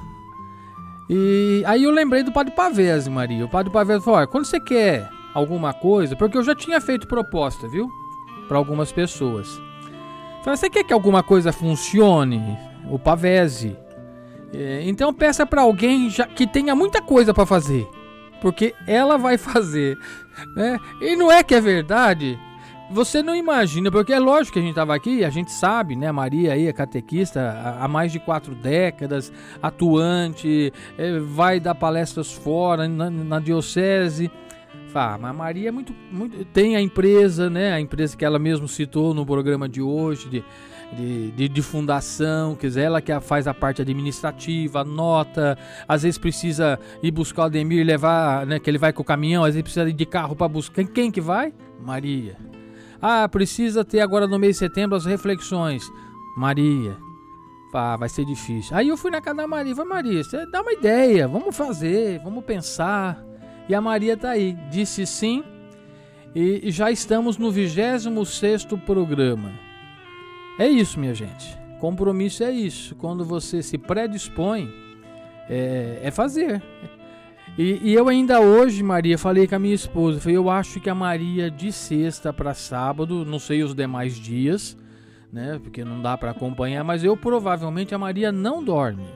E 1.08 1.62
aí 1.66 1.84
eu 1.84 1.90
lembrei 1.90 2.22
do 2.22 2.32
Padre 2.32 2.54
Pavese, 2.54 3.08
Maria. 3.08 3.44
O 3.44 3.48
Padre 3.48 3.72
Pavese 3.72 4.04
falou: 4.04 4.26
quando 4.26 4.44
você 4.44 4.60
quer 4.60 5.10
alguma 5.32 5.72
coisa, 5.72 6.14
porque 6.16 6.36
eu 6.36 6.42
já 6.42 6.54
tinha 6.54 6.80
feito 6.80 7.06
proposta, 7.06 7.66
viu? 7.68 7.90
Para 8.46 8.58
algumas 8.58 8.92
pessoas. 8.92 9.60
Falei, 10.42 10.56
você 10.56 10.70
quer 10.70 10.84
que 10.84 10.92
alguma 10.92 11.22
coisa 11.22 11.52
funcione? 11.52 12.58
O 12.90 12.98
Pavese. 12.98 13.76
É, 14.52 14.82
então 14.84 15.12
peça 15.12 15.44
para 15.44 15.62
alguém 15.62 16.08
já, 16.08 16.26
que 16.26 16.46
tenha 16.46 16.74
muita 16.74 17.02
coisa 17.02 17.34
para 17.34 17.44
fazer, 17.44 17.86
porque 18.40 18.74
ela 18.86 19.18
vai 19.18 19.36
fazer, 19.38 19.98
né? 20.56 20.78
E 21.00 21.14
não 21.16 21.30
é 21.30 21.42
que 21.42 21.54
é 21.54 21.60
verdade. 21.60 22.38
Você 22.90 23.22
não 23.22 23.36
imagina, 23.36 23.90
porque 23.90 24.14
é 24.14 24.18
lógico 24.18 24.54
que 24.54 24.58
a 24.60 24.62
gente 24.62 24.70
estava 24.70 24.94
aqui, 24.94 25.22
a 25.22 25.28
gente 25.28 25.52
sabe, 25.52 25.94
né? 25.94 26.10
Maria 26.10 26.54
aí 26.54 26.66
é 26.66 26.72
catequista 26.72 27.76
há 27.78 27.86
mais 27.86 28.10
de 28.10 28.18
quatro 28.18 28.54
décadas, 28.54 29.30
atuante, 29.62 30.72
é, 30.96 31.18
vai 31.18 31.60
dar 31.60 31.74
palestras 31.74 32.32
fora, 32.32 32.88
na, 32.88 33.10
na 33.10 33.40
diocese. 33.40 34.30
Fala, 34.88 35.18
mas 35.18 35.36
Maria 35.36 35.68
é 35.68 35.70
muito, 35.70 35.94
muito. 36.10 36.42
Tem 36.46 36.76
a 36.76 36.80
empresa, 36.80 37.50
né? 37.50 37.72
A 37.72 37.80
empresa 37.80 38.16
que 38.16 38.24
ela 38.24 38.38
mesmo 38.38 38.66
citou 38.66 39.12
no 39.12 39.26
programa 39.26 39.68
de 39.68 39.82
hoje, 39.82 40.28
de 40.28 40.44
de, 40.90 41.30
de, 41.32 41.48
de, 41.50 41.60
fundação, 41.60 42.54
quer 42.54 42.68
dizer, 42.68 42.80
ela 42.84 43.02
que 43.02 43.12
faz 43.20 43.46
a 43.46 43.52
parte 43.52 43.82
administrativa, 43.82 44.82
nota, 44.82 45.58
às 45.86 46.02
vezes 46.02 46.16
precisa 46.16 46.78
ir 47.02 47.10
buscar 47.10 47.42
o 47.42 47.44
Ademir 47.44 47.80
e 47.80 47.84
levar, 47.84 48.46
né, 48.46 48.58
que 48.58 48.70
ele 48.70 48.78
vai 48.78 48.90
com 48.90 49.02
o 49.02 49.04
caminhão, 49.04 49.44
às 49.44 49.50
vezes 49.50 49.62
precisa 49.62 49.86
ir 49.86 49.92
de 49.92 50.06
carro 50.06 50.34
para 50.34 50.48
buscar. 50.48 50.82
Quem 50.84 51.10
que 51.10 51.20
vai? 51.20 51.52
Maria. 51.78 52.38
Ah, 53.00 53.28
precisa 53.28 53.84
ter 53.84 54.00
agora 54.00 54.26
no 54.26 54.38
mês 54.38 54.56
de 54.56 54.60
setembro 54.60 54.96
as 54.96 55.04
reflexões. 55.04 55.90
Maria. 56.36 56.96
Ah, 57.72 57.96
vai 57.96 58.08
ser 58.08 58.24
difícil. 58.24 58.76
Aí 58.76 58.88
eu 58.88 58.96
fui 58.96 59.10
na 59.10 59.20
casa 59.20 59.36
da 59.36 59.46
Maria, 59.46 59.74
falei, 59.74 59.90
Maria, 59.90 60.24
você 60.24 60.46
dá 60.46 60.62
uma 60.62 60.72
ideia, 60.72 61.28
vamos 61.28 61.56
fazer, 61.56 62.20
vamos 62.24 62.44
pensar. 62.44 63.22
E 63.68 63.74
a 63.74 63.80
Maria 63.80 64.16
tá 64.16 64.30
aí, 64.30 64.56
disse 64.70 65.06
sim, 65.06 65.44
e 66.34 66.70
já 66.70 66.90
estamos 66.90 67.36
no 67.36 67.50
26 67.50 68.64
programa. 68.86 69.52
É 70.58 70.68
isso, 70.68 70.98
minha 70.98 71.14
gente. 71.14 71.58
Compromisso 71.78 72.42
é 72.42 72.50
isso. 72.50 72.94
Quando 72.96 73.24
você 73.24 73.62
se 73.62 73.78
predispõe, 73.78 74.72
é, 75.48 76.00
é 76.02 76.10
fazer. 76.10 76.62
E, 77.58 77.90
e, 77.90 77.92
eu 77.92 78.08
ainda 78.08 78.40
hoje, 78.40 78.84
Maria, 78.84 79.18
falei 79.18 79.48
com 79.48 79.56
a 79.56 79.58
minha 79.58 79.74
esposa. 79.74 80.20
Falei, 80.20 80.36
eu 80.36 80.48
acho 80.48 80.78
que 80.78 80.88
a 80.88 80.94
Maria 80.94 81.50
de 81.50 81.72
sexta 81.72 82.32
para 82.32 82.54
sábado, 82.54 83.24
não 83.24 83.40
sei 83.40 83.64
os 83.64 83.74
demais 83.74 84.14
dias, 84.14 84.76
né? 85.32 85.58
Porque 85.60 85.84
não 85.84 86.00
dá 86.00 86.16
para 86.16 86.30
acompanhar, 86.30 86.84
mas 86.84 87.02
eu 87.02 87.16
provavelmente 87.16 87.92
a 87.92 87.98
Maria 87.98 88.30
não 88.30 88.62
dorme, 88.62 89.08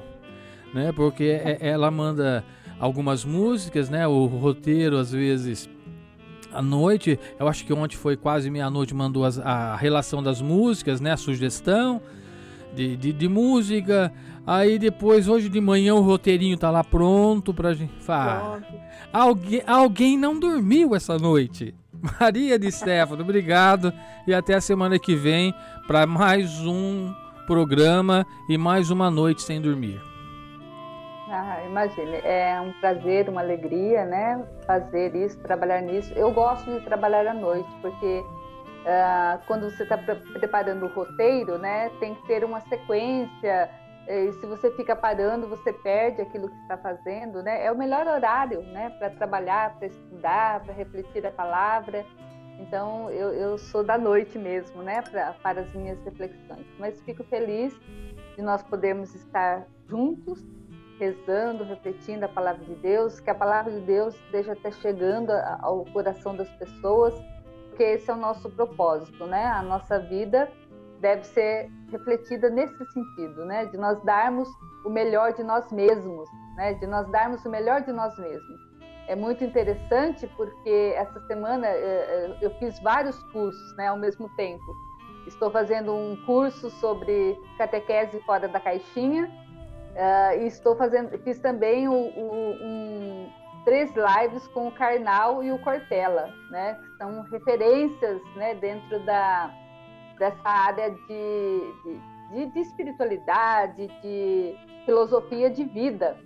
né? 0.74 0.90
Porque 0.90 1.22
é, 1.22 1.56
ela 1.60 1.88
manda 1.88 2.44
algumas 2.80 3.24
músicas, 3.24 3.88
né? 3.88 4.08
O 4.08 4.26
roteiro 4.26 4.98
às 4.98 5.12
vezes 5.12 5.70
à 6.52 6.60
noite, 6.60 7.20
eu 7.38 7.46
acho 7.46 7.64
que 7.64 7.72
ontem 7.72 7.96
foi 7.96 8.16
quase 8.16 8.50
meia-noite, 8.50 8.92
mandou 8.92 9.24
as, 9.24 9.38
a 9.38 9.76
relação 9.76 10.20
das 10.20 10.42
músicas, 10.42 11.00
né? 11.00 11.12
A 11.12 11.16
sugestão 11.16 12.02
de, 12.74 12.96
de, 12.96 13.12
de, 13.12 13.28
música. 13.28 14.12
Aí 14.46 14.78
depois, 14.78 15.28
hoje 15.28 15.48
de 15.48 15.60
manhã, 15.60 15.94
o 15.94 16.00
roteirinho 16.00 16.58
tá 16.58 16.70
lá 16.70 16.82
pronto 16.82 17.54
pra 17.54 17.72
gente. 17.72 17.92
falar. 18.02 18.60
alguém, 19.12 19.62
alguém 19.66 20.18
não 20.18 20.38
dormiu 20.38 20.94
essa 20.96 21.16
noite. 21.16 21.74
Maria 22.20 22.58
de 22.58 22.70
Stefano, 22.70 23.22
obrigado. 23.22 23.92
E 24.26 24.34
até 24.34 24.54
a 24.54 24.60
semana 24.60 24.98
que 24.98 25.14
vem 25.14 25.54
para 25.86 26.06
mais 26.06 26.60
um 26.66 27.14
programa 27.46 28.26
e 28.48 28.58
mais 28.58 28.90
uma 28.90 29.10
noite 29.10 29.42
sem 29.42 29.60
dormir. 29.60 30.00
Ah, 31.30 31.62
imagine, 31.64 32.16
é 32.24 32.60
um 32.60 32.72
prazer, 32.72 33.28
uma 33.28 33.40
alegria, 33.40 34.04
né? 34.04 34.44
Fazer 34.66 35.14
isso, 35.14 35.38
trabalhar 35.38 35.80
nisso. 35.80 36.12
Eu 36.14 36.30
gosto 36.30 36.70
de 36.70 36.80
trabalhar 36.80 37.26
à 37.26 37.32
noite, 37.32 37.68
porque 37.80 38.22
uh, 38.82 39.40
quando 39.46 39.70
você 39.70 39.84
está 39.84 39.96
pre 39.96 40.14
preparando 40.14 40.84
o 40.84 40.88
roteiro, 40.88 41.56
né? 41.56 41.90
Tem 42.00 42.14
que 42.14 42.26
ter 42.26 42.44
uma 42.44 42.60
sequência. 42.60 43.70
E 44.08 44.32
se 44.32 44.46
você 44.46 44.70
fica 44.72 44.96
parando, 44.96 45.46
você 45.46 45.72
perde 45.72 46.20
aquilo 46.20 46.48
que 46.48 46.56
está 46.62 46.76
fazendo, 46.76 47.42
né? 47.42 47.64
É 47.64 47.70
o 47.70 47.78
melhor 47.78 48.06
horário, 48.06 48.62
né? 48.62 48.90
Para 48.98 49.10
trabalhar, 49.10 49.76
para 49.76 49.86
estudar, 49.86 50.60
para 50.60 50.74
refletir 50.74 51.24
a 51.26 51.30
palavra. 51.30 52.04
Então, 52.58 53.10
eu, 53.10 53.32
eu 53.32 53.58
sou 53.58 53.84
da 53.84 53.96
noite 53.96 54.38
mesmo, 54.38 54.82
né? 54.82 55.02
Pra, 55.02 55.34
para 55.34 55.60
as 55.60 55.72
minhas 55.74 56.02
reflexões. 56.04 56.66
Mas 56.78 57.00
fico 57.02 57.22
feliz 57.24 57.74
de 58.36 58.42
nós 58.42 58.62
podermos 58.62 59.14
estar 59.14 59.66
juntos 59.88 60.44
rezando, 60.98 61.64
refletindo 61.64 62.24
a 62.24 62.28
palavra 62.28 62.64
de 62.64 62.74
Deus, 62.76 63.18
que 63.18 63.30
a 63.30 63.34
palavra 63.34 63.72
de 63.72 63.80
Deus 63.80 64.14
esteja 64.14 64.52
até 64.52 64.70
chegando 64.70 65.32
ao 65.60 65.84
coração 65.86 66.36
das 66.36 66.48
pessoas, 66.50 67.14
porque 67.68 67.82
esse 67.82 68.10
é 68.10 68.14
o 68.14 68.16
nosso 68.16 68.48
propósito, 68.50 69.26
né? 69.26 69.46
A 69.46 69.62
nossa 69.62 69.98
vida 69.98 70.48
deve 71.02 71.24
ser 71.24 71.70
refletida 71.90 72.48
nesse 72.48 72.84
sentido, 72.86 73.44
né? 73.44 73.66
De 73.66 73.76
nós 73.76 74.02
darmos 74.04 74.48
o 74.84 74.88
melhor 74.88 75.34
de 75.34 75.42
nós 75.42 75.70
mesmos, 75.70 76.28
né? 76.56 76.74
De 76.74 76.86
nós 76.86 77.06
darmos 77.10 77.44
o 77.44 77.50
melhor 77.50 77.82
de 77.82 77.92
nós 77.92 78.16
mesmos. 78.18 78.60
É 79.08 79.14
muito 79.14 79.44
interessante 79.44 80.26
porque 80.36 80.94
essa 80.96 81.20
semana 81.26 81.66
eh, 81.66 81.76
eh, 81.76 82.38
eu 82.40 82.50
fiz 82.58 82.80
vários 82.80 83.20
cursos, 83.24 83.76
né? 83.76 83.88
Ao 83.88 83.98
mesmo 83.98 84.28
tempo. 84.36 84.64
Estou 85.26 85.50
fazendo 85.50 85.92
um 85.92 86.16
curso 86.24 86.70
sobre 86.70 87.38
catequese 87.58 88.18
fora 88.20 88.48
da 88.48 88.58
caixinha 88.58 89.28
Uh, 89.92 90.40
e 90.40 90.46
estou 90.46 90.74
fazendo, 90.74 91.18
fiz 91.18 91.38
também 91.38 91.86
o, 91.86 91.92
o, 91.92 92.54
um, 92.62 93.30
três 93.62 93.92
lives 93.94 94.48
com 94.48 94.68
o 94.68 94.72
Karnal 94.72 95.44
e 95.44 95.52
o 95.52 95.58
Cortella, 95.58 96.30
né? 96.50 96.78
Que 96.82 96.96
são 96.96 97.22
referências, 97.24 98.22
né? 98.34 98.54
Dentro 98.54 98.98
da, 99.00 99.52
dessa 100.22 100.48
área 100.48 100.90
de, 100.90 101.74
de, 102.30 102.46
de, 102.46 102.60
espiritualidade, 102.60 103.88
de 104.00 104.54
filosofia 104.84 105.50
de 105.50 105.64
vida. 105.64 106.16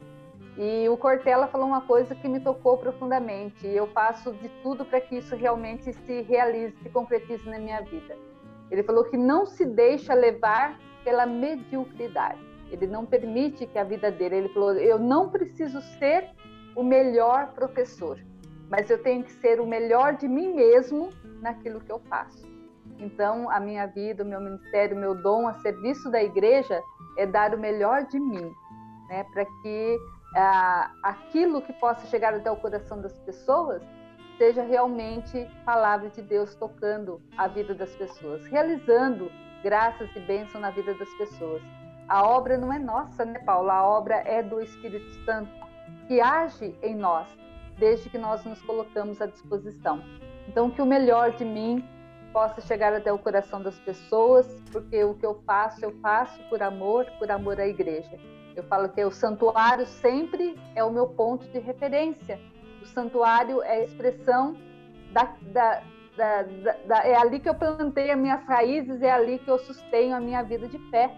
E 0.58 0.86
o 0.90 0.98
Cortella 0.98 1.46
falou 1.46 1.66
uma 1.66 1.80
coisa 1.80 2.14
que 2.14 2.28
me 2.28 2.38
tocou 2.40 2.76
profundamente. 2.76 3.66
Eu 3.66 3.86
faço 3.88 4.32
de 4.34 4.50
tudo 4.62 4.84
para 4.84 5.00
que 5.00 5.16
isso 5.16 5.34
realmente 5.34 5.94
se 5.94 6.20
realize, 6.22 6.76
se 6.82 6.90
concretize 6.90 7.48
na 7.48 7.58
minha 7.58 7.80
vida. 7.80 8.14
Ele 8.70 8.82
falou 8.82 9.04
que 9.04 9.16
não 9.16 9.46
se 9.46 9.64
deixa 9.64 10.12
levar 10.12 10.78
pela 11.02 11.24
mediocridade. 11.24 12.40
Ele 12.70 12.86
não 12.86 13.06
permite 13.06 13.66
que 13.66 13.78
a 13.78 13.84
vida 13.84 14.10
dele. 14.10 14.36
Ele 14.36 14.48
falou: 14.50 14.74
eu 14.74 14.98
não 14.98 15.30
preciso 15.30 15.80
ser 15.98 16.28
o 16.74 16.82
melhor 16.82 17.54
professor, 17.54 18.18
mas 18.68 18.90
eu 18.90 19.02
tenho 19.02 19.24
que 19.24 19.32
ser 19.32 19.58
o 19.58 19.66
melhor 19.66 20.16
de 20.16 20.28
mim 20.28 20.52
mesmo 20.52 21.08
naquilo 21.40 21.80
que 21.80 21.90
eu 21.90 21.98
faço. 22.00 22.55
Então, 22.98 23.50
a 23.50 23.60
minha 23.60 23.86
vida, 23.86 24.22
o 24.22 24.26
meu 24.26 24.40
ministério, 24.40 24.96
o 24.96 25.00
meu 25.00 25.14
dom 25.14 25.46
a 25.46 25.54
serviço 25.54 26.10
da 26.10 26.22
igreja 26.22 26.82
é 27.16 27.26
dar 27.26 27.54
o 27.54 27.58
melhor 27.58 28.04
de 28.04 28.18
mim, 28.18 28.54
né, 29.08 29.24
para 29.32 29.44
que 29.44 29.98
ah, 30.34 30.90
aquilo 31.02 31.62
que 31.62 31.72
possa 31.74 32.06
chegar 32.06 32.34
até 32.34 32.50
o 32.50 32.56
coração 32.56 33.00
das 33.00 33.18
pessoas 33.20 33.82
seja 34.38 34.62
realmente 34.62 35.48
palavra 35.64 36.10
de 36.10 36.20
Deus 36.22 36.54
tocando 36.54 37.20
a 37.36 37.48
vida 37.48 37.74
das 37.74 37.94
pessoas, 37.96 38.46
realizando 38.46 39.30
graças 39.62 40.14
e 40.14 40.20
bênção 40.20 40.60
na 40.60 40.70
vida 40.70 40.94
das 40.94 41.08
pessoas. 41.14 41.62
A 42.08 42.26
obra 42.26 42.56
não 42.56 42.72
é 42.72 42.78
nossa, 42.78 43.24
né, 43.24 43.38
Paulo? 43.40 43.70
A 43.70 43.82
obra 43.82 44.16
é 44.16 44.42
do 44.42 44.60
Espírito 44.60 45.10
Santo 45.24 45.50
que 46.06 46.20
age 46.20 46.76
em 46.82 46.94
nós, 46.94 47.26
desde 47.78 48.08
que 48.08 48.18
nós 48.18 48.44
nos 48.44 48.60
colocamos 48.62 49.20
à 49.20 49.26
disposição. 49.26 50.02
Então, 50.46 50.70
que 50.70 50.80
o 50.80 50.86
melhor 50.86 51.32
de 51.32 51.44
mim 51.44 51.84
possa 52.36 52.60
chegar 52.60 52.92
até 52.92 53.10
o 53.10 53.18
coração 53.18 53.62
das 53.62 53.78
pessoas, 53.78 54.46
porque 54.70 55.02
o 55.02 55.14
que 55.14 55.24
eu 55.24 55.40
faço, 55.46 55.82
eu 55.82 55.90
faço 56.02 56.38
por 56.50 56.62
amor, 56.62 57.06
por 57.18 57.30
amor 57.30 57.58
à 57.58 57.66
igreja. 57.66 58.20
Eu 58.54 58.62
falo 58.64 58.90
que 58.90 59.02
o 59.02 59.10
santuário 59.10 59.86
sempre 59.86 60.54
é 60.74 60.84
o 60.84 60.92
meu 60.92 61.06
ponto 61.06 61.46
de 61.46 61.58
referência. 61.58 62.38
O 62.82 62.86
santuário 62.88 63.62
é 63.62 63.76
a 63.76 63.84
expressão 63.84 64.54
da, 65.14 65.34
da, 65.40 65.82
da, 66.14 66.42
da, 66.86 67.06
é 67.06 67.16
ali 67.16 67.40
que 67.40 67.48
eu 67.48 67.54
plantei 67.54 68.10
as 68.10 68.18
minhas 68.18 68.44
raízes, 68.44 69.00
é 69.00 69.10
ali 69.10 69.38
que 69.38 69.50
eu 69.50 69.58
sustenho 69.58 70.14
a 70.14 70.20
minha 70.20 70.42
vida 70.42 70.68
de 70.68 70.78
fé. 70.90 71.16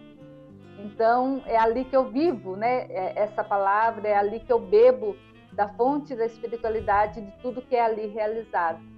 Então, 0.79 1.43
é 1.47 1.57
ali 1.57 1.85
que 1.85 1.97
eu 1.97 2.05
vivo, 2.05 2.55
né? 2.55 2.87
É 2.91 3.25
essa 3.25 3.43
palavra, 3.43 4.07
é 4.07 4.15
ali 4.15 4.39
que 4.39 4.53
eu 4.53 4.61
bebo 4.61 5.17
da 5.51 5.67
fonte 5.71 6.15
da 6.15 6.27
espiritualidade 6.27 7.21
de 7.21 7.33
tudo 7.43 7.61
que 7.61 7.75
é 7.75 7.85
ali 7.85 8.07
realizado 8.07 8.98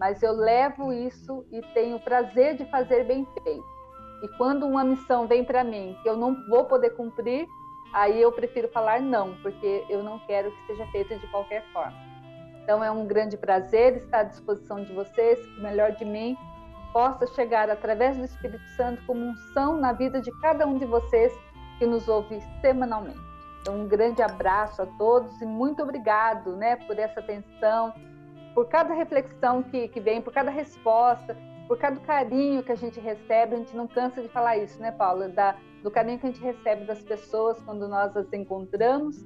mas 0.00 0.22
eu 0.22 0.32
levo 0.32 0.90
isso 0.90 1.44
e 1.52 1.60
tenho 1.74 1.98
o 1.98 2.00
prazer 2.00 2.56
de 2.56 2.64
fazer 2.70 3.04
bem 3.04 3.28
feito. 3.44 3.64
E 4.22 4.28
quando 4.38 4.66
uma 4.66 4.82
missão 4.82 5.26
vem 5.26 5.44
para 5.44 5.62
mim 5.62 5.94
que 6.02 6.08
eu 6.08 6.16
não 6.16 6.34
vou 6.48 6.64
poder 6.64 6.90
cumprir, 6.96 7.46
aí 7.92 8.20
eu 8.20 8.32
prefiro 8.32 8.68
falar 8.68 9.02
não, 9.02 9.34
porque 9.42 9.84
eu 9.90 10.02
não 10.02 10.18
quero 10.20 10.50
que 10.50 10.66
seja 10.68 10.86
feito 10.86 11.18
de 11.18 11.26
qualquer 11.26 11.62
forma. 11.70 11.96
Então 12.62 12.82
é 12.82 12.90
um 12.90 13.06
grande 13.06 13.36
prazer 13.36 13.98
estar 13.98 14.20
à 14.20 14.24
disposição 14.24 14.82
de 14.82 14.92
vocês, 14.94 15.38
que 15.38 15.60
o 15.60 15.62
melhor 15.62 15.92
de 15.92 16.04
mim 16.06 16.34
possa 16.94 17.26
chegar 17.34 17.68
através 17.68 18.16
do 18.16 18.24
Espírito 18.24 18.66
Santo 18.76 19.04
como 19.06 19.20
unção 19.20 19.76
na 19.76 19.92
vida 19.92 20.20
de 20.20 20.30
cada 20.40 20.66
um 20.66 20.78
de 20.78 20.86
vocês 20.86 21.32
que 21.78 21.84
nos 21.84 22.08
ouve 22.08 22.40
semanalmente. 22.62 23.20
Então 23.60 23.74
um 23.74 23.86
grande 23.86 24.22
abraço 24.22 24.80
a 24.80 24.86
todos 24.86 25.40
e 25.42 25.44
muito 25.44 25.82
obrigado, 25.82 26.56
né, 26.56 26.76
por 26.76 26.98
essa 26.98 27.20
atenção 27.20 27.92
por 28.60 28.68
cada 28.68 28.92
reflexão 28.92 29.62
que, 29.62 29.88
que 29.88 29.98
vem, 29.98 30.20
por 30.20 30.34
cada 30.34 30.50
resposta, 30.50 31.34
por 31.66 31.78
cada 31.78 31.98
carinho 32.00 32.62
que 32.62 32.70
a 32.70 32.74
gente 32.74 33.00
recebe, 33.00 33.54
a 33.54 33.56
gente 33.56 33.74
não 33.74 33.88
cansa 33.88 34.20
de 34.20 34.28
falar 34.28 34.58
isso, 34.58 34.78
né, 34.78 34.92
Paula? 34.92 35.30
Da, 35.30 35.56
do 35.82 35.90
carinho 35.90 36.18
que 36.18 36.26
a 36.26 36.30
gente 36.30 36.42
recebe 36.42 36.84
das 36.84 37.00
pessoas 37.02 37.58
quando 37.64 37.88
nós 37.88 38.14
as 38.14 38.30
encontramos 38.34 39.24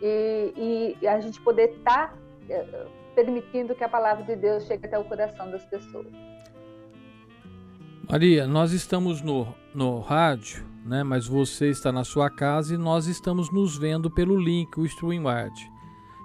e, 0.00 0.96
e 0.98 1.06
a 1.06 1.20
gente 1.20 1.38
poder 1.42 1.72
estar 1.72 2.08
tá, 2.08 2.14
é, 2.48 2.86
permitindo 3.14 3.74
que 3.74 3.84
a 3.84 3.88
palavra 3.88 4.24
de 4.24 4.34
Deus 4.34 4.64
chegue 4.64 4.86
até 4.86 4.98
o 4.98 5.04
coração 5.04 5.50
das 5.50 5.66
pessoas. 5.66 6.06
Maria, 8.10 8.46
nós 8.46 8.72
estamos 8.72 9.20
no, 9.20 9.54
no 9.74 10.00
rádio, 10.00 10.66
né? 10.86 11.02
Mas 11.02 11.26
você 11.26 11.68
está 11.68 11.92
na 11.92 12.02
sua 12.02 12.30
casa 12.30 12.74
e 12.74 12.78
nós 12.78 13.08
estamos 13.08 13.52
nos 13.52 13.76
vendo 13.76 14.10
pelo 14.10 14.40
link, 14.40 14.80
o 14.80 14.86
StreamYard. 14.86 15.70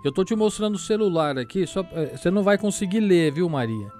Eu 0.05 0.11
tô 0.11 0.23
te 0.23 0.35
mostrando 0.35 0.75
o 0.75 0.77
celular 0.77 1.35
aqui, 1.39 1.65
só 1.65 1.83
é, 1.91 2.15
você 2.15 2.29
não 2.29 2.43
vai 2.43 2.59
conseguir 2.59 2.99
ler, 2.99 3.31
viu, 3.31 3.49
Maria? 3.49 3.91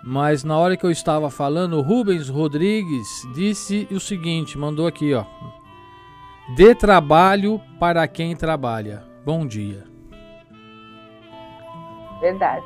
Mas 0.00 0.44
na 0.44 0.56
hora 0.56 0.76
que 0.76 0.86
eu 0.86 0.90
estava 0.92 1.28
falando, 1.30 1.76
o 1.76 1.80
Rubens 1.80 2.28
Rodrigues 2.28 3.26
disse 3.34 3.88
o 3.90 3.98
seguinte, 3.98 4.56
mandou 4.56 4.86
aqui, 4.86 5.12
ó. 5.12 5.24
Dê 6.54 6.76
trabalho 6.76 7.60
para 7.80 8.06
quem 8.06 8.36
trabalha. 8.36 9.02
Bom 9.26 9.44
dia. 9.44 9.82
Verdade. 12.20 12.64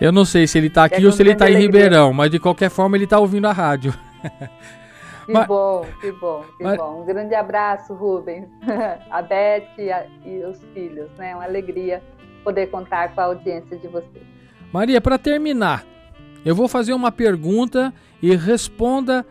Eu 0.00 0.10
não 0.10 0.24
sei 0.24 0.48
se 0.48 0.58
ele 0.58 0.66
está 0.66 0.82
aqui 0.86 1.06
ou 1.06 1.12
se 1.12 1.22
ele 1.22 1.30
está 1.30 1.48
em 1.48 1.56
Ribeirão, 1.56 2.12
mas 2.12 2.28
de 2.28 2.40
qualquer 2.40 2.70
forma 2.70 2.96
ele 2.96 3.04
está 3.04 3.20
ouvindo 3.20 3.46
a 3.46 3.52
rádio. 3.52 3.94
Que 5.24 5.32
Mas... 5.32 5.46
bom, 5.46 5.86
que 6.00 6.12
bom, 6.12 6.44
que 6.56 6.64
Mas... 6.64 6.76
bom. 6.76 7.02
Um 7.02 7.06
grande 7.06 7.34
abraço, 7.34 7.94
Rubens, 7.94 8.48
a 9.10 9.22
Beth 9.22 9.68
e 10.24 10.44
os 10.44 10.62
filhos, 10.74 11.10
né? 11.16 11.34
Uma 11.34 11.44
alegria 11.44 12.02
poder 12.42 12.66
contar 12.66 13.14
com 13.14 13.20
a 13.20 13.24
audiência 13.24 13.76
de 13.76 13.88
vocês. 13.88 14.24
Maria, 14.72 15.00
para 15.00 15.16
terminar, 15.16 15.84
eu 16.44 16.54
vou 16.54 16.68
fazer 16.68 16.92
uma 16.92 17.10
pergunta 17.10 17.92
e 18.20 18.34
responda 18.36 19.24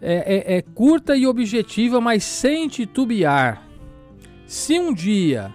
é, 0.00 0.54
é, 0.54 0.56
é 0.58 0.62
curta 0.62 1.16
e 1.16 1.26
objetiva, 1.26 2.00
mas 2.00 2.24
sem 2.24 2.68
titubear. 2.68 3.62
Se 4.46 4.78
um 4.78 4.94
dia 4.94 5.52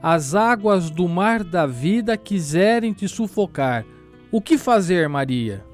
as 0.00 0.34
águas 0.34 0.90
do 0.90 1.08
mar 1.08 1.42
da 1.42 1.66
vida 1.66 2.16
quiserem 2.16 2.92
te 2.92 3.08
sufocar, 3.08 3.84
o 4.30 4.40
que 4.40 4.56
fazer, 4.56 5.08
Maria? 5.08 5.64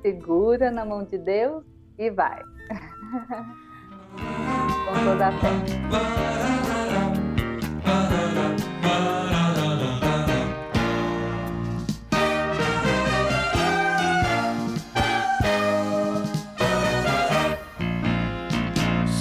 Segura 0.00 0.70
na 0.70 0.84
mão 0.84 1.04
de 1.04 1.16
Deus 1.16 1.71
e 1.98 2.10
vai. 2.10 2.42
Com 4.86 5.04
toda 5.04 5.28
a 5.28 5.32
fé. 5.32 5.50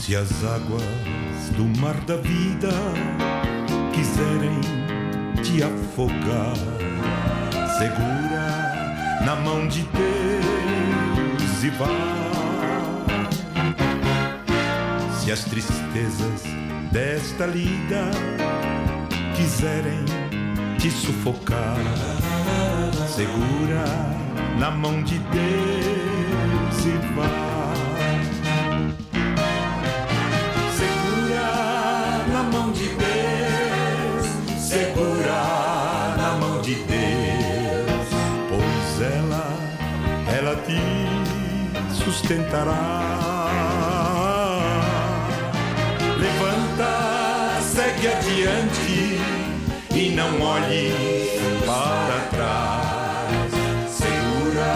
Se 0.02 0.15
as 0.15 0.43
águas 0.43 1.49
do 1.56 1.64
mar 1.80 1.95
da 2.02 2.18
vida 2.18 2.69
quiserem 3.93 4.60
te 5.41 5.64
afogar, 5.64 6.56
segura 7.77 9.26
na 9.26 9.35
mão 9.38 9.68
de 9.68 9.84
Deus 9.84 11.64
e 11.64 11.69
vai. 11.69 12.40
Se 15.22 15.31
as 15.31 15.43
tristezas 15.43 16.41
desta 16.91 17.45
lida 17.45 18.10
quiserem 19.35 20.03
te 20.80 20.89
sufocar, 20.89 21.77
segura 23.07 23.85
na 24.57 24.72
mão 24.72 25.03
de 25.03 25.19
Deus 25.19 26.85
e 26.88 27.14
vai. 27.14 28.22
Segura 30.76 32.26
na 32.34 32.43
mão 32.52 32.72
de 32.72 32.88
Deus, 32.88 34.60
segura 34.60 36.15
na 36.18 36.38
mão 36.39 36.64
de 36.64 36.73
Deus, 36.73 38.07
pois 38.49 39.02
ela, 39.07 39.53
ela 40.35 40.56
te 40.56 41.93
sustentará. 41.93 43.20
Não 50.22 50.41
olhe 50.41 50.93
para 51.65 52.19
trás. 52.30 53.52
Segura 53.89 54.73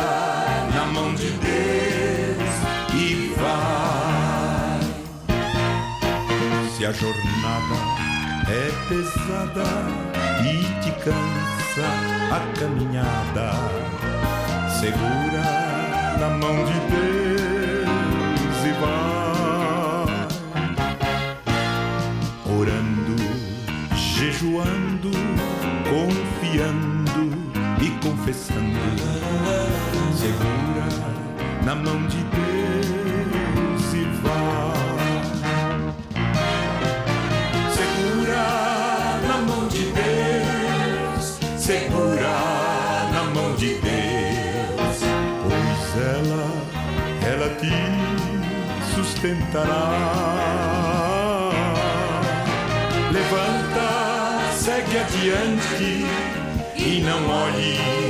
na 0.74 0.86
mão 0.86 1.14
de 1.14 1.30
Deus 1.30 2.56
e 2.94 3.34
vai. 3.38 4.80
Se 6.76 6.86
a 6.86 6.92
jornada 6.92 7.78
é 8.50 8.72
pesada 8.90 9.70
e 10.44 10.54
te 10.82 10.92
cansa 11.04 11.88
a 12.32 12.40
caminhada, 12.60 13.48
segura 14.80 15.46
na 16.20 16.30
mão 16.30 16.66
de 16.66 16.80
Deus 16.92 17.35
confessando. 28.26 28.80
Segura 30.18 30.88
na 31.64 31.76
mão 31.76 32.08
Deus 32.24 33.94
e 33.94 34.04
vá. 34.22 34.74
Segura 37.76 38.46
na 39.28 39.38
mão 39.46 39.68
de 39.68 39.92
Deus, 39.92 41.40
segura 41.58 42.34
na 43.14 43.24
mão 43.34 43.56
de 43.56 43.76
Deus, 43.76 44.98
pois 45.44 45.84
ela, 46.04 46.48
ela 47.32 47.50
te 47.56 47.76
sustentará. 48.96 49.86
Levanta, 53.12 54.52
segue 54.58 54.98
adiante 54.98 56.06
e 56.76 57.02
não 57.02 57.30
olhe 57.30 58.05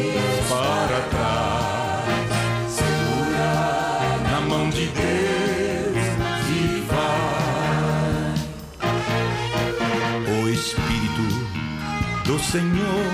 do 12.36 12.44
Senhor 12.44 13.06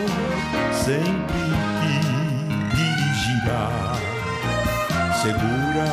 sempre 0.74 1.44
te 1.80 1.94
dirigirá. 2.76 3.70
Segura 5.22 5.90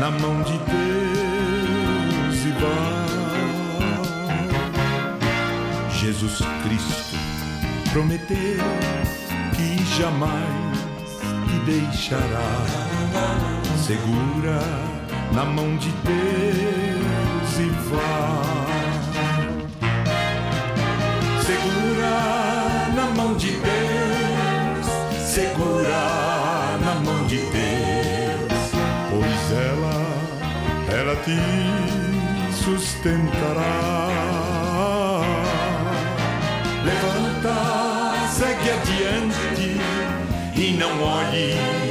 na 0.00 0.10
mão 0.10 0.42
de 0.42 0.58
Deus 0.58 2.36
e 2.44 2.50
vai. 2.60 3.08
Jesus 5.92 6.38
Cristo 6.64 7.16
prometeu 7.92 8.64
que 9.54 9.68
jamais 9.96 10.78
te 11.46 11.58
deixará. 11.64 12.50
Segura 13.86 14.58
na 15.32 15.44
mão 15.44 15.76
de 15.76 15.90
Deus 16.02 17.58
e 17.60 17.68
vai. 17.88 18.67
Te 31.28 32.52
sustentará. 32.64 33.74
Levanta, 36.84 38.28
segue 38.32 38.70
adiante 38.70 39.76
e 40.56 40.76
não 40.78 41.02
olhe 41.02 41.87